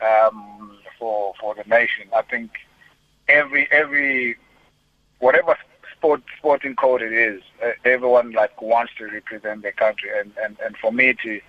um, 0.00 0.78
for 0.98 1.34
for 1.40 1.54
the 1.54 1.64
nation. 1.68 2.08
I 2.14 2.22
think 2.22 2.50
every 3.28 3.68
every 3.70 4.36
whatever 5.18 5.56
sport 5.96 6.22
sporting 6.38 6.74
code 6.74 7.02
it 7.02 7.12
is, 7.12 7.42
uh, 7.64 7.70
everyone 7.84 8.32
like 8.32 8.60
wants 8.60 8.92
to 8.98 9.06
represent 9.06 9.62
their 9.62 9.72
country, 9.72 10.10
and 10.18 10.32
and 10.42 10.56
and 10.64 10.76
for 10.76 10.92
me 10.92 11.14
to 11.22 11.40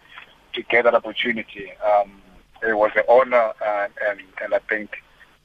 to 0.53 0.61
get 0.63 0.83
that 0.83 0.93
opportunity, 0.93 1.71
um, 1.83 2.21
it 2.67 2.73
was 2.73 2.91
an 2.95 3.03
honor, 3.09 3.53
and 3.65 3.93
and 4.07 4.19
and 4.41 4.53
I 4.53 4.59
think 4.69 4.97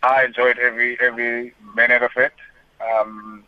I 0.02 0.24
enjoyed 0.24 0.58
every 0.58 0.98
every 1.00 1.54
minute 1.74 2.02
of 2.02 2.10
it. 2.16 2.32
Um, 2.80 3.44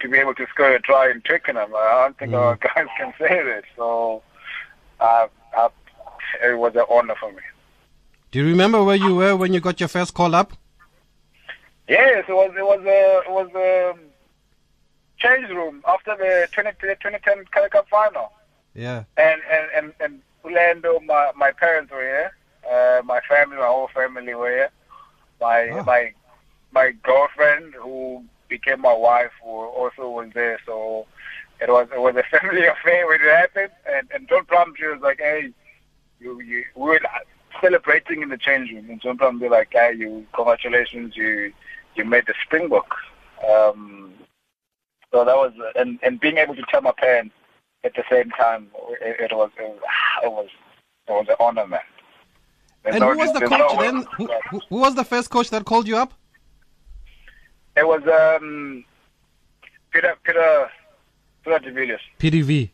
to 0.00 0.08
be 0.08 0.18
able 0.18 0.34
to 0.34 0.46
score 0.48 0.74
a 0.74 0.80
try 0.80 1.10
in 1.10 1.20
Twickenham, 1.20 1.72
I 1.76 2.02
don't 2.02 2.18
think 2.18 2.34
our 2.34 2.56
guys 2.74 2.86
can 2.98 3.14
say 3.18 3.40
that. 3.44 3.62
So, 3.76 4.22
uh, 4.98 5.28
uh, 5.56 5.68
it 6.42 6.58
was 6.58 6.74
an 6.74 6.84
honor 6.90 7.14
for 7.18 7.32
me. 7.32 7.40
Do 8.30 8.38
you 8.40 8.46
remember 8.46 8.82
where 8.82 8.96
you 8.96 9.14
were 9.16 9.36
when 9.36 9.52
you 9.52 9.60
got 9.60 9.78
your 9.80 9.88
first 9.88 10.14
call 10.14 10.34
up? 10.34 10.52
Yes, 11.88 12.24
it 12.28 12.32
was 12.32 12.52
it 12.56 12.62
was 12.64 12.80
a 12.86 13.22
it 13.28 13.30
was 13.30 13.50
a 13.54 13.94
change 15.18 15.48
room 15.50 15.82
after 15.86 16.16
the 16.16 16.48
20, 16.52 16.70
2010 16.80 17.44
Currie 17.52 17.70
Cup 17.70 17.88
final. 17.88 18.32
Yeah. 18.74 19.04
And 19.16 19.40
and 19.50 19.66
and, 19.76 19.92
and 20.00 20.20
Orlando, 20.44 21.00
my 21.00 21.32
my 21.36 21.50
parents 21.52 21.90
were 21.92 22.00
here. 22.00 22.32
Uh, 22.70 23.02
my 23.04 23.20
family, 23.28 23.56
my 23.56 23.66
whole 23.66 23.88
family 23.92 24.34
were 24.34 24.48
here. 24.50 24.70
My 25.40 25.68
Oh. 25.70 25.82
my 25.84 26.12
my 26.72 26.92
girlfriend, 27.02 27.74
who 27.74 28.24
became 28.48 28.80
my 28.80 28.94
wife, 28.94 29.32
who 29.42 29.50
also 29.50 30.08
was 30.08 30.30
there. 30.34 30.58
So 30.64 31.06
it 31.60 31.68
was 31.68 31.88
it 31.92 32.00
was 32.00 32.16
a 32.16 32.22
family 32.38 32.64
affair 32.66 33.06
when 33.06 33.20
it 33.20 33.28
happened. 33.28 33.72
And 33.86 34.08
and 34.14 34.28
John 34.28 34.44
Plum, 34.46 34.72
she 34.78 34.86
was 34.86 35.00
like, 35.02 35.18
"Hey, 35.18 35.52
you 36.22 36.40
you 36.40 36.64
we 36.74 36.82
were 36.90 37.00
celebrating 37.60 38.22
in 38.22 38.28
the 38.28 38.38
change 38.38 38.70
room." 38.70 38.88
And 38.90 39.00
John 39.00 39.18
Plum, 39.18 39.38
be 39.38 39.48
like, 39.48 39.68
"Hey, 39.72 39.94
you 39.94 40.26
congratulations, 40.34 41.16
you 41.16 41.52
you 41.96 42.04
made 42.04 42.26
the 42.26 42.34
Springboks." 42.44 42.96
Um, 43.48 44.14
so 45.12 45.24
that 45.24 45.36
was 45.36 45.52
and 45.76 45.98
and 46.02 46.20
being 46.20 46.38
able 46.38 46.54
to 46.54 46.62
tell 46.70 46.82
my 46.82 46.92
parents 46.92 47.34
at 47.84 47.94
the 47.94 48.04
same 48.10 48.30
time, 48.30 48.68
it, 49.00 49.30
it 49.30 49.36
was 49.36 49.50
it 49.58 49.62
was 49.68 49.78
it 50.24 50.32
was 50.32 50.48
it 51.08 51.12
was 51.12 51.26
an 51.28 51.36
honor, 51.40 51.66
man. 51.66 51.80
There's 52.82 52.96
And 52.96 53.02
no- 53.02 53.12
who 53.12 53.18
was 53.18 53.32
the 53.32 53.40
coach 53.40 53.58
no 53.58 53.76
then? 53.82 54.06
Who, 54.16 54.28
who 54.50 54.60
who 54.68 54.76
was 54.78 54.94
the 54.94 55.04
first 55.04 55.30
coach 55.30 55.50
that 55.50 55.64
called 55.64 55.86
you 55.88 55.96
up? 55.96 56.12
It 57.76 57.86
was 57.86 58.02
um 58.06 58.84
Peter 59.92 60.14
Peter 60.24 60.70
Peter 61.44 61.58
de 61.58 61.70
Villiers. 61.72 62.00
PDV. 62.18 62.70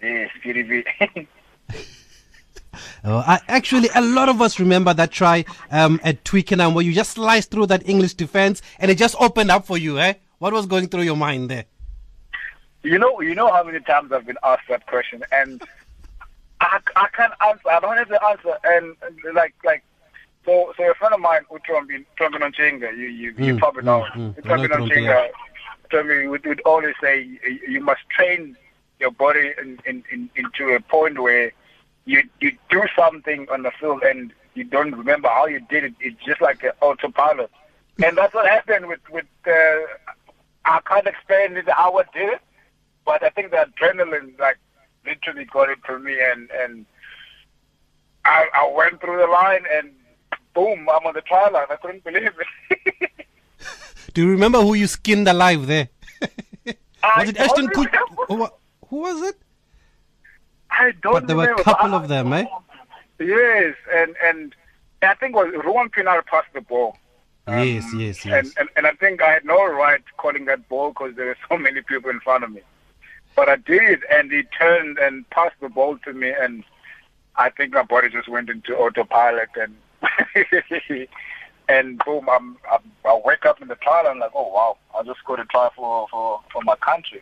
Yes, 0.00 0.30
Peter 0.42 0.64
V. 0.64 0.84
Oh, 3.04 3.18
I, 3.26 3.40
actually, 3.48 3.88
a 3.94 4.00
lot 4.00 4.28
of 4.28 4.40
us 4.40 4.60
remember 4.60 4.94
that 4.94 5.10
try 5.10 5.44
um, 5.70 6.00
at 6.04 6.24
Twickenham 6.24 6.72
where 6.74 6.84
you 6.84 6.92
just 6.92 7.12
sliced 7.12 7.50
through 7.50 7.66
that 7.66 7.88
English 7.88 8.14
defense 8.14 8.62
and 8.78 8.90
it 8.90 8.94
just 8.96 9.16
opened 9.20 9.50
up 9.50 9.66
for 9.66 9.76
you, 9.76 9.98
eh? 9.98 10.14
What 10.38 10.52
was 10.52 10.66
going 10.66 10.88
through 10.88 11.02
your 11.02 11.16
mind 11.16 11.50
there? 11.50 11.64
You 12.84 12.98
know, 12.98 13.20
you 13.20 13.34
know 13.34 13.52
how 13.52 13.62
many 13.64 13.80
times 13.80 14.12
I've 14.12 14.26
been 14.26 14.38
asked 14.42 14.68
that 14.68 14.86
question, 14.86 15.22
and 15.30 15.62
I, 16.60 16.78
I 16.96 17.08
can't 17.12 17.32
answer. 17.46 17.68
I 17.70 17.80
don't 17.80 17.96
have 17.96 18.08
the 18.08 18.24
answer. 18.24 18.56
And, 18.64 18.96
like, 19.34 19.54
like, 19.64 19.84
so, 20.44 20.72
so 20.76 20.90
a 20.90 20.94
friend 20.94 21.14
of 21.14 21.20
mine, 21.20 21.42
Utrombin, 21.50 22.04
Trombin 22.18 22.40
Onchenga, 22.40 22.96
you, 22.96 23.06
you, 23.06 23.34
you 23.38 23.54
Mm, 23.54 23.58
probably 23.58 23.84
know, 23.84 24.04
mm, 24.14 24.34
mm. 24.34 24.42
Utrombin 24.42 24.52
I 24.52 24.78
know 24.78 24.86
Trombi, 24.86 24.90
Onchenga, 24.90 25.28
Trombin 25.90 26.30
would, 26.30 26.44
would 26.44 26.60
always 26.62 26.94
say 27.00 27.22
you, 27.22 27.60
you 27.68 27.80
must 27.80 28.00
train 28.10 28.56
your 28.98 29.12
body 29.12 29.52
in, 29.60 29.78
in, 29.86 30.04
in, 30.10 30.30
into 30.34 30.74
a 30.74 30.80
point 30.80 31.20
where 31.20 31.52
you 32.04 32.22
you 32.40 32.56
do 32.70 32.82
something 32.96 33.46
on 33.50 33.62
the 33.62 33.70
field 33.78 34.02
and 34.02 34.32
you 34.54 34.64
don't 34.64 34.94
remember 34.94 35.28
how 35.28 35.46
you 35.46 35.60
did 35.60 35.84
it. 35.84 35.94
It's 36.00 36.22
just 36.24 36.40
like 36.40 36.62
an 36.62 36.72
autopilot, 36.80 37.50
and 38.04 38.16
that's 38.16 38.34
what 38.34 38.46
happened 38.46 38.86
with 38.86 39.00
with. 39.10 39.26
Uh, 39.46 39.86
I 40.64 40.80
can't 40.86 41.06
explain 41.06 41.56
it 41.56 41.68
how 41.68 41.98
I 41.98 42.04
did 42.14 42.34
it, 42.34 42.40
but 43.04 43.22
I 43.22 43.30
think 43.30 43.50
the 43.50 43.68
adrenaline 43.68 44.38
like 44.38 44.58
literally 45.04 45.44
got 45.44 45.70
it 45.70 45.78
to 45.86 45.98
me, 45.98 46.16
and 46.20 46.50
and 46.50 46.86
I, 48.24 48.46
I 48.54 48.72
went 48.72 49.00
through 49.00 49.18
the 49.18 49.26
line 49.26 49.64
and 49.72 49.90
boom, 50.54 50.88
I'm 50.92 51.06
on 51.06 51.14
the 51.14 51.22
try 51.22 51.48
line. 51.48 51.66
I 51.70 51.76
couldn't 51.76 52.04
believe 52.04 52.30
it. 52.70 53.26
Do 54.14 54.22
you 54.22 54.30
remember 54.30 54.60
who 54.60 54.74
you 54.74 54.86
skinned 54.86 55.28
alive 55.28 55.66
there? 55.66 55.88
Was 57.16 57.28
it 57.28 57.36
Ashton 57.38 57.68
Kutcher? 57.68 57.98
Who, 58.28 58.48
who 58.88 58.96
was 58.98 59.22
it? 59.22 59.41
I 60.78 60.92
don't 61.02 61.12
But 61.14 61.26
there 61.26 61.36
were 61.36 61.52
a 61.52 61.62
couple 61.62 61.94
I- 61.94 61.96
of 61.98 62.08
them, 62.08 62.32
eh? 62.32 62.46
Yes, 63.18 63.74
and 63.94 64.16
and 64.24 64.54
I 65.02 65.14
think 65.14 65.34
it 65.36 65.38
was 65.38 65.52
Ruan 65.64 65.88
Pienaar 65.90 66.24
passed 66.26 66.52
the 66.54 66.60
ball. 66.60 66.96
yes, 67.46 67.84
yes, 67.94 68.24
yes. 68.24 68.26
And, 68.26 68.52
and 68.58 68.68
and 68.76 68.86
I 68.86 68.92
think 68.92 69.22
I 69.22 69.30
had 69.32 69.44
no 69.44 69.64
right 69.66 70.02
calling 70.16 70.44
that 70.46 70.68
ball 70.68 70.88
because 70.90 71.14
there 71.16 71.26
were 71.26 71.36
so 71.48 71.56
many 71.66 71.82
people 71.82 72.10
in 72.10 72.20
front 72.20 72.42
of 72.44 72.50
me. 72.50 72.62
But 73.36 73.48
I 73.48 73.56
did, 73.56 74.00
and 74.10 74.30
he 74.30 74.42
turned 74.58 74.98
and 74.98 75.28
passed 75.30 75.56
the 75.60 75.68
ball 75.68 75.98
to 76.04 76.12
me, 76.12 76.32
and 76.38 76.64
I 77.36 77.48
think 77.50 77.72
my 77.72 77.82
body 77.82 78.08
just 78.10 78.28
went 78.28 78.50
into 78.50 78.76
autopilot, 78.76 79.48
and 79.56 79.74
and 81.68 81.98
boom, 82.04 82.28
I'm, 82.28 82.56
I'm 82.70 82.80
I 83.04 83.20
wake 83.24 83.46
up 83.46 83.62
in 83.62 83.68
the 83.68 83.76
trial, 83.76 84.00
and 84.06 84.08
I'm 84.14 84.18
like, 84.20 84.32
oh 84.34 84.48
wow, 84.52 84.76
I 84.98 85.02
just 85.04 85.24
got 85.24 85.36
to 85.36 85.44
try 85.46 85.68
for 85.76 86.08
for 86.10 86.40
for 86.52 86.62
my 86.62 86.76
country. 86.76 87.20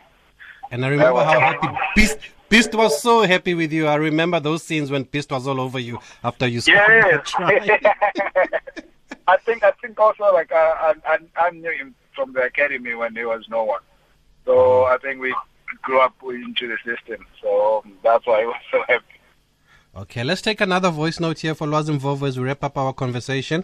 And 0.71 0.83
I 0.85 0.89
remember 0.89 1.23
how 1.23 1.39
happy 1.49 1.67
Beast, 1.95 2.17
Beast 2.51 2.75
was 2.75 3.01
so 3.01 3.21
happy 3.21 3.53
with 3.53 3.71
you. 3.71 3.87
I 3.87 3.95
remember 3.95 4.39
those 4.41 4.61
scenes 4.61 4.91
when 4.91 5.03
Beast 5.03 5.31
was 5.31 5.47
all 5.47 5.61
over 5.61 5.79
you 5.79 5.99
after 6.21 6.45
you 6.47 6.59
scored 6.59 6.77
that 6.77 7.21
Yes. 7.23 7.29
try. 7.31 8.59
I 9.27 9.37
think 9.37 9.63
I 9.63 9.71
think 9.81 9.97
also 9.97 10.25
like 10.33 10.51
I, 10.51 10.93
I 11.07 11.13
I 11.13 11.17
I 11.47 11.49
knew 11.51 11.71
him 11.71 11.95
from 12.13 12.33
the 12.33 12.41
academy 12.41 12.93
when 12.93 13.15
he 13.15 13.23
was 13.23 13.45
no 13.47 13.63
one, 13.63 13.79
so 14.45 14.83
I 14.83 14.97
think 14.97 15.21
we 15.21 15.33
grew 15.81 16.01
up 16.01 16.13
into 16.23 16.67
the 16.67 16.77
system. 16.83 17.25
So 17.41 17.85
that's 18.03 18.25
why 18.27 18.41
I 18.41 18.45
was 18.45 18.61
so 18.69 18.83
happy. 18.89 19.05
Okay, 19.95 20.23
let's 20.25 20.41
take 20.41 20.59
another 20.59 20.89
voice 20.89 21.19
note 21.21 21.39
here 21.39 21.55
for 21.55 21.67
Lwazi 21.67 21.97
Mvovo 21.97 22.27
as 22.27 22.37
we 22.37 22.43
wrap 22.45 22.63
up 22.65 22.77
our 22.77 22.91
conversation. 22.93 23.63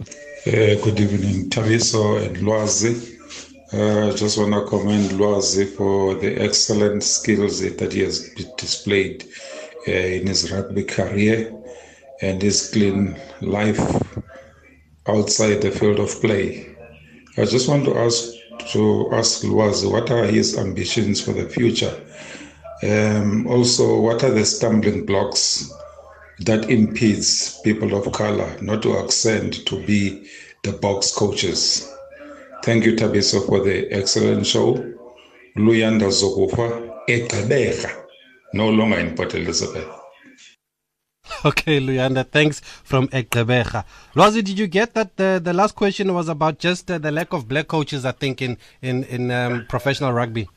Uh, 0.00 0.74
good 0.84 0.98
evening, 0.98 1.48
Thabiso 1.50 2.24
and 2.26 2.36
Lwazi. 2.38 3.16
Uh, 3.72 4.14
just 4.14 4.38
want 4.38 4.52
to 4.52 4.66
commend 4.66 5.10
Lwazi 5.12 5.66
for 5.66 6.14
the 6.14 6.36
excellent 6.36 7.02
skills 7.02 7.60
that 7.60 7.92
he 7.92 8.00
has 8.00 8.28
displayed 8.58 9.26
uh, 9.88 9.90
in 9.90 10.26
his 10.26 10.52
rugby 10.52 10.84
career 10.84 11.52
and 12.20 12.42
his 12.42 12.70
clean 12.70 13.16
life 13.40 13.80
outside 15.08 15.62
the 15.62 15.70
field 15.70 15.98
of 15.98 16.20
play. 16.20 16.76
I 17.38 17.46
just 17.46 17.68
want 17.68 17.86
to 17.86 17.96
ask 17.98 18.24
to 18.72 19.08
ask 19.12 19.42
Lwazi 19.42 19.90
what 19.90 20.10
are 20.10 20.24
his 20.24 20.58
ambitions 20.58 21.20
for 21.20 21.32
the 21.32 21.48
future. 21.48 21.98
Um, 22.82 23.46
also, 23.46 24.00
what 24.00 24.22
are 24.22 24.30
the 24.30 24.44
stumbling 24.44 25.06
blocks 25.06 25.72
that 26.40 26.68
impedes 26.70 27.60
people 27.60 27.94
of 27.94 28.12
color 28.12 28.56
not 28.60 28.82
to 28.82 28.98
ascend 28.98 29.64
to 29.66 29.80
be 29.86 30.28
the 30.62 30.72
Boks 30.72 31.14
coaches. 31.14 31.91
Thank 32.62 32.84
you, 32.86 32.94
Thabiso, 32.94 33.44
for 33.46 33.60
the 33.60 33.88
excellent 33.90 34.46
show. 34.46 34.74
Luyanda 35.56 36.08
Zokufa, 36.10 37.06
Ekabeja, 37.08 37.90
no 38.54 38.70
longer 38.70 38.98
in 38.98 39.14
Port 39.14 39.34
Elizabeth. 39.34 39.88
Okay, 41.44 41.80
Luyanda, 41.80 42.24
thanks 42.24 42.60
from 42.60 43.08
Ektebecha. 43.08 43.84
Lwazi, 44.14 44.44
did 44.44 44.58
you 44.58 44.66
get 44.68 44.94
that 44.94 45.16
the, 45.16 45.40
the 45.42 45.52
last 45.52 45.74
question 45.74 46.14
was 46.14 46.28
about 46.28 46.58
just 46.58 46.90
uh, 46.90 46.98
the 46.98 47.10
lack 47.10 47.32
of 47.32 47.48
black 47.48 47.66
coaches, 47.66 48.04
I 48.04 48.12
think, 48.12 48.40
in, 48.40 48.56
in, 48.80 49.04
in 49.04 49.30
um, 49.30 49.66
professional 49.68 50.12
rugby? 50.12 50.48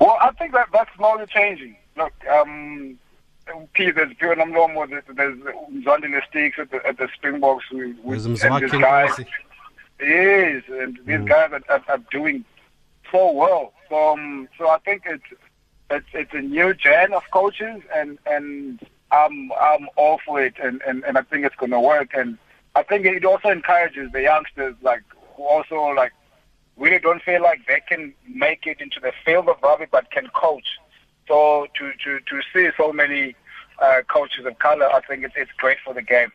Well, 0.00 0.16
I 0.22 0.30
think 0.32 0.52
that 0.52 0.68
that's 0.72 0.90
slowly 0.96 1.26
changing. 1.26 1.76
Look, 1.96 2.12
um, 2.28 2.98
P, 3.74 3.90
there's 3.90 4.14
Pure 4.14 4.36
Namlomo, 4.36 4.88
there's, 4.88 5.04
there's 5.14 5.38
Zandile 5.84 6.26
Sticks 6.28 6.58
at 6.58 6.70
the, 6.70 6.86
at 6.86 6.96
the 6.96 7.08
Springboks. 7.14 7.70
We, 7.70 7.92
we, 7.92 8.12
There's 8.12 8.24
and 8.24 8.36
Mzwakhe 8.36 8.70
these 8.70 8.80
guys, 8.80 9.10
Nkosi. 9.10 9.26
Yes, 10.02 10.62
and 10.68 10.98
these 11.04 11.20
guys 11.28 11.50
are, 11.52 11.62
are, 11.68 11.84
are 11.88 12.02
doing 12.10 12.44
so 13.10 13.32
well. 13.32 13.72
So, 13.88 14.12
um, 14.12 14.48
so 14.58 14.68
I 14.68 14.78
think 14.78 15.02
it's 15.06 15.24
it's 15.90 16.06
it's 16.12 16.32
a 16.32 16.40
new 16.40 16.74
gen 16.74 17.12
of 17.12 17.22
coaches, 17.32 17.82
and 17.94 18.18
and 18.26 18.80
I'm 19.10 19.50
I'm 19.60 19.88
all 19.96 20.20
for 20.24 20.42
it, 20.42 20.54
and 20.62 20.80
and, 20.86 21.04
and 21.04 21.18
I 21.18 21.22
think 21.22 21.44
it's 21.44 21.56
going 21.56 21.72
to 21.72 21.80
work. 21.80 22.10
And 22.14 22.38
I 22.74 22.82
think 22.82 23.04
it 23.06 23.24
also 23.24 23.48
encourages 23.48 24.12
the 24.12 24.22
youngsters, 24.22 24.76
like 24.82 25.02
who 25.36 25.44
also 25.44 25.86
like 25.94 26.12
really 26.76 26.98
don't 26.98 27.22
feel 27.22 27.42
like 27.42 27.66
they 27.66 27.80
can 27.88 28.14
make 28.28 28.66
it 28.66 28.80
into 28.80 29.00
the 29.00 29.12
field 29.24 29.48
of 29.48 29.56
rugby, 29.62 29.86
but 29.90 30.10
can 30.10 30.28
coach. 30.28 30.78
So 31.26 31.66
to 31.78 31.92
to 32.04 32.20
to 32.20 32.40
see 32.52 32.70
so 32.76 32.92
many 32.92 33.34
uh, 33.80 34.02
coaches 34.08 34.46
of 34.46 34.58
color, 34.58 34.92
I 34.92 35.00
think 35.00 35.24
it's 35.24 35.34
it's 35.36 35.52
great 35.56 35.78
for 35.84 35.94
the 35.94 36.02
game. 36.02 36.32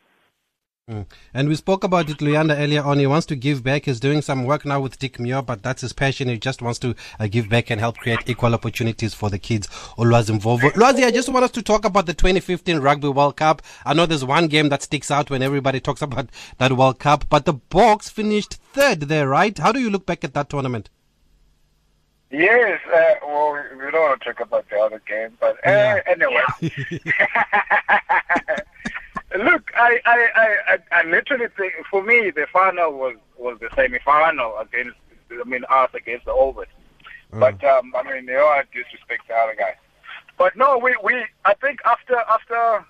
Mm. 0.88 1.08
And 1.34 1.50
we 1.50 1.56
spoke 1.56 1.84
about 1.84 2.12
it, 2.12 2.18
Luyanda, 2.18 2.56
earlier 2.60 2.84
on. 2.84 3.00
He 3.00 3.08
wants 3.08 3.26
to 3.28 3.36
give 3.36 3.64
back. 3.64 3.86
He's 3.86 4.00
doing 4.00 4.22
some 4.22 4.44
work 4.44 4.66
now 4.66 4.80
with 4.80 5.00
Dick 5.00 5.20
Muir, 5.20 5.42
but 5.42 5.64
that's 5.64 5.82
his 5.82 5.94
passion. 5.94 6.28
He 6.28 6.38
just 6.38 6.62
wants 6.62 6.78
to 6.78 6.94
uh, 7.20 7.26
give 7.26 7.50
back 7.50 7.72
and 7.72 7.82
help 7.82 7.98
create 7.98 8.30
equal 8.30 8.54
opportunities 8.54 9.16
for 9.16 9.32
the 9.32 9.40
kids. 9.40 9.66
Olwazi 9.98 10.40
Mvovo. 10.40 10.70
Lwazi, 10.74 11.04
I 11.04 11.10
just 11.10 11.30
want 11.30 11.44
us 11.44 11.50
to 11.52 11.64
talk 11.64 11.86
about 11.86 12.06
the 12.06 12.14
2015 12.14 12.82
Rugby 12.82 13.08
World 13.08 13.36
Cup. 13.36 13.64
I 13.84 13.96
know 13.96 14.06
there's 14.06 14.24
one 14.24 14.48
game 14.48 14.70
that 14.70 14.84
sticks 14.84 15.10
out 15.10 15.32
when 15.32 15.42
everybody 15.42 15.80
talks 15.80 16.04
about 16.04 16.30
that 16.60 16.74
World 16.74 17.00
Cup, 17.00 17.26
but 17.30 17.46
the 17.46 17.56
Boks 17.56 18.12
finished 18.12 18.54
third 18.54 19.00
there, 19.00 19.28
right? 19.28 19.58
How 19.58 19.72
do 19.72 19.80
you 19.80 19.90
look 19.90 20.06
back 20.06 20.24
at 20.24 20.36
that 20.36 20.52
tournament? 20.52 20.92
Yes, 22.30 22.80
uh, 22.94 23.16
well, 23.26 23.54
we 23.54 23.60
don't 23.90 23.94
want 23.94 24.22
to 24.22 24.26
talk 24.26 24.40
about 24.40 24.70
the 24.70 24.78
other 24.78 25.02
game, 25.08 25.36
but 25.40 25.56
uh, 25.66 25.68
yeah. 25.72 26.02
anyway. 26.06 26.44
Look, 29.38 29.72
I, 29.76 30.00
I, 30.06 30.30
I, 30.36 30.78
I 30.92 31.04
literally 31.04 31.48
think 31.58 31.74
for 31.90 32.04
me 32.04 32.32
the 32.32 32.48
final 32.52 32.94
was 32.94 33.16
was 33.38 33.60
the 33.60 33.70
semi-final 33.76 34.58
against 34.60 34.98
I 35.32 35.44
mean 35.44 35.66
us 35.70 35.90
against 35.94 36.26
the 36.26 36.32
Overs. 36.32 36.68
Mm. 37.34 37.40
But 37.40 37.64
um, 37.64 37.94
I 37.96 38.04
mean, 38.04 38.26
know, 38.26 38.46
I 38.46 38.64
disrespect 38.74 39.28
the 39.28 39.36
other 39.36 39.56
guys. 39.56 39.76
But 40.38 40.56
no, 40.56 40.78
we, 40.78 40.96
we 41.04 41.26
I 41.44 41.54
think 41.56 41.80
after 41.86 42.18
after 42.30 42.86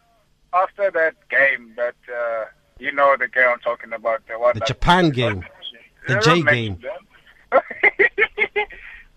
after 0.53 0.91
that 0.91 1.15
game 1.29 1.73
that 1.75 1.95
uh, 2.11 2.45
you 2.79 2.91
know 2.91 3.15
the 3.17 3.27
game 3.27 3.47
I'm 3.47 3.59
talking 3.59 3.93
about 3.93 4.25
the 4.27 4.39
one 4.39 4.57
the 4.57 4.65
Japan 4.65 5.09
game, 5.09 5.45
the 6.07 6.19
J 6.19 6.41
game. 6.53 6.79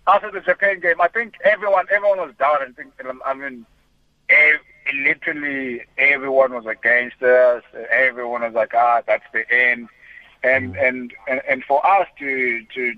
after 0.07 0.31
the 0.31 0.41
Japan 0.41 0.79
game, 0.79 1.01
I 1.01 1.07
think 1.07 1.35
everyone 1.43 1.85
everyone 1.91 2.19
was 2.19 2.33
down. 2.39 2.57
I 2.61 2.71
think 2.71 2.93
I 3.25 3.33
mean 3.33 3.65
literally 4.93 5.81
everyone 5.97 6.53
was 6.53 6.65
against 6.65 7.21
us. 7.21 7.63
Everyone 7.91 8.41
was 8.41 8.53
like, 8.53 8.73
ah, 8.73 9.01
that's 9.05 9.23
the 9.33 9.49
end. 9.51 9.87
And 10.43 10.75
and 10.77 11.13
and, 11.27 11.41
and 11.47 11.63
for 11.65 11.85
us 11.85 12.07
to 12.19 12.63
to 12.75 12.93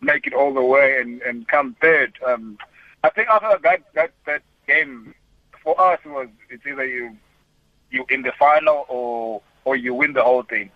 make 0.00 0.26
it 0.26 0.32
all 0.34 0.54
the 0.54 0.62
way 0.62 1.00
and, 1.00 1.20
and 1.22 1.46
come 1.48 1.76
third, 1.80 2.18
um, 2.26 2.58
I 3.02 3.10
think 3.10 3.28
after 3.28 3.58
that 3.62 3.82
that 3.94 4.12
that 4.26 4.42
game, 4.66 5.14
for 5.62 5.80
us 5.80 5.98
was 6.04 6.28
it's 6.48 6.64
either 6.66 6.86
you 6.86 7.16
you 7.90 8.04
in 8.08 8.22
the 8.22 8.32
final 8.38 8.86
or 8.88 9.42
or 9.64 9.76
you 9.76 9.94
win 9.94 10.12
the 10.12 10.22
whole 10.22 10.42
thing. 10.42 10.70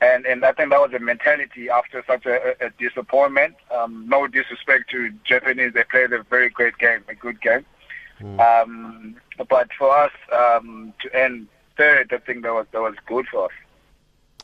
And 0.00 0.26
and 0.26 0.44
I 0.44 0.52
think 0.52 0.70
that 0.70 0.80
was 0.80 0.92
a 0.94 0.98
mentality 0.98 1.70
after 1.70 2.04
such 2.06 2.26
a, 2.26 2.64
a 2.64 2.70
disappointment. 2.78 3.54
Um, 3.70 4.06
no 4.08 4.26
disrespect 4.26 4.90
to 4.90 5.10
Japanese, 5.24 5.74
they 5.74 5.84
played 5.84 6.12
a 6.12 6.22
very 6.24 6.48
great 6.50 6.76
game, 6.78 7.04
a 7.08 7.14
good 7.14 7.40
game. 7.40 7.64
Mm. 8.20 8.40
Um, 8.40 9.16
but 9.36 9.68
for 9.78 9.96
us 9.96 10.12
um, 10.32 10.92
to 11.00 11.14
end 11.14 11.48
third, 11.76 12.12
I 12.12 12.18
think 12.18 12.42
that 12.42 12.52
was 12.52 12.66
that 12.72 12.80
was 12.80 12.94
good 13.06 13.26
for 13.28 13.46
us. 13.46 13.52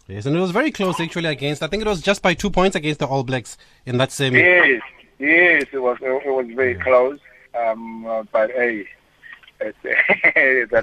Yes, 0.07 0.25
and 0.25 0.35
it 0.35 0.41
was 0.41 0.53
very 0.53 0.71
close 0.71 0.99
actually 1.01 1.29
against. 1.29 1.63
I 1.63 1.67
think 1.67 1.83
it 1.83 1.89
was 1.89 2.01
just 2.01 2.23
by 2.23 2.35
two 2.35 2.51
points 2.51 2.75
against 2.77 3.01
the 3.01 3.07
All 3.07 3.25
Blacks 3.25 3.59
in 3.85 3.99
that 3.99 4.11
same. 4.11 4.35
Yes, 4.35 4.81
yes, 5.19 5.67
it 5.71 5.79
was 5.79 5.99
it 6.01 6.27
was 6.27 6.47
very 6.55 6.75
close. 6.77 7.19
Um, 7.55 8.07
uh, 8.07 8.23
but 8.33 8.51
hey, 8.51 8.87
that's 9.59 9.77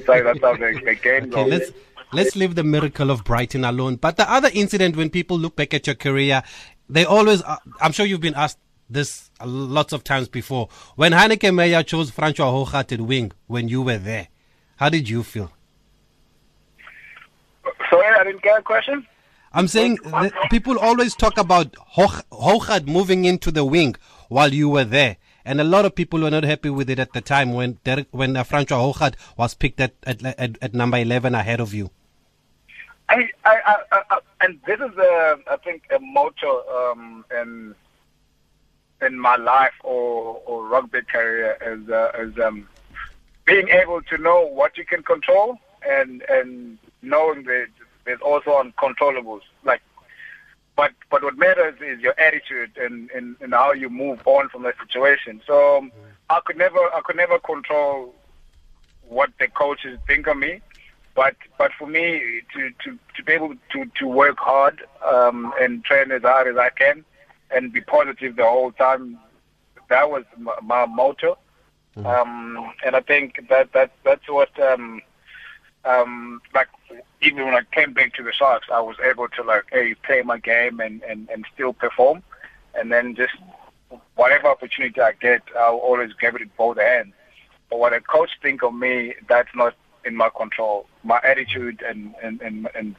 how 0.05 0.23
that's 0.23 0.41
how 0.41 0.55
the, 0.55 0.81
the 0.85 0.95
game 1.01 1.23
okay, 1.23 1.29
goes. 1.29 1.49
Let's, 1.49 1.71
let's 2.13 2.35
leave 2.35 2.55
the 2.55 2.63
miracle 2.63 3.09
of 3.09 3.23
Brighton 3.23 3.63
alone. 3.63 3.95
But 3.95 4.17
the 4.17 4.29
other 4.31 4.49
incident, 4.53 4.95
when 4.95 5.09
people 5.09 5.39
look 5.39 5.55
back 5.55 5.73
at 5.73 5.87
your 5.87 5.95
career, 5.95 6.43
they 6.89 7.05
always. 7.05 7.41
Uh, 7.41 7.57
I'm 7.81 7.91
sure 7.93 8.05
you've 8.05 8.21
been 8.21 8.35
asked 8.35 8.59
this 8.89 9.31
lots 9.43 9.93
of 9.93 10.03
times 10.03 10.27
before. 10.27 10.69
When 10.95 11.11
Heyneke 11.11 11.53
Meyer 11.53 11.83
chose 11.83 12.11
Francois 12.11 12.51
Hougaard 12.51 12.91
at 12.91 13.01
wing, 13.01 13.31
when 13.47 13.67
you 13.67 13.81
were 13.81 13.97
there, 13.97 14.27
how 14.77 14.89
did 14.89 15.09
you 15.09 15.23
feel? 15.23 15.51
Sorry, 17.89 18.15
I 18.19 18.23
didn't 18.23 18.41
get 18.41 18.59
a 18.59 18.61
question. 18.61 19.05
I'm 19.53 19.67
saying 19.67 19.99
people 20.51 20.77
always 20.77 21.15
talk 21.15 21.37
about 21.37 21.75
Hougaard 21.95 22.87
moving 22.87 23.25
into 23.25 23.51
the 23.51 23.63
wing 23.63 23.95
while 24.27 24.53
you 24.53 24.69
were 24.69 24.83
there. 24.83 25.17
And 25.45 25.61
a 25.61 25.63
lot 25.63 25.85
of 25.85 25.93
people 25.93 26.21
were 26.21 26.31
not 26.31 26.43
happy 26.43 26.69
with 26.71 26.89
it 26.89 26.99
at 26.99 27.13
the 27.13 27.21
time 27.21 27.53
when 27.53 27.77
Derek, 27.83 28.07
when 28.11 28.35
uh, 28.35 28.43
Francois 28.43 28.79
Hougaard 28.81 29.15
was 29.37 29.53
picked 29.53 29.79
at, 29.79 29.93
at, 30.03 30.25
at, 30.25 30.57
at, 30.59 30.73
number 30.73 30.97
11 30.97 31.35
ahead 31.35 31.59
of 31.59 31.71
you. 31.73 31.91
I, 33.07 33.29
I, 33.45 33.57
I, 33.91 34.01
I 34.09 34.19
and 34.41 34.59
this 34.65 34.79
is, 34.79 34.97
a, 34.97 35.37
I 35.49 35.57
think, 35.63 35.83
a 35.95 35.99
motto 35.99 36.63
um, 36.67 37.23
and 37.29 37.75
in 39.01 39.19
my 39.19 39.35
life 39.35 39.73
or, 39.83 40.41
or 40.45 40.65
rugby 40.67 41.01
career 41.01 41.57
is, 41.61 41.89
uh, 41.89 42.11
is 42.17 42.37
um, 42.39 42.67
being 43.45 43.69
able 43.69 44.01
to 44.01 44.17
know 44.17 44.45
what 44.45 44.77
you 44.77 44.85
can 44.85 45.03
control 45.03 45.59
and 45.87 46.23
and 46.29 46.77
knowing 47.01 47.43
that 47.43 47.67
there's 48.05 48.21
also 48.21 48.61
uncontrollables. 48.61 49.41
Like, 49.63 49.81
but 50.75 50.91
but 51.09 51.23
what 51.23 51.37
matters 51.37 51.75
is 51.81 51.99
your 51.99 52.19
attitude 52.19 52.71
and, 52.77 53.09
and, 53.11 53.35
and 53.39 53.53
how 53.53 53.71
you 53.71 53.89
move 53.89 54.19
on 54.25 54.49
from 54.49 54.63
that 54.63 54.75
situation. 54.79 55.41
So 55.45 55.77
um, 55.77 55.91
I 56.29 56.39
could 56.45 56.57
never 56.57 56.79
I 56.79 57.01
could 57.03 57.15
never 57.15 57.39
control 57.39 58.13
what 59.07 59.31
the 59.39 59.47
coaches 59.47 59.99
think 60.07 60.27
of 60.27 60.37
me. 60.37 60.61
But 61.15 61.35
but 61.57 61.71
for 61.77 61.87
me 61.87 62.41
to, 62.53 62.71
to, 62.83 62.99
to 63.15 63.23
be 63.23 63.33
able 63.33 63.53
to, 63.71 63.85
to 63.99 64.07
work 64.07 64.37
hard 64.37 64.81
um, 65.05 65.53
and 65.59 65.83
train 65.85 66.11
as 66.11 66.23
hard 66.23 66.47
as 66.47 66.57
I 66.57 66.69
can 66.69 67.05
and 67.51 67.71
be 67.71 67.81
positive 67.81 68.35
the 68.35 68.43
whole 68.43 68.71
time. 68.71 69.19
That 69.89 70.09
was 70.09 70.23
my, 70.37 70.53
my 70.63 70.85
motto, 70.85 71.37
mm-hmm. 71.95 72.05
um, 72.07 72.73
and 72.83 72.95
I 72.95 73.01
think 73.01 73.47
that 73.49 73.71
that 73.73 73.91
that's 74.03 74.27
what 74.27 74.57
um, 74.59 75.01
um, 75.83 76.41
like 76.53 76.67
even 77.21 77.45
when 77.45 77.53
I 77.53 77.61
came 77.71 77.93
back 77.93 78.13
to 78.15 78.23
the 78.23 78.31
Sharks, 78.31 78.67
I 78.71 78.81
was 78.81 78.95
able 79.07 79.27
to 79.29 79.43
like 79.43 79.65
hey 79.71 79.93
play 79.93 80.21
my 80.23 80.39
game 80.39 80.79
and 80.79 81.03
and 81.03 81.29
and 81.29 81.45
still 81.53 81.73
perform, 81.73 82.23
and 82.73 82.91
then 82.91 83.15
just 83.15 83.33
whatever 84.15 84.47
opportunity 84.47 84.99
I 84.99 85.11
get, 85.13 85.43
I'll 85.57 85.75
always 85.77 86.11
give 86.19 86.35
it 86.35 86.41
in 86.41 86.51
both 86.57 86.77
hands. 86.77 87.13
But 87.69 87.79
what 87.79 87.93
a 87.93 88.01
coach 88.01 88.31
think 88.41 88.63
of 88.63 88.73
me, 88.73 89.13
that's 89.27 89.53
not 89.55 89.75
in 90.03 90.15
my 90.15 90.29
control. 90.35 90.87
My 91.03 91.19
attitude 91.23 91.83
and 91.87 92.15
and 92.23 92.41
and, 92.41 92.67
and 92.73 92.95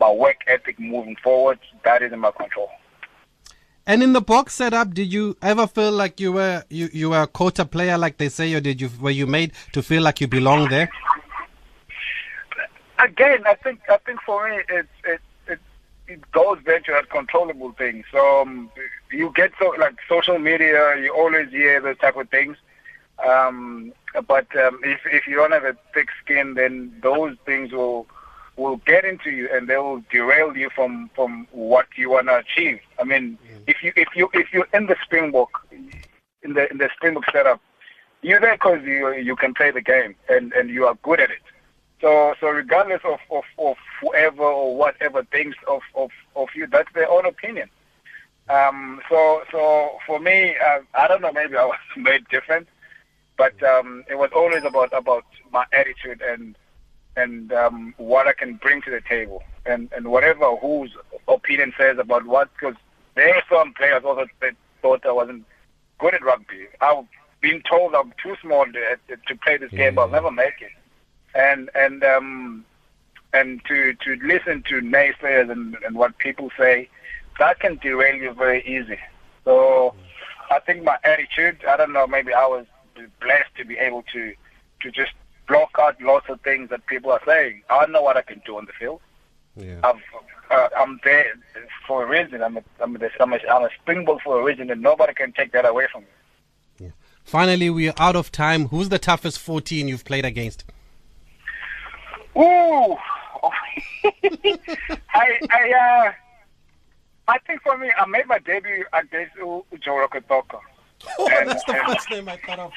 my 0.00 0.10
work 0.10 0.42
ethic 0.46 0.78
moving 0.80 1.16
forward, 1.16 1.58
that 1.84 2.02
is 2.02 2.12
in 2.12 2.20
my 2.20 2.32
control. 2.32 2.70
And 3.86 4.02
in 4.02 4.14
the 4.14 4.22
Boks 4.22 4.50
setup, 4.50 4.94
did 4.94 5.12
you 5.12 5.36
ever 5.42 5.66
feel 5.66 5.92
like 5.92 6.18
you 6.18 6.32
were 6.32 6.64
you, 6.70 6.88
you 6.92 7.10
were 7.10 7.22
a 7.22 7.26
quota 7.26 7.66
player, 7.66 7.98
like 7.98 8.16
they 8.16 8.30
say, 8.30 8.54
or 8.54 8.60
did 8.60 8.80
you 8.80 8.90
were 8.98 9.10
you 9.10 9.26
made 9.26 9.52
to 9.72 9.82
feel 9.82 10.02
like 10.02 10.22
you 10.22 10.28
belong 10.28 10.68
there? 10.70 10.90
Again, 12.98 13.42
I 13.46 13.54
think 13.56 13.80
I 13.90 13.98
think 13.98 14.20
for 14.22 14.48
me 14.48 14.56
it 14.70 14.86
it 15.04 15.20
it, 15.46 15.60
it 16.08 16.32
goes 16.32 16.62
back 16.62 16.86
to 16.86 16.92
that 16.92 17.10
controllable 17.10 17.72
thing. 17.72 18.04
So 18.10 18.42
um, 18.42 18.70
you 19.12 19.30
get 19.34 19.52
so 19.58 19.74
like 19.78 19.96
social 20.08 20.38
media, 20.38 20.96
you 20.96 21.14
always 21.14 21.50
hear 21.50 21.82
those 21.82 21.98
type 21.98 22.16
of 22.16 22.30
things. 22.30 22.56
Um, 23.24 23.92
but 24.26 24.46
um, 24.56 24.80
if 24.82 25.00
if 25.04 25.26
you 25.26 25.36
don't 25.36 25.52
have 25.52 25.64
a 25.64 25.76
thick 25.92 26.08
skin, 26.24 26.54
then 26.54 26.96
those 27.02 27.36
things 27.44 27.70
will 27.70 28.06
will 28.56 28.76
get 28.86 29.04
into 29.04 29.30
you 29.30 29.48
and 29.52 29.68
they 29.68 29.76
will 29.76 30.02
derail 30.10 30.56
you 30.56 30.70
from 30.70 31.10
from 31.14 31.46
what 31.50 31.86
you 31.96 32.10
want 32.10 32.28
to 32.28 32.38
achieve. 32.38 32.80
I 32.98 33.04
mean, 33.04 33.38
mm. 33.46 33.53
If 33.66 33.82
you 33.82 33.92
if 33.96 34.08
you 34.14 34.28
if 34.32 34.52
you're 34.52 34.68
in 34.72 34.86
the 34.86 34.96
Springbok, 35.04 35.66
in 36.42 36.54
the 36.54 36.70
in 36.70 36.78
the 36.78 36.88
Springbok 36.96 37.24
setup, 37.32 37.60
you're 38.22 38.40
there 38.40 38.54
because 38.54 38.82
you 38.84 39.12
you 39.12 39.36
can 39.36 39.54
play 39.54 39.70
the 39.70 39.80
game 39.80 40.14
and 40.28 40.52
and 40.52 40.70
you 40.70 40.86
are 40.86 40.96
good 41.02 41.20
at 41.20 41.30
it. 41.30 41.42
So 42.00 42.34
so 42.40 42.48
regardless 42.48 43.00
of 43.04 43.18
of, 43.30 43.44
of 43.58 43.76
whoever 44.00 44.42
or 44.42 44.76
whatever 44.76 45.24
thinks 45.24 45.56
of 45.68 45.82
of 45.94 46.10
of 46.36 46.48
you, 46.54 46.66
that's 46.66 46.92
their 46.94 47.10
own 47.10 47.26
opinion. 47.26 47.68
Um, 48.48 49.00
so 49.08 49.42
so 49.50 49.96
for 50.06 50.20
me, 50.20 50.54
uh, 50.56 50.80
I 50.94 51.08
don't 51.08 51.22
know. 51.22 51.32
Maybe 51.32 51.56
I 51.56 51.64
was 51.74 51.78
made 51.96 52.28
different, 52.28 52.68
but 53.36 53.60
um, 53.62 54.04
it 54.08 54.16
was 54.16 54.30
always 54.34 54.64
about 54.64 54.92
about 54.92 55.24
my 55.50 55.64
attitude 55.72 56.20
and 56.20 56.56
and 57.16 57.52
um, 57.52 57.94
what 57.96 58.26
I 58.26 58.32
can 58.32 58.56
bring 58.56 58.82
to 58.82 58.90
the 58.90 59.00
table, 59.00 59.42
and 59.64 59.90
and 59.96 60.08
whatever 60.08 60.56
whose 60.56 60.90
opinion 61.28 61.72
says 61.78 61.98
about 61.98 62.26
what, 62.26 62.52
because 62.54 62.74
there 63.14 63.34
are 63.34 63.42
some 63.50 63.72
players 63.74 64.02
also 64.04 64.26
that 64.40 64.54
thought 64.82 65.06
I 65.06 65.12
wasn't 65.12 65.44
good 65.98 66.14
at 66.14 66.22
rugby. 66.22 66.66
I've 66.80 67.04
been 67.40 67.62
told 67.68 67.94
I'm 67.94 68.12
too 68.22 68.36
small 68.40 68.64
to, 68.66 68.98
to 69.28 69.36
play 69.36 69.56
this 69.56 69.70
game, 69.70 69.98
I'll 69.98 70.08
never 70.08 70.30
make 70.30 70.60
it. 70.60 70.72
And 71.34 71.70
and 71.74 72.04
um, 72.04 72.64
and 73.32 73.60
to 73.66 73.94
to 73.94 74.16
listen 74.22 74.62
to 74.68 74.80
naysayers 74.80 75.50
and, 75.50 75.76
and 75.84 75.96
what 75.96 76.16
people 76.18 76.50
say, 76.56 76.88
that 77.38 77.60
can 77.60 77.76
derail 77.76 78.14
you 78.14 78.32
very 78.32 78.62
easy. 78.66 78.98
So 79.44 79.94
I 80.50 80.60
think 80.60 80.84
my 80.84 80.98
attitude, 81.04 81.64
I 81.68 81.76
don't 81.76 81.92
know, 81.92 82.06
maybe 82.06 82.32
I 82.32 82.46
was 82.46 82.66
blessed 83.20 83.54
to 83.56 83.64
be 83.64 83.76
able 83.76 84.04
to 84.12 84.34
to 84.82 84.90
just 84.90 85.12
block 85.48 85.70
out 85.78 86.00
lots 86.00 86.28
of 86.28 86.40
things 86.40 86.70
that 86.70 86.86
people 86.86 87.10
are 87.10 87.20
saying. 87.26 87.62
I 87.68 87.86
know 87.86 88.02
what 88.02 88.16
I 88.16 88.22
can 88.22 88.40
do 88.46 88.56
on 88.56 88.66
the 88.66 88.72
field. 88.72 89.00
Yeah. 89.56 89.80
i 89.84 89.90
am 90.76 90.94
uh, 90.94 90.96
there 91.04 91.26
for 91.86 92.04
a 92.04 92.08
reason. 92.08 92.42
I'm 92.42 92.56
a, 92.56 92.62
I'm, 92.80 92.96
a, 92.96 93.10
I'm, 93.20 93.32
a, 93.32 93.38
I'm 93.48 93.64
a 93.64 93.68
Springbok 93.80 94.22
for 94.22 94.40
a 94.40 94.44
reason, 94.44 94.70
and 94.70 94.82
nobody 94.82 95.14
can 95.14 95.32
take 95.32 95.52
that 95.52 95.66
away 95.66 95.86
from 95.90 96.02
me. 96.02 96.08
Yeah. 96.80 96.88
Finally, 97.24 97.70
we 97.70 97.88
are 97.88 97.94
out 97.98 98.16
of 98.16 98.32
time. 98.32 98.68
Who's 98.68 98.88
the 98.88 98.98
toughest 98.98 99.38
14 99.38 99.88
you've 99.88 100.04
played 100.04 100.24
against? 100.24 100.64
Ooh. 102.36 102.40
I 105.14 105.38
I 105.50 105.72
uh, 105.72 106.12
I 107.28 107.38
think 107.46 107.62
for 107.62 107.76
me, 107.78 107.90
I 107.96 108.06
made 108.06 108.26
my 108.26 108.38
debut 108.38 108.84
against 108.92 109.36
Joe 109.36 109.64
Rokocoko. 109.70 110.60
Oh, 111.18 111.28
And- 111.28 111.50
that's 111.50 111.64
the 111.64 111.74
first 111.86 112.10
name 112.10 112.28
I 112.30 112.38
thought 112.46 112.58
of. 112.60 112.72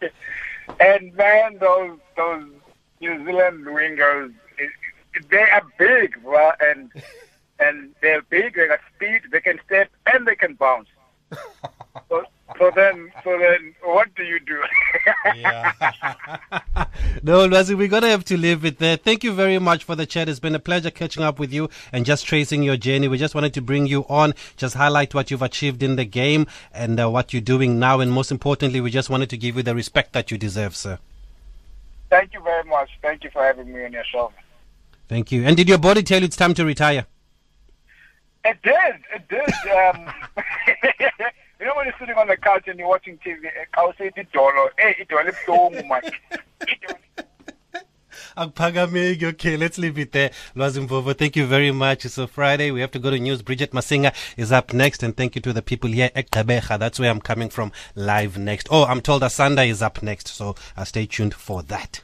and 0.80 1.14
man, 1.14 1.58
those 1.58 1.98
those 2.16 2.44
New 3.00 3.24
Zealand 3.24 3.64
wingers, 3.66 4.32
it, 4.58 4.70
it- 5.14 5.28
they 5.30 5.42
are 5.42 5.62
big, 5.78 6.22
bro, 6.22 6.52
and 6.60 6.90
and 7.58 7.94
they're 8.00 8.22
big. 8.22 8.54
They 8.54 8.68
got 8.68 8.80
speed. 8.94 9.22
They 9.32 9.40
can 9.40 9.58
step 9.66 9.90
and 10.12 10.26
they 10.26 10.36
can 10.36 10.54
bounce. 10.54 10.88
So, 12.08 12.24
so 12.58 12.70
then, 12.74 13.12
so 13.24 13.38
then, 13.38 13.74
what 13.82 14.14
do 14.14 14.22
you 14.22 14.38
do? 14.40 14.62
yeah. 15.36 15.72
no, 17.22 17.46
Lwazi, 17.48 17.76
we're 17.76 17.88
going 17.88 18.02
to 18.02 18.08
have 18.08 18.24
to 18.26 18.36
leave 18.36 18.64
it 18.64 18.78
there. 18.78 18.96
Thank 18.96 19.24
you 19.24 19.32
very 19.32 19.58
much 19.58 19.84
for 19.84 19.94
the 19.96 20.06
chat. 20.06 20.28
It's 20.28 20.38
been 20.40 20.54
a 20.54 20.58
pleasure 20.60 20.90
catching 20.90 21.22
up 21.22 21.38
with 21.38 21.52
you 21.52 21.68
and 21.92 22.04
just 22.06 22.26
tracing 22.26 22.62
your 22.62 22.76
journey. 22.76 23.08
We 23.08 23.18
just 23.18 23.34
wanted 23.34 23.54
to 23.54 23.60
bring 23.62 23.86
you 23.86 24.04
on, 24.08 24.34
just 24.56 24.74
highlight 24.76 25.14
what 25.14 25.30
you've 25.30 25.42
achieved 25.42 25.82
in 25.82 25.96
the 25.96 26.04
game 26.04 26.46
and 26.72 26.98
uh, 27.00 27.10
what 27.10 27.32
you're 27.32 27.42
doing 27.42 27.78
now. 27.78 28.00
And 28.00 28.10
most 28.12 28.30
importantly, 28.30 28.80
we 28.80 28.90
just 28.90 29.10
wanted 29.10 29.30
to 29.30 29.36
give 29.36 29.56
you 29.56 29.62
the 29.62 29.74
respect 29.74 30.12
that 30.12 30.30
you 30.30 30.38
deserve, 30.38 30.74
sir. 30.76 30.98
Thank 32.10 32.34
you 32.34 32.40
very 32.40 32.64
much. 32.64 32.90
Thank 33.00 33.24
you 33.24 33.30
for 33.30 33.42
having 33.42 33.72
me 33.72 33.84
on 33.84 33.92
your 33.92 34.04
show. 34.04 34.32
Thank 35.08 35.32
you. 35.32 35.44
And 35.44 35.56
did 35.56 35.68
your 35.68 35.78
body 35.78 36.02
tell 36.02 36.20
you 36.20 36.26
it's 36.26 36.36
time 36.36 36.54
to 36.54 36.64
retire? 36.64 37.06
It 38.44 38.58
did. 38.62 38.74
It 39.14 39.28
did. 39.28 39.48
Um, 39.70 40.12
you 41.60 41.66
know 41.66 41.74
when 41.76 41.86
you're 41.86 41.94
sitting 41.98 42.16
on 42.16 42.26
the 42.26 42.36
couch 42.36 42.64
and 42.66 42.78
you're 42.78 42.88
watching 42.88 43.18
TV, 43.18 43.48
I'll 43.74 43.94
say 43.96 44.10
dollar. 44.32 44.72
Hey, 44.78 44.96
it 44.98 45.08
dollar 45.08 45.32
Okay, 48.36 49.56
let's 49.56 49.78
leave 49.78 49.98
it 49.98 50.12
there. 50.12 50.30
Lwazi 50.56 50.86
Mvovo, 50.86 51.16
thank 51.16 51.36
you 51.36 51.46
very 51.46 51.70
much. 51.70 52.04
It's 52.04 52.18
a 52.18 52.26
Friday. 52.26 52.70
We 52.70 52.80
have 52.80 52.90
to 52.92 52.98
go 52.98 53.10
to 53.10 53.18
news. 53.18 53.42
Bridget 53.42 53.72
Masinga 53.72 54.14
is 54.36 54.52
up 54.52 54.72
next. 54.72 55.02
And 55.02 55.16
thank 55.16 55.34
you 55.34 55.40
to 55.42 55.52
the 55.52 55.62
people 55.62 55.90
here 55.90 56.10
at 56.14 56.30
Gqeberha. 56.30 56.78
That's 56.78 56.98
where 56.98 57.10
I'm 57.10 57.20
coming 57.20 57.50
from 57.50 57.72
live 57.94 58.38
next. 58.38 58.68
Oh, 58.70 58.84
I'm 58.84 59.00
told 59.00 59.22
Asanda 59.22 59.66
is 59.66 59.82
up 59.82 60.02
next. 60.02 60.28
So 60.28 60.54
uh, 60.76 60.84
stay 60.84 61.06
tuned 61.06 61.34
for 61.34 61.62
that. 61.64 62.02